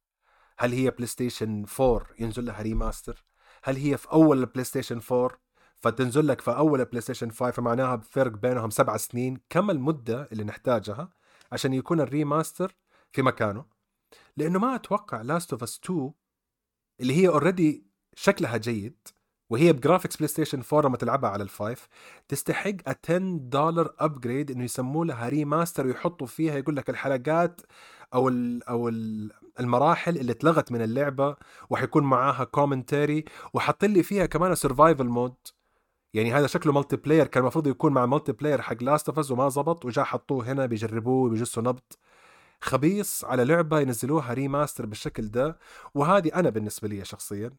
هل 0.59 0.73
هي 0.73 0.89
PlayStation 0.89 1.65
4 1.79 2.05
ينزل 2.19 2.45
لها 2.45 2.61
remaster 2.61 3.23
هل 3.63 3.75
هي 3.75 3.97
في 3.97 4.11
أول 4.11 4.39
ال 4.39 4.63
PlayStation 4.63 5.01
4 5.11 5.31
فتنزل 5.79 6.27
لك 6.27 6.41
في 6.41 6.51
أول 6.51 6.79
ال 6.79 7.01
PlayStation 7.01 7.31
5 7.31 7.51
فمعناها 7.51 7.95
بفرق 7.95 8.31
بينهم 8.31 8.69
سبع 8.69 8.97
سنين. 8.97 9.41
كم 9.49 9.71
المدة 9.71 10.29
اللي 10.31 10.43
نحتاجها 10.43 11.09
عشان 11.51 11.73
يكون 11.73 12.01
ال 12.01 12.09
remaster 12.09 12.75
في 13.11 13.21
مكانه؟ 13.21 13.65
لأنه 14.37 14.59
ما 14.59 14.75
أتوقع 14.75 15.21
Last 15.21 15.51
of 15.51 15.63
Us 15.63 15.79
2 15.83 16.11
اللي 17.01 17.13
هي 17.13 17.27
already 17.27 17.85
شكلها 18.15 18.57
جيد 18.57 19.07
وهي 19.49 19.73
ب 19.73 20.15
graphics 20.15 20.27
PlayStation 20.27 20.63
4 20.73 20.87
لما 20.89 20.97
تلعبها 20.97 21.29
على 21.29 21.43
ال 21.43 21.52
five 21.52 21.87
تستحق 22.27 22.75
ا 22.87 22.95
10 23.05 23.17
دولار 23.37 23.95
upgrade 23.99 24.51
إنه 24.51 24.63
يسموا 24.63 25.05
لها 25.05 25.29
remaster 25.29 25.87
ويحطوا 25.87 26.27
فيها 26.27 26.57
يقول 26.57 26.75
لك 26.75 26.89
الحلقات 26.89 27.61
أو 28.13 28.29
ال 28.29 28.63
أو 28.63 28.89
ال 28.89 29.31
المراحل 29.59 30.17
اللي 30.17 30.31
اتلغت 30.31 30.71
من 30.71 30.81
اللعبة 30.81 31.35
وحيكون 31.69 32.03
معاها 32.03 32.43
commentary 32.43 33.25
وحاطين 33.53 33.93
لي 33.93 34.03
فيها 34.03 34.25
كمان 34.25 34.55
survival 34.55 35.05
mode 35.07 35.35
يعني 36.13 36.33
هذا 36.33 36.47
شكله 36.47 36.73
multiplayer 36.73 37.27
كان 37.27 37.43
المفروض 37.43 37.67
يكون 37.67 37.93
مع 37.93 38.05
multiplayer 38.05 38.61
حق 38.61 38.83
Last 38.83 39.09
of 39.09 39.31
وما 39.31 39.49
زبط 39.49 39.85
وجا 39.85 40.03
حطوه 40.03 40.51
هنا 40.51 40.65
بيجربوه 40.65 41.29
بيجسوا 41.29 41.63
نبض. 41.63 41.81
خبيص 42.61 43.25
على 43.25 43.45
لعبة 43.45 43.79
ينزلوها 43.79 44.33
remaster 44.33 44.85
بالشكل 44.85 45.27
ده 45.27 45.57
وهذه 45.93 46.31
أنا 46.35 46.49
بالنسبة 46.49 46.87
لي 46.87 47.05
شخصيا. 47.05 47.51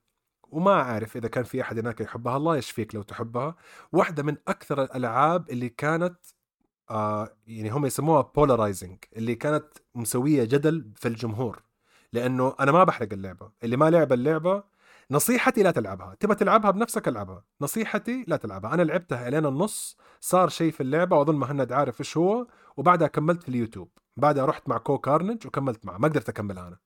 وما 0.48 0.72
أعرف 0.82 1.16
إذا 1.16 1.28
كان 1.28 1.44
في 1.44 1.61
أحد 1.62 1.78
هناك 1.78 2.01
يحبها 2.01 2.36
الله 2.36 2.57
يشفيك 2.57 2.94
لو 2.94 3.03
تحبها. 3.03 3.57
واحدة 3.92 4.22
من 4.22 4.36
أكثر 4.48 4.82
الألعاب 4.82 5.51
اللي 5.51 5.68
كانت 5.68 6.16
آه 6.90 7.36
يعني 7.46 7.70
هم 7.70 7.86
يسموها 7.86 8.22
polarizing 8.22 8.98
اللي 9.16 9.34
كانت 9.34 9.66
مسوية 9.94 10.44
جدل 10.44 10.92
في 10.96 11.09
الجمهور. 11.09 11.62
لأنه 12.12 12.54
أنا 12.61 12.72
ما 12.72 12.84
بحرق 12.84 13.12
اللعبة. 13.12 13.50
اللي 13.64 13.76
ما 13.76 13.90
لعب 13.90 14.12
اللعبة 14.12 14.62
نصيحتي 15.11 15.62
لا 15.62 15.70
تلعبها. 15.70 16.14
تبى 16.20 16.34
تلعبها 16.34 16.70
بنفسك 16.70 17.08
ألعبها. 17.08 17.44
نصيحتي 17.61 18.24
لا 18.28 18.36
تلعبها. 18.36 18.74
أنا 18.74 18.82
لعبتها 18.82 19.28
الين 19.28 19.46
النص 19.46 19.98
صار 20.20 20.48
شيء 20.48 20.72
في 20.72 20.82
اللعبة 20.82 21.16
وأظن 21.16 21.34
مهند 21.36 21.72
عارف 21.72 22.00
إيش 22.00 22.16
هو 22.16 22.46
وبعدها 22.76 23.08
كملت 23.08 23.42
في 23.42 23.48
اليوتيوب. 23.48 23.90
بعدها 24.16 24.46
رحت 24.46 24.68
مع 24.68 24.78
كو 24.78 24.98
كارنج 24.98 25.46
وكملت 25.46 25.86
معه. 25.86 25.98
ما 25.98 26.08
قدرت 26.08 26.28
أكملها 26.28 26.68
أنا. 26.68 26.78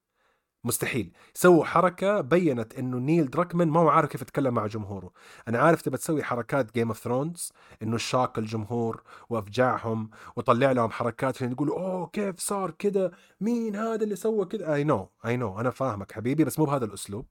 مستحيل. 0.64 1.12
سووا 1.34 1.64
حركة 1.64 2.20
بينت 2.20 2.74
إنه 2.74 2.98
نيل 2.98 3.30
دراكمان 3.30 3.68
ما 3.68 3.80
هو 3.80 3.88
عارف 3.88 4.08
كيف 4.10 4.22
يتكلم 4.22 4.54
مع 4.54 4.66
جمهوره. 4.66 5.10
أنا 5.48 5.58
عارف 5.58 5.82
تبى 5.82 5.96
تسوي 5.96 6.22
حركات 6.22 6.74
Game 6.74 6.88
of 6.88 6.98
Thrones 6.98 7.52
إنه 7.82 7.96
shock 7.96 8.38
الجمهور 8.38 9.02
وافجعهم 9.28 10.10
وطلع 10.36 10.72
لهم 10.72 10.90
حركات 10.90 11.36
عشان 11.36 11.52
يقولوا 11.52 11.80
أوه 11.80 12.06
كيف 12.06 12.38
صار 12.38 12.70
كده؟ 12.70 13.12
مين 13.40 13.76
هذا 13.76 14.04
اللي 14.04 14.16
سوى 14.16 14.46
كده؟ 14.46 14.74
اي 14.74 14.84
نو 14.84 15.08
اي 15.26 15.36
نو 15.36 15.60
أنا 15.60 15.70
فاهمك 15.70 16.12
حبيبي 16.12 16.44
بس 16.44 16.58
مو 16.58 16.64
بهذا 16.64 16.84
الأسلوب. 16.84 17.26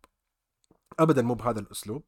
ابدا 0.99 1.21
مو 1.21 1.33
بهذا 1.33 1.59
الأسلوب. 1.59 2.03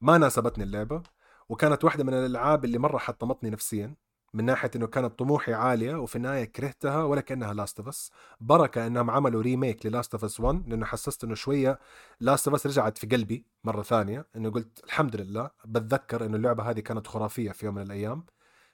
ما 0.00 0.18
ناسبتني 0.18 0.64
اللعبة 0.64 1.02
وكانت 1.48 1.84
واحدة 1.84 2.04
من 2.04 2.14
الألعاب 2.14 2.64
اللي 2.64 2.78
مرة 2.78 2.98
حطمتني 2.98 3.50
نفسيا. 3.50 3.94
من 4.34 4.44
ناحية 4.44 4.70
إنه 4.76 4.86
كانت 4.86 5.18
طموحي 5.18 5.54
عالية 5.54 5.94
وفي 5.94 6.16
النهاية 6.16 6.44
كرهتها 6.44 7.04
ولا 7.04 7.20
كأنها 7.20 7.54
Last 7.54 7.78
of 7.78 7.88
Us 7.88 8.10
بركة 8.40 8.86
إنهم 8.86 9.10
عملوا 9.10 9.42
remake 9.42 9.86
لل 9.86 9.95
Last 9.95 10.14
of 10.14 10.24
Us 10.24 10.40
1 10.40 10.68
لأنه 10.68 10.86
حسست 10.86 11.24
إنه 11.24 11.34
شوية 11.34 11.78
Last 12.20 12.48
of 12.48 12.54
Us 12.54 12.66
رجعت 12.66 12.98
في 12.98 13.06
قلبي 13.06 13.46
مرة 13.64 13.82
ثانية 13.82 14.26
إنه 14.36 14.50
قلت 14.50 14.84
الحمد 14.84 15.16
لله 15.16 15.50
بتذكر 15.64 16.26
إنه 16.26 16.36
اللعبة 16.36 16.70
هذه 16.70 16.80
كانت 16.80 17.06
خرافية 17.06 17.50
في 17.52 17.66
يوم 17.66 17.74
من 17.74 17.82
الأيام. 17.82 18.24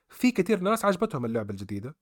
في 0.08 0.30
كثير 0.30 0.60
ناس 0.60 0.84
عجبتهم 0.84 1.24
اللعبة 1.24 1.50
الجديدة. 1.50 1.94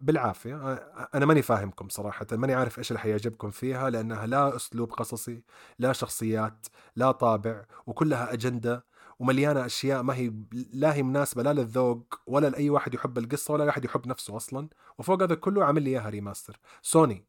بالعافية 0.00 0.72
أنا 1.14 1.26
ماني 1.26 1.42
فاهمكم 1.42 1.88
صراحة 1.88 2.26
ماني 2.32 2.54
عارف 2.54 2.78
إيش 2.78 2.90
اللي 2.90 3.00
حيعجبكم 3.00 3.50
فيها 3.50 3.90
لأنها 3.90 4.26
لا 4.26 4.56
أسلوب 4.56 4.92
قصصي 4.92 5.42
لا 5.78 5.92
شخصيات 5.92 6.66
لا 6.96 7.12
طابع 7.12 7.64
وكلها 7.86 8.32
أجندة 8.32 8.84
ومليانة 9.22 9.66
أشياء 9.66 10.02
ما 10.02 10.14
هي 10.14 10.32
لا 10.72 10.94
هي 10.94 11.02
مناسبة 11.02 11.42
لا 11.42 11.52
للذوق 11.52 12.20
ولا 12.26 12.50
لأي 12.50 12.70
واحد 12.70 12.94
يحب 12.94 13.18
القصة 13.18 13.54
ولا 13.54 13.68
احد 13.68 13.84
يحب 13.84 14.06
نفسه 14.06 14.36
أصلا. 14.36 14.68
وفوق 14.98 15.22
هذا 15.22 15.34
كله 15.34 15.64
عامل 15.64 15.82
لي 15.82 15.90
إياها 15.90 16.08
remaster 16.10 16.60
سوني 16.82 17.26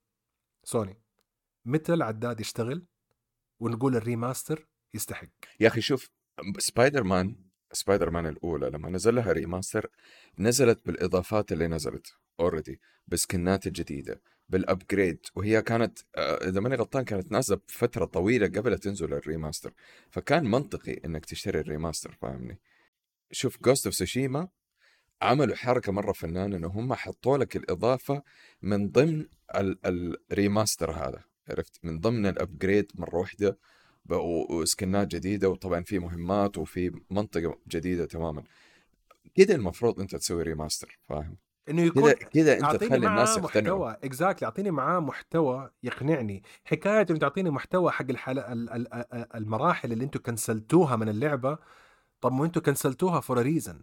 سوني 0.64 1.02
متى 1.66 1.94
العداد 1.94 2.39
يشتغل 2.39 2.86
ونقول 3.60 3.96
ال 3.95 4.04
remaster 4.04 4.68
يستحق؟ 4.94 5.28
يا 5.60 5.68
أخي 5.68 5.82
شوف 5.82 6.10
Spider-Man 6.58 7.36
Spider-Man 7.72 8.28
الأولى 8.28 8.70
لما 8.70 8.89
نزل 8.89 9.16
لها 9.16 9.32
remaster 9.32 9.89
نزلت 10.39 10.86
بالإضافات 10.86 11.52
اللي 11.52 11.68
نزلت 11.68 12.14
already 12.39 12.82
بسكنات 13.08 13.68
الجديده 13.68 14.22
بال 14.54 14.70
upgrade 14.70 15.26
وهي 15.36 15.62
كانت 15.62 15.99
آه، 16.16 16.49
إذا 16.49 16.60
ماني 16.60 16.76
غلطان 16.76 17.04
كانت 17.04 17.32
نازلة 17.32 17.60
بفترة 17.68 18.06
طويلة 18.06 18.47
قبل 18.47 18.80
تنزل 18.80 19.14
ال 19.14 19.20
remaster. 19.20 19.74
فكان 20.10 20.51
منطقي 20.51 20.93
إنك 21.06 21.26
تشتري 21.26 21.60
ال 21.60 21.66
remaster 21.66 22.18
فاهمني؟ 22.22 22.60
شوف 23.32 23.62
Ghost 23.62 23.86
of 23.86 23.95
Tsushima 23.95 24.47
عملوا 25.22 25.56
حركة 25.56 25.91
مرة 25.91 26.12
فنانة 26.12 26.58
إنه 26.58 26.68
هم 26.68 26.93
حطوا 26.93 27.38
لك 27.38 27.56
الإضافة 27.56 28.24
من 28.62 28.89
ضمن 28.89 29.26
ال 29.56 29.71
remaster 29.71 30.91
هذا 30.91 31.24
عرفت؟ 31.49 31.80
من 31.84 31.99
ضمن 31.99 32.26
ال 32.26 32.34
upgrade 32.34 32.91
مرة 32.95 33.16
واحدة 33.16 33.58
وسكنات 34.10 35.08
جديدة 35.08 35.49
وطبعا 35.49 35.84
في 35.84 35.99
مهمات 35.99 36.58
وفي 36.58 36.91
منطقة 37.10 37.60
جديدة 37.68 38.06
تماما. 38.06 38.43
كده 39.36 39.56
المفروض 39.56 39.99
أنت 39.99 40.16
تسوي 40.16 40.43
remaster 40.43 40.99
فاهم؟ 41.04 41.38
إنه 41.70 41.82
يكون 41.82 42.11
كذا 42.11 42.53
أنت 42.53 42.84
تخلي 42.84 43.07
الناس 43.07 43.38
يقتنعوا. 43.38 43.89
محتوى 43.89 43.97
exactly 44.04 44.45
اعطيني 44.45 44.72
معاه 44.72 44.99
محتوى 44.99 45.72
يقنعني. 45.84 46.43
حكاية 46.66 47.05
إنه 47.09 47.20
تعطيني 47.20 47.49
محتوى 47.49 47.91
حق 47.91 48.05
الحلقة 48.09 48.53
المراحل 49.36 49.91
اللي 49.91 50.03
أنتم 50.03 50.20
كنسلتوها 50.20 50.95
من 50.95 51.09
اللعبة. 51.09 51.57
طب 52.22 52.32
ما 52.34 52.45
أنتم 52.45 52.61
كنسلتوها 52.61 53.20
for 53.20 53.41
reason 53.41 53.82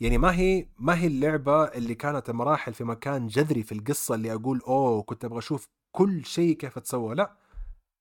يعني 0.00 0.18
ما 0.18 0.34
هي 0.34 0.68
ما 0.78 0.98
هي 0.98 1.06
اللعبة 1.06 1.64
اللي 1.64 1.94
كانت 1.94 2.30
المراحل 2.30 2.74
في 2.74 2.84
مكان 2.84 3.26
جذري 3.26 3.62
في 3.62 3.72
القصة 3.72 4.14
اللي 4.14 4.32
أقول 4.32 4.60
أوه 4.66 5.02
كنت 5.02 5.24
أبغى 5.24 5.38
أشوف 5.38 5.68
كل 5.92 6.24
شيء 6.24 6.56
كيف 6.56 6.78
تسوى. 6.78 7.14
لا. 7.14 7.36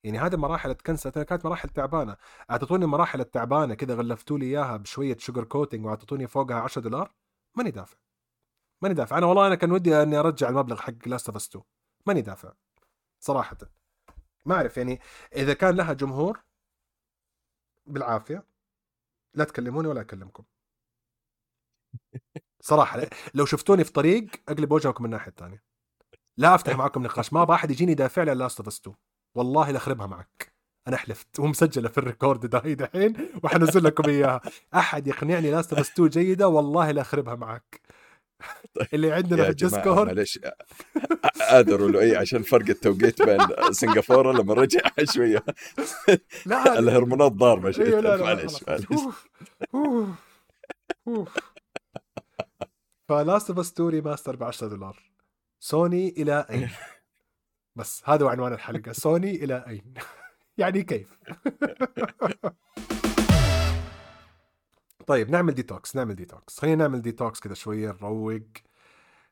يعني 0.03 0.19
هذه 0.19 0.35
مراحل 0.35 0.69
اتكنسلت 0.69 1.19
كانت 1.19 1.45
مراحل 1.45 1.69
تعبانة. 1.69 2.17
اعطيتوني 2.51 2.85
مراحل 2.85 3.19
التعبانة 3.19 3.73
كذا 3.73 3.95
غلفتوا 3.95 4.37
لي 4.37 4.45
إياها 4.45 4.77
بشوية 4.77 5.17
sugar 5.17 5.43
coating 5.43 5.85
واعطيتوني 5.85 6.27
فوقها 6.27 6.55
10 6.55 6.81
دولار؟ 6.81 7.11
ماني 7.57 7.71
دافع. 7.71 8.02
ماني 8.83 8.95
دافع. 8.95 9.17
أنا 9.17 9.25
والله 9.25 9.47
أنا 9.47 9.55
كان 9.55 9.71
ودي 9.71 10.01
أني 10.01 10.17
أرجع 10.17 10.49
المبلغ 10.49 10.81
حق 10.81 11.07
Last 11.07 11.29
of 11.29 11.37
2 11.37 11.63
ماني 12.05 12.21
دافع. 12.21 12.53
صراحة. 13.19 13.57
ما 14.45 14.55
أعرف 14.55 14.77
يعني 14.77 14.99
إذا 15.35 15.53
كان 15.53 15.75
لها 15.75 15.93
جمهور 15.93 16.43
بالعافية. 17.85 18.45
لا 19.33 19.43
تكلموني 19.43 19.87
ولا 19.87 20.01
أكلمكم. 20.01 20.43
صراحة 22.61 23.01
لو 23.33 23.45
شفتوني 23.45 23.83
في 23.83 23.91
طريق 23.91 24.25
أقلب 24.49 24.71
وجهكم 24.71 25.03
من 25.03 25.09
الناحية 25.09 25.31
الثانية. 25.31 25.63
لا 26.37 26.55
أفتح 26.55 26.75
معكم 26.75 27.03
نقاش. 27.03 27.33
ما 27.33 27.41
أبغى 27.41 27.55
احد 27.55 27.71
يجيني 27.71 27.91
يدافع 27.91 28.23
لي 28.23 28.31
على 28.31 28.39
Last 28.39 28.59
of 28.59 28.67
2 28.67 28.95
والله 29.35 29.71
لاخربها 29.71 30.07
معك. 30.07 30.53
أنا 30.87 30.97
حلفت 30.97 31.39
ومسجلة 31.39 31.89
في 31.89 31.97
ال 31.97 32.04
record 32.04 32.45
ده 32.45 32.59
دحين 32.59 33.29
وحنزل 33.43 33.83
لكم 33.83 34.09
إياها. 34.09 34.41
أحد 34.75 35.07
يقنعني 35.07 35.51
Last 35.51 35.73
of 35.73 35.91
2 35.91 36.09
جيدة؟ 36.09 36.47
والله 36.47 36.91
لاخربها 36.91 37.35
معك. 37.35 37.82
طيب. 38.75 38.87
اللي 38.93 39.11
عندنا 39.11 39.43
في 39.43 39.49
ال 39.49 39.56
Discord 39.57 40.07
معلش 40.07 40.39
قادروا 41.49 41.89
له 41.89 41.99
إي 41.99 42.15
عشان 42.15 42.43
فرق 42.43 42.69
التوقيت 42.69 43.21
بين 43.21 43.39
سنغافورة 43.71 44.31
لما 44.31 44.53
رجع 44.53 44.81
شوية 45.13 45.43
لا 46.45 46.79
الهرمونات 46.79 47.31
ضاربة 47.31 47.71
شوية 47.71 48.01
معلش 48.01 48.63
معلش 48.67 48.85
ف 53.09 53.17
Last 53.17 53.49
of 53.49 53.65
Us 53.65 54.01
2 54.01 54.05
remaster 54.05 54.35
ب 54.35 54.43
10 54.43 54.67
دولار 54.67 54.99
سوني 55.59 56.09
إلى 56.17 56.45
أين؟ 56.49 56.69
بس 57.75 58.01
هذا 58.05 58.25
هو 58.25 58.29
عنوان 58.29 58.53
الحلقة 58.53 58.91
سوني 58.91 59.43
إلى 59.43 59.65
أين؟ 59.67 59.93
يعني 60.57 60.83
كيف؟ 60.83 61.17
طيب 65.07 65.29
نعمل 65.29 65.53
ديتوكس 65.53 65.95
نعمل 65.95 66.15
ديتوكس 66.15 66.59
خلينا 66.59 66.75
نعمل 66.75 67.01
ديتوكس 67.01 67.39
كذا 67.39 67.53
شوية 67.53 67.91
نروق. 67.91 68.41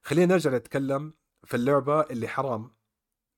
خلينا 0.03 0.33
نرجع 0.33 0.51
نتكلم 0.51 1.13
في 1.43 1.57
اللعبة 1.57 2.01
اللي 2.01 2.27
حرام. 2.27 2.71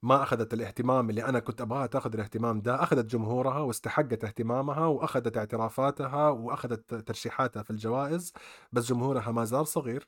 ما 0.04 0.24
أخذت 0.24 0.54
الاهتمام 0.54 1.10
اللي 1.10 1.26
أنا 1.26 1.40
كنت 1.40 1.62
أبغاها 1.62 1.86
تأخذ 1.88 2.14
الاهتمام 2.14 2.62
ده. 2.62 2.84
أخذت 2.84 3.06
جمهورها 3.06 3.60
واستحقت 3.60 4.24
اهتمامها 4.26 4.86
وأخذت 4.86 5.38
اعترافاتها 5.38 6.30
وأخذت 6.30 6.96
ترشيحاتها 6.96 7.64
في 7.64 7.72
الجوائز 7.72 8.34
بس 8.72 8.86
جمهورها 8.86 9.32
ما 9.32 9.46
زال 9.46 9.68
صغير. 9.68 10.08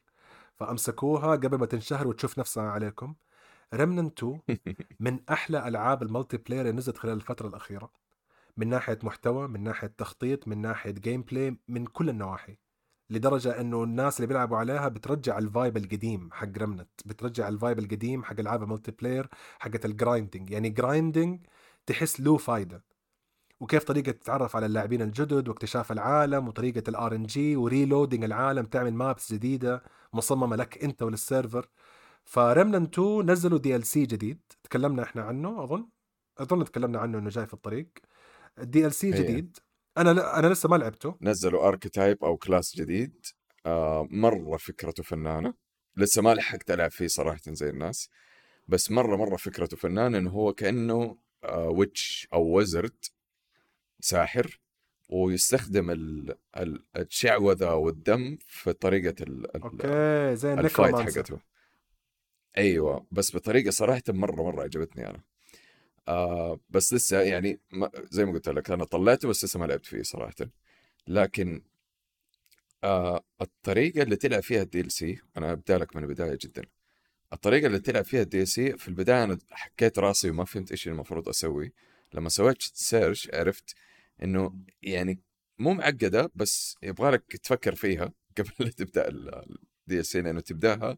فأمسكوها 0.58 1.32
قبل 1.32 1.58
ما 1.58 1.66
تنشهر 1.66 2.08
وتشوف 2.08 2.40
نفسها 2.40 2.72
عليكم. 2.72 3.16
Remnant 3.74 4.06
2 4.06 4.42
من 5.00 5.20
أحلى 5.30 5.68
ألعاب 5.68 6.04
ال 6.04 6.38
multiplayer 6.38 6.62
اللي 6.62 6.78
نزلت 6.78 6.98
خلال 6.98 7.14
الفترة 7.18 7.48
الأخيرة. 7.48 8.05
من 8.58 8.68
ناحية 8.70 9.00
محتوى 9.04 9.48
من 9.48 9.64
ناحية 9.64 9.88
تخطيط 9.88 10.48
من 10.48 10.62
ناحية 10.62 10.92
gameplay 10.92 11.58
من 11.68 11.86
كل 11.86 12.10
النواحي. 12.10 12.58
لدرجة 13.10 13.62
إنه 13.62 13.84
الناس 13.84 14.18
اللي 14.18 14.28
بيلعبوا 14.28 14.58
عليها 14.58 14.88
بترجع 14.88 15.38
ال 15.38 15.46
vibe 15.46 15.78
القديم 15.78 16.30
حق 16.34 16.58
Remnant 16.58 16.90
بترجع 17.06 17.48
ال 17.48 17.54
vibe 17.54 17.80
القديم 17.80 18.24
حق 18.24 18.40
ألعاب 18.40 18.64
ال 18.64 18.92
multiplayer 18.92 19.30
حقت 19.60 19.86
ال 19.86 19.93
grinding 19.93 20.50
يعني 20.50 20.70
grinding 20.70 21.46
تحس 21.86 22.22
له 22.22 22.38
فايدة. 22.38 22.84
وكيف 23.60 23.84
طريقة 23.84 24.12
تتعرف 24.12 24.56
على 24.56 24.66
اللاعبين 24.66 25.02
الجدد 25.02 25.48
واكتشاف 25.50 25.92
العالم 25.92 26.48
وطريقة 26.48 26.84
ال 26.90 27.16
RNG 27.16 27.56
و 27.56 27.63
reloading 27.63 28.24
العالم 28.24 28.66
تعمل 28.66 28.94
maps 28.94 29.34
جديدة 29.34 29.84
مصممة 30.14 30.56
لك 30.56 30.84
أنت 30.84 31.04
ولل 31.04 31.26
server 31.26 31.70
ف 32.26 32.33
Remnant 32.33 32.84
2 32.84 33.32
نزلوا 33.32 33.60
DLC 33.60 34.06
جديد. 34.06 34.42
تكلمنا 34.64 35.04
إحنا 35.04 35.22
عنه 35.24 35.64
أظن؟ 35.64 35.90
أظن 36.38 36.66
تكلمنا 36.66 37.00
عنه 37.00 37.18
إنه 37.18 37.30
جاي 37.30 37.48
في 37.48 37.54
الطريق. 37.54 37.88
ال 38.60 38.94
DLC 38.94 39.12
جديد. 39.12 39.58
أنا 39.98 40.40
أنا 40.40 40.48
لسه 40.48 40.70
ما 40.70 40.76
لعبته. 40.76 41.18
نزلوا 41.22 41.68
archetype 41.68 42.24
أو 42.24 42.38
class 42.38 42.76
جديد. 42.76 43.26
آه 43.66 44.08
مرة 44.12 44.58
فكرته 44.58 45.04
فنانة. 45.04 45.54
لسه 45.98 46.22
ما 46.22 46.34
لحقت 46.34 46.72
ألعب 46.72 46.92
فيه 46.92 47.08
صراحة 47.08 47.42
زي 47.48 47.70
الناس. 47.70 48.10
بس 48.68 48.92
مرة 48.92 49.16
مرة 49.16 49.36
فكرته 49.36 49.78
فنانة 49.78 50.18
إنه 50.18 50.30
هو 50.30 50.54
كأنه 50.54 51.18
آه 51.44 51.70
witch 51.70 52.28
أو 52.34 52.58
wizard 52.58 53.06
ساحر 54.00 54.60
ويستخدم 55.10 56.16
الشعوذة 56.98 57.74
والدم 57.74 58.38
في 58.48 58.74
طريقة 58.74 59.24
ال 59.24 59.64
okay 59.64 60.36
زي 60.36 60.54
ال 60.54 60.61
fight 60.61 60.96
حقته. 60.96 61.40
أيوه 62.58 63.08
بس 63.12 63.36
بطريقة 63.36 63.72
صراحة 63.72 64.02
مرة 64.10 64.44
مرة 64.44 64.64
عجبتني 64.64 65.10
أنا. 65.10 65.22
آه 66.08 66.60
بس 66.70 66.94
لسه 66.94 67.22
يعني 67.22 67.60
زي 68.12 68.26
ما 68.26 68.32
قلت 68.34 68.50
لك 68.50 68.72
أنا 68.72 68.84
طلعته 68.86 69.28
بس 69.28 69.44
لسه 69.46 69.60
ما 69.60 69.66
لعبت 69.66 69.86
فيه 69.86 70.02
صراحة. 70.04 70.36
لكن 71.08 71.64
آه 72.84 73.24
الطريقة 73.42 74.02
اللي 74.04 74.16
تلعب 74.16 74.44
فيها 74.44 74.62
ال 74.62 74.92
DLC 74.92 75.22
أنا 75.38 75.52
أبدأ 75.52 75.78
لك 75.78 75.96
من 75.96 76.04
البداية 76.04 76.38
جدا. 76.42 76.62
الطريقة 77.34 77.68
اللي 77.68 77.80
تلعب 77.80 78.06
فيها 78.06 78.22
ال 78.22 78.48
DLC 78.48 78.78
في 78.78 78.88
البداية 78.88 79.24
أنا 79.24 79.38
حكيت 79.52 80.00
راسي 80.00 80.30
وما 80.30 80.46
فهمت 80.46 80.72
إيش 80.72 80.88
المفروض 80.88 81.30
أسوي. 81.30 81.74
لما 82.14 82.30
سويت 82.30 82.62
search 82.62 83.30
عرفت 83.34 83.76
إنه 84.24 84.56
يعني 84.84 85.20
مو 85.60 85.74
معقدة 85.74 86.32
بس 86.36 86.78
يبغى 86.84 87.12
لك 87.12 87.38
تفكر 87.38 87.76
فيها 87.76 88.14
قبل 88.38 88.52
لا 88.60 88.70
تبدأ 88.72 89.08
ال 89.10 90.06
DLC 90.06 90.22
لأنه 90.22 90.40
تبدأها 90.42 90.98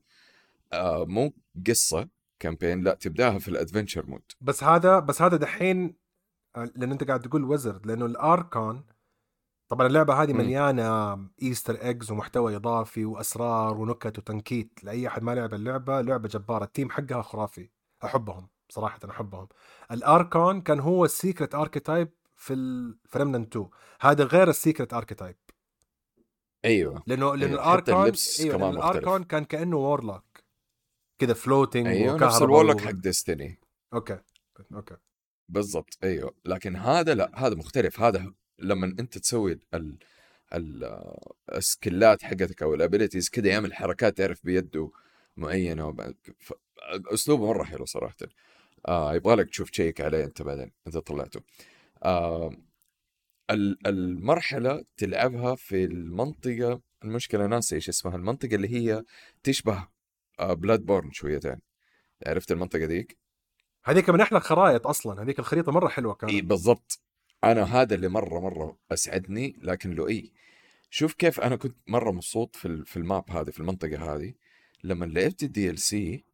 آه 0.73 1.05
مو 1.05 1.33
قصة. 1.67 2.09
campaign 2.39 2.81
لا 2.81 2.93
تبداها 2.93 3.39
في 3.39 3.47
ال 3.47 3.53
adventure 3.53 4.05
mode 4.05 4.31
بس 4.41 4.63
هذا 4.63 4.99
بس 4.99 5.21
هذا 5.21 5.37
دحين 5.37 5.95
لأن 6.55 6.91
أنت 6.91 7.03
قاعد 7.03 7.21
تقول 7.21 7.43
wizard 7.43 7.85
لأنه 7.85 8.05
ال 8.05 8.17
Archon 8.17 8.85
طبعا 9.69 9.87
اللعبة 9.87 10.23
هذه. 10.23 10.33
مليانة 10.33 11.19
Easter 11.41 11.75
eggs 11.75 12.11
ومحتوى 12.11 12.55
إضافي 12.55 13.05
وأسرار 13.05 13.77
ونكت 13.77 14.17
وتنكيت 14.17 14.83
لأي 14.83 15.07
أحد 15.07 15.23
ما 15.23 15.35
لعب 15.35 15.53
اللعبة 15.53 16.01
لعبة 16.01 16.29
جبارة. 16.29 16.63
ال 16.63 16.68
team 16.68 16.89
حقها 16.89 17.21
خرافي. 17.21 17.69
أحبهم. 18.03 18.47
صراحة 18.69 18.99
أحبهم. 19.09 19.47
ال 19.91 20.01
Archon 20.01 20.61
كان 20.61 20.79
هو 20.79 21.05
ال 21.05 21.12
secret 21.12 21.55
archetype 21.55 22.09
في 22.35 22.53
ال 22.53 22.66
Remnant 22.66 23.55
2 23.55 23.69
هذا 24.01 24.23
غير 24.23 24.49
ال 24.49 24.56
secret 24.56 24.93
archetype 24.93 25.35
أيوه. 26.65 27.03
لأنه 27.07 27.35
لأنه 27.35 27.51
أيوة، 27.51 27.77
حتى 27.77 27.91
ال 27.91 27.93
Archon 27.93 28.03
اللبس 28.03 28.41
كمان 28.41 28.59
لأنه 28.59 28.77
مختلف. 28.77 28.91
ال 28.91 28.96
Archon 28.96 29.23
كان 29.23 29.45
كأنه 29.45 29.77
warlock 29.77 30.23
كذا 31.19 31.33
floating 31.33 31.87
أيوه 31.87 32.15
نفس 32.25 32.41
الورلوك 32.41 32.81
حق 32.81 32.91
Destiny 32.91 33.59
okay 33.93 34.19
okay. 34.73 34.95
بالضبط 35.49 35.97
أيوه. 36.03 36.35
لكن 36.45 36.75
هذا 36.75 37.15
لا 37.15 37.31
هذا 37.47 37.55
مختلف. 37.55 37.99
هذا 38.01 38.33
لما 38.59 38.85
أنت 38.85 39.17
تسوي 39.17 39.59
ال 39.73 39.97
ال 40.53 40.99
ال 41.55 41.65
skill 41.65 42.14
ات 42.14 42.23
حقتك 42.23 42.63
أو 42.63 42.73
ال 42.73 42.79
abilities 42.79 43.29
كذا 43.29 43.47
يعمل 43.47 43.73
حركات 43.73 44.17
تعرف 44.17 44.45
بيده 44.45 44.91
معينة. 45.37 46.13
أسلوبه 46.89 47.47
مرة 47.47 47.63
حلو 47.63 47.85
صراحة. 47.85 48.15
آه 48.87 49.15
يبغى 49.15 49.35
لك 49.35 49.49
تشوف 49.49 49.69
check 49.69 50.01
عليه 50.01 50.23
أنت 50.23 50.41
بعدين 50.41 50.71
إذا 50.87 50.99
طلعته. 50.99 51.41
آه 52.03 52.51
ال- 53.51 53.87
المرحلة 53.87 54.85
تلعبها 54.97 55.55
في 55.55 55.83
المنطقة 55.85 56.81
المشكلة 57.03 57.47
ناسي 57.47 57.75
إيش 57.75 57.89
اسمها 57.89 58.15
المنطقة 58.15 58.55
اللي 58.55 58.69
هي 58.69 59.03
تشبه 59.43 59.73
آه 59.77 59.87
Bloodborne 60.39 61.11
شويتين 61.11 61.59
عرفت 62.25 62.51
المنطقة 62.51 62.85
ذيك 62.85 63.17
هذيك 63.87 64.09
من 64.09 64.21
أحلى 64.21 64.37
الخرائط 64.37 64.87
أصلا 64.87 65.23
هذيك 65.23 65.39
الخريطة 65.39 65.71
مرة 65.71 65.87
حلوة 65.87 66.13
كانت. 66.13 66.33
إي 66.33 66.41
بالضبط. 66.41 67.01
أنا 67.43 67.63
هذا 67.63 67.95
اللي 67.95 68.07
مرة 68.07 68.39
مرة 68.39 68.77
أسعدني 68.91 69.55
لكن 69.61 69.91
لو 69.91 70.07
إي 70.07 70.31
شوف 70.89 71.13
كيف 71.13 71.39
أنا 71.39 71.55
كنت 71.55 71.77
مرة 71.87 72.11
مبسوط 72.11 72.55
في 72.55 72.85
في 72.85 72.97
ال 72.97 73.06
map 73.06 73.31
هذه 73.31 73.49
في 73.49 73.59
المنطقة 73.59 74.15
هذه. 74.15 74.33
لما 74.83 75.05
لعبت 75.05 75.43
ال 75.43 75.69
DLC 75.69 76.25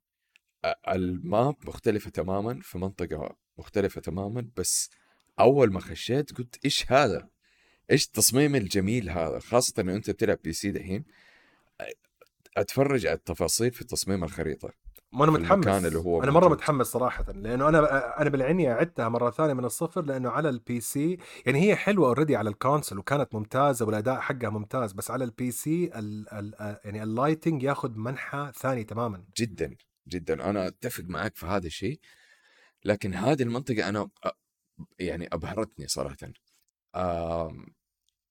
ال 0.88 1.05
map 1.05 1.56
مختلفة 1.68 2.10
تماما 2.10 2.60
في 2.62 2.78
منطقة 2.78 3.36
مختلفة 3.58 4.02
تماما 4.02 4.50
بس 4.58 4.90
أول 5.40 5.74
ما 5.74 5.80
خشيت 5.80 6.38
قلت 6.38 6.66
إيش 6.66 6.92
هذا؟ 6.92 7.30
إيش 7.92 8.06
التصميم 8.06 8.56
الجميل 8.56 9.10
هذا؟ 9.10 9.40
خاصة 9.40 9.74
إنه 9.80 9.96
أنت 9.96 10.10
بتلعب 10.10 10.40
PC 10.44 10.72
دحين. 10.72 11.06
أتفرج 12.58 13.06
على 13.06 13.16
التفاصيل 13.16 13.72
في 13.72 13.84
تصميم 13.84 14.24
الخريطة 14.24 14.70
ما 15.12 15.24
أنا 15.24 15.32
متحمس 15.32 15.52
المكان 15.68 15.86
اللي 15.86 16.00
هو 16.00 16.24
أنا 16.24 16.32
مرة 16.32 16.44
موجود. 16.44 16.58
متحمس 16.58 16.88
صراحة 16.88 17.32
لأنه 17.32 17.70
أنا 17.70 18.22
أنا 18.22 18.30
بالعني 18.30 18.68
عدتها 18.68 19.10
مرة 19.10 19.32
ثانية 19.32 19.54
من 19.54 19.66
الصفر 19.66 20.02
لأنه 20.02 20.30
على 20.30 20.50
ال 20.50 20.80
PC 20.82 21.18
يعني 21.46 21.62
هي 21.62 21.76
حلوة 21.76 22.08
already 22.08 22.36
على 22.36 22.50
ال 22.50 22.56
console 22.56 22.98
وكانت 23.00 23.36
ممتازة 23.36 23.86
والأداء 23.86 24.20
حقها 24.20 24.50
ممتاز 24.50 24.92
بس 24.94 25.12
على 25.12 25.24
ال 25.24 25.52
PC 25.52 25.92
ال 25.96 26.30
ال 26.34 26.80
يعني 26.86 27.04
ال 27.04 27.10
lighting 27.10 27.64
ياخذ 27.64 27.92
منحى 27.96 28.52
ثاني 28.56 28.84
تماما. 28.84 29.24
جدا 29.38 29.76
جدا. 30.08 30.50
أنا 30.50 30.68
أتفق 30.68 31.04
معك 31.08 31.36
في 31.36 31.46
هذا 31.46 31.68
الشيء 31.68 32.00
لكن 32.86 33.14
هذه 33.14 33.44
المنطقة 33.44 33.90
أنا 33.90 34.10
يعني 35.00 35.28
أبهرتني 35.34 35.88
صراحة. 35.88 36.18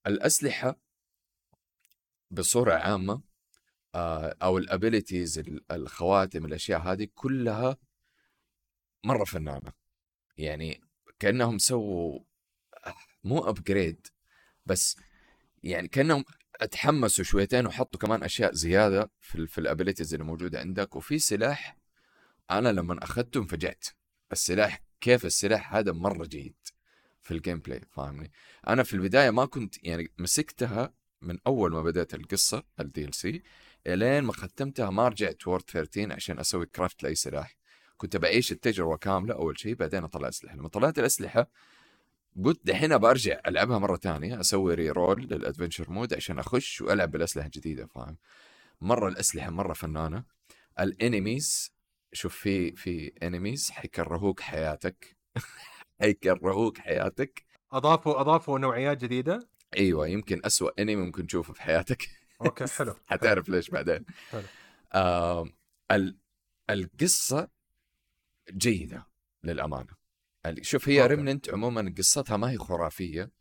الأسلحة 0.07 0.75
بصورة 2.31 2.73
عامة 2.73 3.32
أو 3.95 4.57
ال 4.57 4.66
abilities 4.66 5.43
الخواتم 5.71 6.45
الأشياء 6.45 6.81
هذه 6.81 7.07
كلها 7.15 7.77
مرة 9.03 9.23
فنانة. 9.23 9.71
يعني 10.37 10.81
كأنهم 11.19 11.57
سووا 11.57 12.19
مو 13.23 13.49
upgrade 13.49 14.07
بس 14.65 14.97
يعني 15.63 15.87
كأنهم 15.87 16.25
اتحمسوا 16.61 17.23
شويتين 17.23 17.65
وحطوا 17.65 17.99
كمان 17.99 18.23
أشياء 18.23 18.53
زيادة 18.53 19.11
في 19.19 19.47
في 19.47 19.57
ال 19.57 19.63
abilities 19.63 20.13
اللي 20.13 20.25
موجودة 20.25 20.59
عندك. 20.59 20.95
وفي 20.95 21.19
سلاح 21.19 21.77
أنا 22.51 22.69
لما 22.69 23.03
اخذته 23.03 23.37
انفجعت 23.37 23.87
السلاح 24.31 24.83
كيف 25.01 25.25
السلاح 25.25 25.75
هذا 25.75 25.91
مرة 25.91 26.25
جيد 26.25 26.55
في 27.21 27.31
ال 27.31 27.59
gameplay 27.59 27.81
فاهمني؟ 27.91 28.31
أنا 28.67 28.83
في 28.83 28.93
البداية 28.93 29.29
ما 29.29 29.45
كنت 29.45 29.83
يعني 29.83 30.11
مسكتها 30.17 30.93
من 31.21 31.37
أول 31.47 31.71
ما 31.71 31.81
بدأت 31.81 32.13
القصة 32.13 32.63
ال 32.79 33.15
DLC 33.15 33.43
إلين 33.87 34.23
ما 34.23 34.33
ختمتها 34.33 34.89
ما 34.89 35.07
رجعت 35.07 35.47
Ward 35.47 35.63
13 35.63 36.13
عشان 36.13 36.39
أسوي 36.39 36.65
craft 36.65 37.03
لأي 37.03 37.15
سلاح. 37.15 37.55
كنت 37.97 38.17
بعيش 38.17 38.51
التجربة 38.51 38.97
كاملة 38.97 39.35
أول 39.35 39.59
شيء 39.59 39.75
بعدين 39.75 40.03
أطلع 40.03 40.29
أسلحة. 40.29 40.55
لما 40.55 40.67
طلعت 40.67 40.99
الأسلحة 40.99 41.49
قلت 42.43 42.59
دحين 42.63 42.97
برجع 42.97 43.39
ألعبها 43.47 43.79
مرة 43.79 43.97
ثانية 43.97 44.39
أسوي 44.39 44.73
re-roll 44.73 44.89
لل 44.89 45.21
adventure 45.21 45.89
mode 45.89 46.13
عشان 46.13 46.39
أخش 46.39 46.81
وألعب 46.81 47.11
بالأسلحة 47.11 47.45
الجديدة 47.45 47.87
فاهم؟ 47.87 48.17
مرة 48.81 49.07
الأسلحة 49.07 49.49
مرة 49.49 49.73
فنانة. 49.73 50.23
ال 50.79 50.91
enemies 50.91 51.73
شوف 52.13 52.35
في 52.35 52.75
في 52.75 53.11
enemies 53.23 53.71
حيكرهوك 53.71 54.39
حياتك. 54.39 55.17
حيكرهوك 56.01 56.77
حياتك. 56.77 57.45
أضافوا 57.71 58.21
أضافوا 58.21 58.59
نوعيات 58.59 58.97
جديدة؟ 58.97 59.47
أيوه 59.77 60.07
يمكن 60.07 60.41
أسوأ 60.45 60.81
enemy 60.81 60.95
ممكن 60.95 61.27
تشوفه 61.27 61.53
في 61.53 61.61
حياتك. 61.61 62.22
okay 62.45 62.65
حلو. 62.67 62.95
حتعرف 63.07 63.49
ليش 63.49 63.69
بعدين. 63.69 64.05
حلو. 64.31 64.43
آه 64.93 65.49
ال 65.91 66.17
القصة 66.69 67.47
جيدة 68.51 69.07
للأمانة. 69.43 70.03
شوف 70.61 70.89
هي. 70.89 71.07
Remnant 71.07 71.49
عموما 71.49 71.93
قصتها 71.97 72.37
ما 72.37 72.51
هي 72.51 72.57
خرافية 72.57 73.31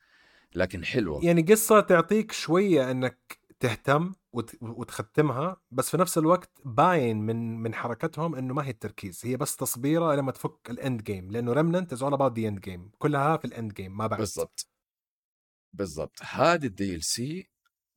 لكن 0.54 0.84
حلوة. 0.84 1.24
يعني 1.24 1.42
قصة 1.42 1.80
تعطيك 1.80 2.32
شوية 2.32 2.90
إنك 2.90 3.38
تهتم 3.60 4.12
وت- 4.32 4.62
وتختمها 4.62 5.56
بس 5.70 5.90
في 5.90 5.96
نفس 5.96 6.18
الوقت 6.18 6.50
باين 6.64 7.16
من 7.16 7.58
من 7.62 7.74
حركتهم 7.74 8.34
إنه 8.34 8.54
ما 8.54 8.64
هي 8.66 8.70
التركيز. 8.70 9.20
هي 9.24 9.36
بس 9.36 9.56
تصبيرة 9.56 10.14
لما 10.14 10.32
تفك 10.32 10.70
ال 10.70 10.78
end 10.78 11.02
game 11.02 11.30
لأنه 11.30 11.52
Remnant 11.52 11.92
is 11.92 12.02
all 12.02 12.12
about 12.12 12.38
the 12.38 12.48
end 12.48 12.60
game 12.60 12.90
كلها 12.98 13.36
في 13.36 13.44
ال 13.44 13.51
end 13.51 13.72
game 13.74 13.96
ما 13.96 14.06
بعد. 14.06 14.18
بالضبط. 14.18 14.68
بالضبط. 15.72 16.18
هذا 16.22 16.66
ال 16.66 17.04
DLC 17.04 17.50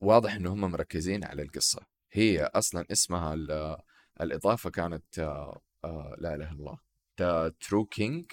واضح 0.06 0.34
ان 0.34 0.46
هم 0.46 0.60
مركزين 0.60 1.24
على 1.24 1.42
القصة 1.42 1.86
هي 2.12 2.44
أصلا 2.44 2.86
اسمها 2.92 3.34
ال- 3.34 3.76
الإضافة 4.20 4.70
كانت 4.70 5.18
آه، 5.18 6.16
لا 6.18 6.34
إله 6.34 6.50
إلا 6.52 6.52
الله 6.52 6.78
the 7.20 7.48
true 7.60 7.84
king 7.84 8.32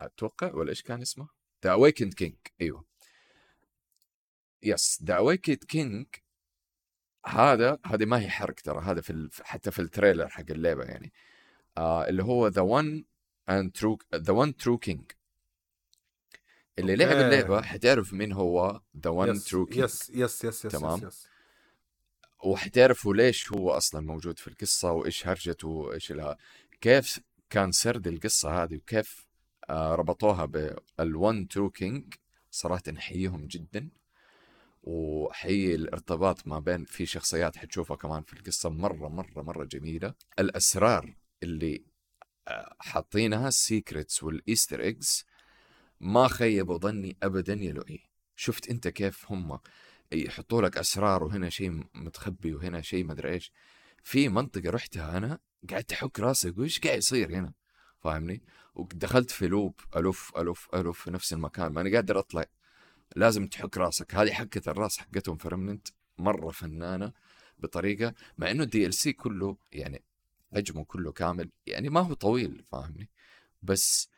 أتوقع 0.00 0.54
ولا 0.54 0.70
إيش 0.70 0.82
كان 0.82 1.00
اسمه؟ 1.02 1.28
The 1.64 1.72
Awakened 1.72 2.14
King 2.14 2.36
أيوه 2.60 2.84
yes 4.62 5.02
The 5.04 5.14
Awakened 5.16 5.64
King 5.64 6.06
هذا 7.26 7.78
هذه 7.86 8.04
ما 8.04 8.20
هي 8.20 8.30
حرق 8.30 8.54
ترى 8.54 8.80
هذا 8.80 9.00
في. 9.00 9.28
حتى 9.42 9.70
في 9.70 9.78
ال 9.82 9.88
trailer 9.88 10.28
حق 10.28 10.44
اللعبة 10.50 10.84
يعني 10.84 11.12
آه 11.78 12.08
اللي 12.08 12.22
هو 12.24 12.48
the 12.48 12.62
one 12.62 13.04
and 13.48 13.72
true 13.72 13.98
the 14.14 14.32
one 14.32 14.56
true 14.56 14.78
king 14.78 15.12
اللي 16.78 16.96
لعب 16.96 17.08
okay. 17.08 17.24
اللعبة 17.24 17.62
حتعرف 17.62 18.12
مين 18.12 18.32
هو 18.32 18.80
the 18.96 19.24
yes 19.28 19.44
true 19.44 19.68
yes 19.72 20.10
yes 20.10 20.44
yes 20.44 20.64
yes 20.64 20.72
تمام. 20.72 20.98
yes 20.98 21.04
yes. 21.04 21.28
وحتعرفوا 22.44 23.14
ليش 23.14 23.52
هو 23.52 23.70
أصلا 23.70 24.00
موجود 24.00 24.38
في 24.38 24.48
القصة 24.48 24.92
وإيش 24.92 25.26
هرجته 25.26 25.68
وإيش 25.68 26.12
لها. 26.12 26.36
كيف 26.80 27.20
كان 27.50 27.72
سرد 27.72 28.06
القصة 28.06 28.62
هذه 28.62 28.76
وكيف 28.76 29.26
آه 29.70 29.94
ربطوها 29.94 30.44
بال 30.44 30.86
one 30.86 31.48
true 31.48 31.70
king 31.70 32.14
صراحة 32.50 32.82
نحييهم 32.92 33.46
جدا. 33.46 33.88
وحيي 34.82 35.74
الارتباط 35.74 36.46
ما 36.46 36.58
بين 36.58 36.84
في 36.84 37.06
شخصيات 37.06 37.56
حتشوفها 37.56 37.96
كمان 37.96 38.22
في 38.22 38.32
القصة 38.32 38.70
مرة 38.70 39.08
مرة 39.08 39.42
مرة 39.42 39.64
جميلة. 39.64 40.14
الأسرار 40.38 41.14
اللي 41.42 41.84
آه، 42.48 42.76
حاطينها 42.80 43.48
ال 43.48 43.57
secrets 43.57 44.22
وال 44.22 44.37
Easter 44.37 44.80
eggs 44.80 45.24
ما 46.02 46.28
خيبوا 46.28 46.78
ظني 46.78 47.16
ابدا 47.22 47.54
يا 47.54 47.72
لؤي. 47.72 48.00
شفت 48.36 48.70
أنت 48.70 48.88
كيف 48.88 49.32
هم 49.32 49.58
يحطوا 50.12 50.62
لك 50.62 50.78
أسرار 50.78 51.24
وهنا 51.24 51.50
شيء 51.50 51.84
متخبي 51.94 52.54
وهنا 52.54 52.80
شيء 52.80 53.04
مدري 53.04 53.32
إيش. 53.32 53.52
في 54.02 54.28
منطقة 54.28 54.70
رحتها 54.70 55.16
أنا 55.16 55.38
قعدت 55.70 55.92
أحك 55.92 56.20
راسي 56.20 56.48
أقول 56.48 56.62
إيش 56.62 56.80
قاعد 56.80 56.98
يصير 56.98 57.30
هنا؟ 57.30 57.52
فاهمني؟ 58.00 58.42
ودخلت 58.74 59.30
في 59.30 59.48
loop 59.48 59.80
الف 59.96 60.32
الف 60.36 60.68
الف 60.74 61.02
في 61.02 61.10
نفس 61.10 61.32
المكان 61.32 61.72
ماني 61.72 61.94
قادر 61.94 62.18
أطلع. 62.18 62.44
لازم 63.16 63.46
تحك 63.46 63.78
راسك. 63.78 64.14
هذه 64.14 64.32
حكه 64.32 64.70
الراس 64.70 64.98
حقتهم 64.98 65.36
في 65.36 65.48
Remnant 65.48 65.88
مرة 66.18 66.50
فنانة 66.50 67.12
بطريقة 67.58 68.14
مع 68.38 68.50
إنه 68.50 68.62
ال 68.62 68.94
DLC 68.94 69.12
كله 69.12 69.56
يعني 69.72 70.02
حجمه 70.54 70.84
كله 70.84 71.12
كامل 71.12 71.50
يعني 71.66 71.88
ما 71.88 72.00
هو 72.00 72.14
طويل 72.14 72.64
فاهمني؟ 72.72 73.10
بس 73.62 74.08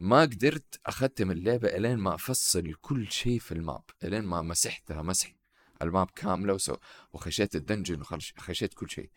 ما 0.00 0.20
قدرت 0.20 0.80
أختم 0.86 1.30
اللعبة 1.30 1.68
إلين 1.68 1.98
ما 1.98 2.14
أفصل 2.14 2.74
كل 2.74 3.10
شيء 3.10 3.38
في 3.38 3.52
ال 3.52 3.59
map 3.59 3.82
إلين 4.04 4.24
ما 4.24 4.42
مسحتها 4.42 5.02
مسح 5.02 5.34
ال 5.82 5.89
map 5.89 6.10
كاملة 6.10 6.54
وسو 6.54 6.76
وخشيت 7.12 7.56
ال 7.56 7.61
dungeon 7.61 8.00
وخشيت 8.00 8.74
كل 8.74 8.90
شيء 8.90 9.10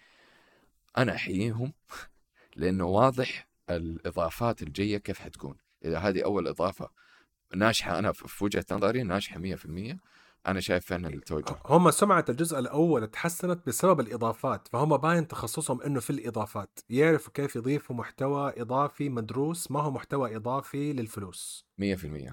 أنا 0.98 1.16
أحييهم 1.16 1.74
لأنه 2.56 2.86
واضح 2.86 3.48
الإضافات 3.70 4.62
الجاية 4.62 4.98
كيف 4.98 5.20
حتكون. 5.20 5.58
إذا 5.86 6.00
هذه 6.00 6.24
أول 6.24 6.48
إضافة 6.48 6.90
ناجحة 7.56 8.00
أنا 8.00 8.12
في 8.12 8.44
وجهة 8.44 8.66
نظري 8.72 9.04
ناجحة 9.04 9.56
100% 9.56 9.98
أنا 10.48 10.60
شايف 10.60 10.86
فين 10.86 11.06
التوجه 11.06 11.56
هم 11.66 11.92
سمعة 11.92 12.26
الجزء 12.30 12.60
الأول 12.60 13.08
تحسنت 13.08 13.68
بسبب 13.68 14.00
الإضافات 14.00 14.68
فهم 14.68 14.98
باين 14.98 15.28
تخصصهم 15.28 15.82
إنه 15.82 16.00
في 16.00 16.10
الإضافات 16.10 16.80
يعرفوا 16.90 17.34
كيف 17.34 17.56
يضيفوا 17.56 17.96
محتوى 17.96 18.62
إضافي 18.62 19.10
مدروس 19.10 19.72
ما 19.72 19.82
هو 19.82 19.92
محتوى 19.92 20.36
إضافي 20.36 20.94
للفلوس. 20.94 21.66
100% 21.82 21.84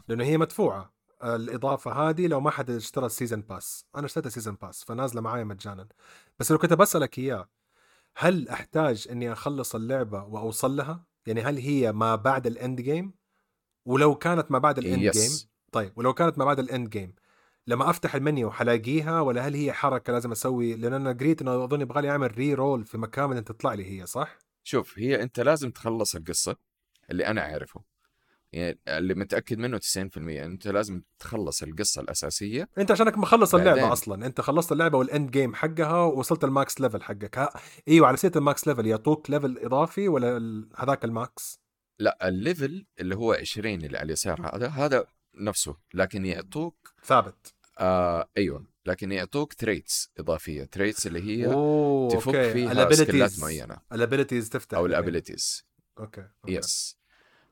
لأنه 0.08 0.24
هي 0.24 0.38
مدفوعة 0.38 0.92
الإضافة 1.24 1.92
هذه 1.92 2.26
لو 2.26 2.40
ما 2.40 2.50
حد 2.50 2.70
اشترى 2.70 3.06
ال 3.06 3.11
season 3.11 3.40
pass 3.40 3.84
أنا 3.96 4.06
اشتريت 4.06 4.26
ال 4.26 4.30
season 4.30 4.54
pass 4.62 4.84
فنازلة 4.84 5.20
معايا 5.20 5.44
مجانا. 5.44 5.88
بس 6.38 6.52
لو 6.52 6.58
كنت 6.58 6.72
بسألك 6.72 7.18
إياه 7.18 7.48
هل 8.16 8.48
أحتاج 8.48 9.08
إني 9.10 9.32
أخلص 9.32 9.74
اللعبة 9.74 10.24
وأوصل 10.24 10.76
لها؟ 10.76 11.04
يعني 11.26 11.42
هل 11.42 11.58
هي 11.58 11.92
ما 11.92 12.14
بعد 12.14 12.46
ال 12.46 12.55
end 12.55 12.80
game 12.80 13.12
ولو 13.84 14.14
كانت 14.14 14.50
ما 14.50 14.58
بعد 14.58 14.78
ال 14.78 14.86
end 14.86 15.10
game 15.10 15.30
طيب 15.72 15.92
ولو 15.96 16.14
كانت 16.14 16.38
ما 16.38 16.44
بعد 16.44 16.58
ال 16.58 16.66
end 16.66 16.90
game 16.90 17.14
لما 17.68 17.90
أفتح 17.90 18.14
المنيو 18.14 18.50
حلاقيها 18.50 19.20
ولا 19.20 19.48
هل 19.48 19.54
هي 19.54 19.72
حركة 19.72 20.12
لازم 20.12 20.32
أسوي؟ 20.32 20.74
لأن 20.74 20.92
أنا 20.92 21.12
قريت 21.12 21.42
إنه 21.42 21.64
أظن 21.64 21.80
يبغى 21.80 22.02
لي 22.02 22.10
أعمل 22.10 22.38
re-roll 22.38 22.84
في 22.84 22.98
مكان 22.98 23.30
من 23.30 23.44
تطلع 23.44 23.74
لي 23.74 24.00
هي 24.00 24.06
صح؟ 24.06 24.38
شوف 24.64 24.98
هي 24.98 25.22
أنت 25.22 25.40
لازم 25.40 25.70
تخلص 25.70 26.14
القصة 26.14 26.56
اللي 27.10 27.26
أنا 27.26 27.40
عارفه 27.40 27.82
يعني 28.52 28.78
اللي 28.88 29.14
متأكد 29.14 29.58
منه 29.58 29.78
90% 29.78 29.80
أنت 30.16 30.68
لازم 30.68 31.02
تخلص 31.18 31.62
القصة 31.62 32.00
الأساسية. 32.00 32.68
أنت 32.78 32.90
عشانك 32.90 33.18
مخلص 33.18 33.54
اللعبة 33.54 33.76
بعدين. 33.76 33.92
أصلا. 33.92 34.26
أنت 34.26 34.40
خلصت 34.40 34.72
اللعبة 34.72 34.98
وال 34.98 35.11
end 35.11 35.30
game 35.30 35.54
حقها 35.54 36.02
ووصلت 36.02 36.44
ال 36.44 36.53
max 36.53 36.80
level 36.80 37.02
حقك. 37.02 37.38
ها... 37.38 37.50
إيوه 37.88 38.06
على 38.06 38.16
سيره 38.16 38.38
ال 38.38 38.46
max 38.46 38.68
level 38.68 38.86
يعطوك 38.86 39.30
level 39.30 39.58
إضافي 39.58 40.08
ولا 40.08 40.40
هذاك 40.76 41.04
ال 41.04 41.15
max؟ 41.15 41.60
لا 41.98 42.28
ال 42.28 42.38
level 42.38 42.86
اللي 43.00 43.16
هو 43.16 43.32
20 43.32 43.74
اللي 43.74 43.98
على 43.98 44.06
اليسار 44.06 44.56
هذا 44.56 44.68
هذا 44.68 45.06
نفسه. 45.34 45.76
لكن 45.94 46.26
يعطوك 46.26 46.94
ثابت. 47.04 47.57
آه 47.78 48.28
أيوه. 48.36 48.66
لكن 48.86 49.12
يعطوك 49.12 49.54
traits 49.54 50.10
إضافية. 50.18 50.64
traits 50.64 51.06
اللي 51.06 51.22
هي 51.22 51.46
أوه 51.46 52.10
تفك 52.10 52.34
okay. 52.34 52.52
فيها 52.52 52.90
سكيلات 52.92 53.38
معينة. 53.40 53.78
ال 53.92 53.98
abilities 53.98 54.48
تفتح 54.48 54.78
أو 54.78 54.86
يعني. 54.86 54.98
ال 54.98 55.05
abilities 55.05 55.64
okay 55.98 56.20
okay. 56.20 56.54
yes 56.54 56.98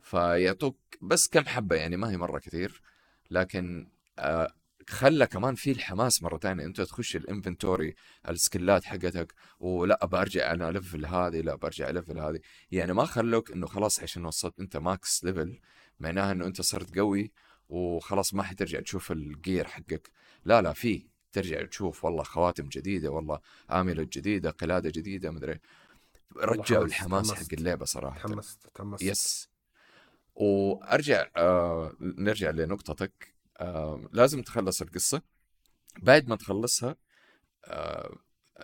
فيعطوك 0.03 0.79
بس 1.03 1.29
كم 1.29 1.45
حبة 1.45 1.77
يعني 1.77 1.97
ما 1.97 2.11
هي 2.11 2.17
مرة 2.17 2.39
كثير. 2.39 2.83
لكن 3.31 3.89
آه 4.19 4.53
خلى 4.89 5.27
كمان 5.27 5.55
في 5.55 5.71
الحماس 5.71 6.23
مرة 6.23 6.39
ثانية 6.39 6.65
أنت 6.65 6.81
تخش 6.81 7.17
ال 7.17 7.25
inventory 7.25 7.95
السكلات 8.29 8.85
حقتك 8.85 9.35
ولا 9.61 10.07
برجع 10.07 10.53
أنا 10.53 10.71
level 10.71 11.07
هذه 11.07 11.41
لا 11.41 11.55
برجع 11.55 11.91
level 11.91 12.19
هذه. 12.19 12.41
يعني 12.71 12.93
ما 12.93 13.05
خلوك 13.05 13.51
إنه 13.51 13.67
خلاص 13.67 14.01
عشان 14.01 14.25
وصلت 14.25 14.61
أنت 14.61 14.77
max 14.77 15.25
level 15.25 15.61
معناها 16.01 16.33
إنه 16.33 16.47
أنت 16.47 16.61
صرت 16.61 16.99
قوي 16.99 17.33
وخلاص 17.69 18.35
ما 18.35 18.43
حترجع 18.43 18.81
تشوف 18.81 19.13
ال 19.13 19.24
gear 19.24 19.67
حقك. 19.67 20.11
لا 20.45 20.63
لا 20.63 20.73
في 20.73 21.09
ترجع 21.33 21.65
تشوف 21.65 22.05
والله 22.05 22.23
خواتم 22.23 22.69
جديدة 22.69 23.11
والله 23.11 23.41
أميوليت 23.71 24.03
جديدة 24.13 24.51
قلادة 24.51 24.91
جديدة 24.91 25.31
مدري 25.31 25.61
رجعوا 26.37 26.85
الحماس. 26.85 27.33
حق 27.33 27.47
اللعبة 27.53 27.85
صراحة. 27.85 28.19
تحمست 28.19 28.67
تحمست 28.75 29.03
yes. 29.03 29.49
وأرجع 30.35 31.31
آه 31.37 31.97
نرجع 32.01 32.51
لنقطتك. 32.51 33.35
آه 33.61 34.09
لازم 34.13 34.43
تخلص 34.43 34.83
القصة. 34.83 35.23
بعد 36.03 36.29
ما 36.29 36.37
تخلصها 36.37 36.97
آه 37.65 38.17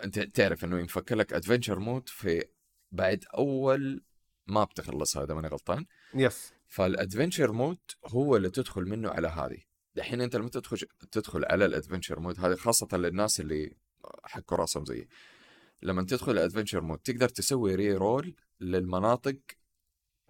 أنت 0.04 0.18
تعرف 0.18 0.64
إنه 0.64 0.78
ينفك 0.78 1.12
لك 1.12 1.32
adventure 1.32 1.78
mode 1.78 2.08
في 2.08 2.44
بعد 2.92 3.24
أول 3.34 4.04
ما 4.46 4.64
بتخلصها 4.64 5.24
إذا 5.24 5.34
ماني 5.34 5.48
غلطان. 5.48 5.86
yes. 6.14 6.52
فال 6.72 6.87
adventure 6.87 7.52
mode 7.52 7.78
هو 8.06 8.36
اللي 8.36 8.50
تدخل 8.50 8.82
منه 8.82 9.10
على 9.10 9.28
هذه. 9.28 9.58
دحين 9.94 10.20
أنت 10.20 10.36
لما 10.36 10.48
تدخل 10.48 10.78
تدخل 11.10 11.44
على 11.44 11.64
ال 11.64 11.70
adventure 11.70 12.20
mode 12.20 12.40
هذه 12.40 12.54
خاصة 12.54 12.88
للناس 12.92 13.40
اللي 13.40 13.76
حكوا 14.24 14.56
راسهم 14.56 14.84
زيي. 14.84 15.08
لما 15.82 16.02
تدخل 16.02 16.32
ال 16.32 16.37
adventure 16.37 16.80
mode 16.80 16.98
تقدر 16.98 17.28
تسوي 17.28 17.74
re-roll 17.74 18.34
للمناطق 18.60 19.36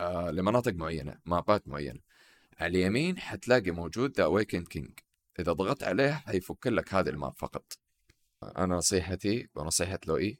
آه 0.00 0.30
لمناطق 0.30 0.72
معينة 0.72 1.18
مابات 1.26 1.68
معينة. 1.68 2.00
على 2.60 2.78
اليمين 2.78 3.18
حتلاقي 3.18 3.70
موجود 3.70 4.16
The 4.16 4.24
Awakened 4.24 4.64
King 4.64 4.98
إذا 5.38 5.52
ضغطت 5.52 5.82
عليه 5.82 6.12
حيفك 6.12 6.66
لك 6.66 6.94
هذا 6.94 7.10
ال 7.10 7.16
map 7.16 7.32
فقط. 7.36 7.78
أنا 8.42 8.76
نصيحتي 8.76 9.48
ونصيحة 9.54 9.98
لوئي 10.06 10.38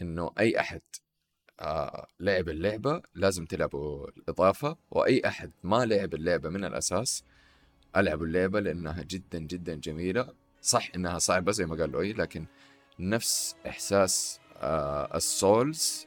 إنه 0.00 0.32
أي 0.38 0.60
أحد 0.60 0.82
آه 1.60 2.06
لعب 2.20 2.48
اللعبة 2.48 3.02
لازم 3.14 3.44
تلعبوا 3.44 4.08
الإضافة 4.08 4.76
وأي 4.90 5.22
أحد 5.26 5.50
ما 5.62 5.84
لعب 5.84 6.14
اللعبة 6.14 6.48
من 6.48 6.64
الأساس 6.64 7.24
ألعبوا 7.96 8.26
اللعبة 8.26 8.60
لأنها 8.60 9.02
جدا 9.02 9.38
جدا 9.38 9.74
جميلة. 9.74 10.28
صح 10.62 10.88
إنها 10.96 11.18
صعبة 11.18 11.52
زي 11.52 11.66
ما 11.66 11.76
قال 11.76 11.90
لوئي 11.90 12.12
لكن 12.12 12.44
نفس 12.98 13.56
إحساس 13.68 14.40
آه 14.56 15.16
ال 15.16 15.31
Souls 15.31 16.06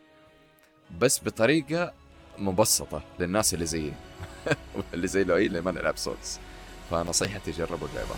بس 1.00 1.24
بطريقة 1.24 1.94
مبسطة 2.38 3.04
للناس 3.20 3.54
اللي 3.54 3.66
زيي. 3.66 3.94
اللي 4.94 5.08
زي 5.08 5.24
لوئي 5.24 5.46
اللي 5.46 5.62
ما 5.62 5.72
نلعب 5.72 5.98
سولز. 5.98 6.40
فنصيحتي 6.92 7.52
جربوا 7.52 7.88
اللعبة. 7.88 8.16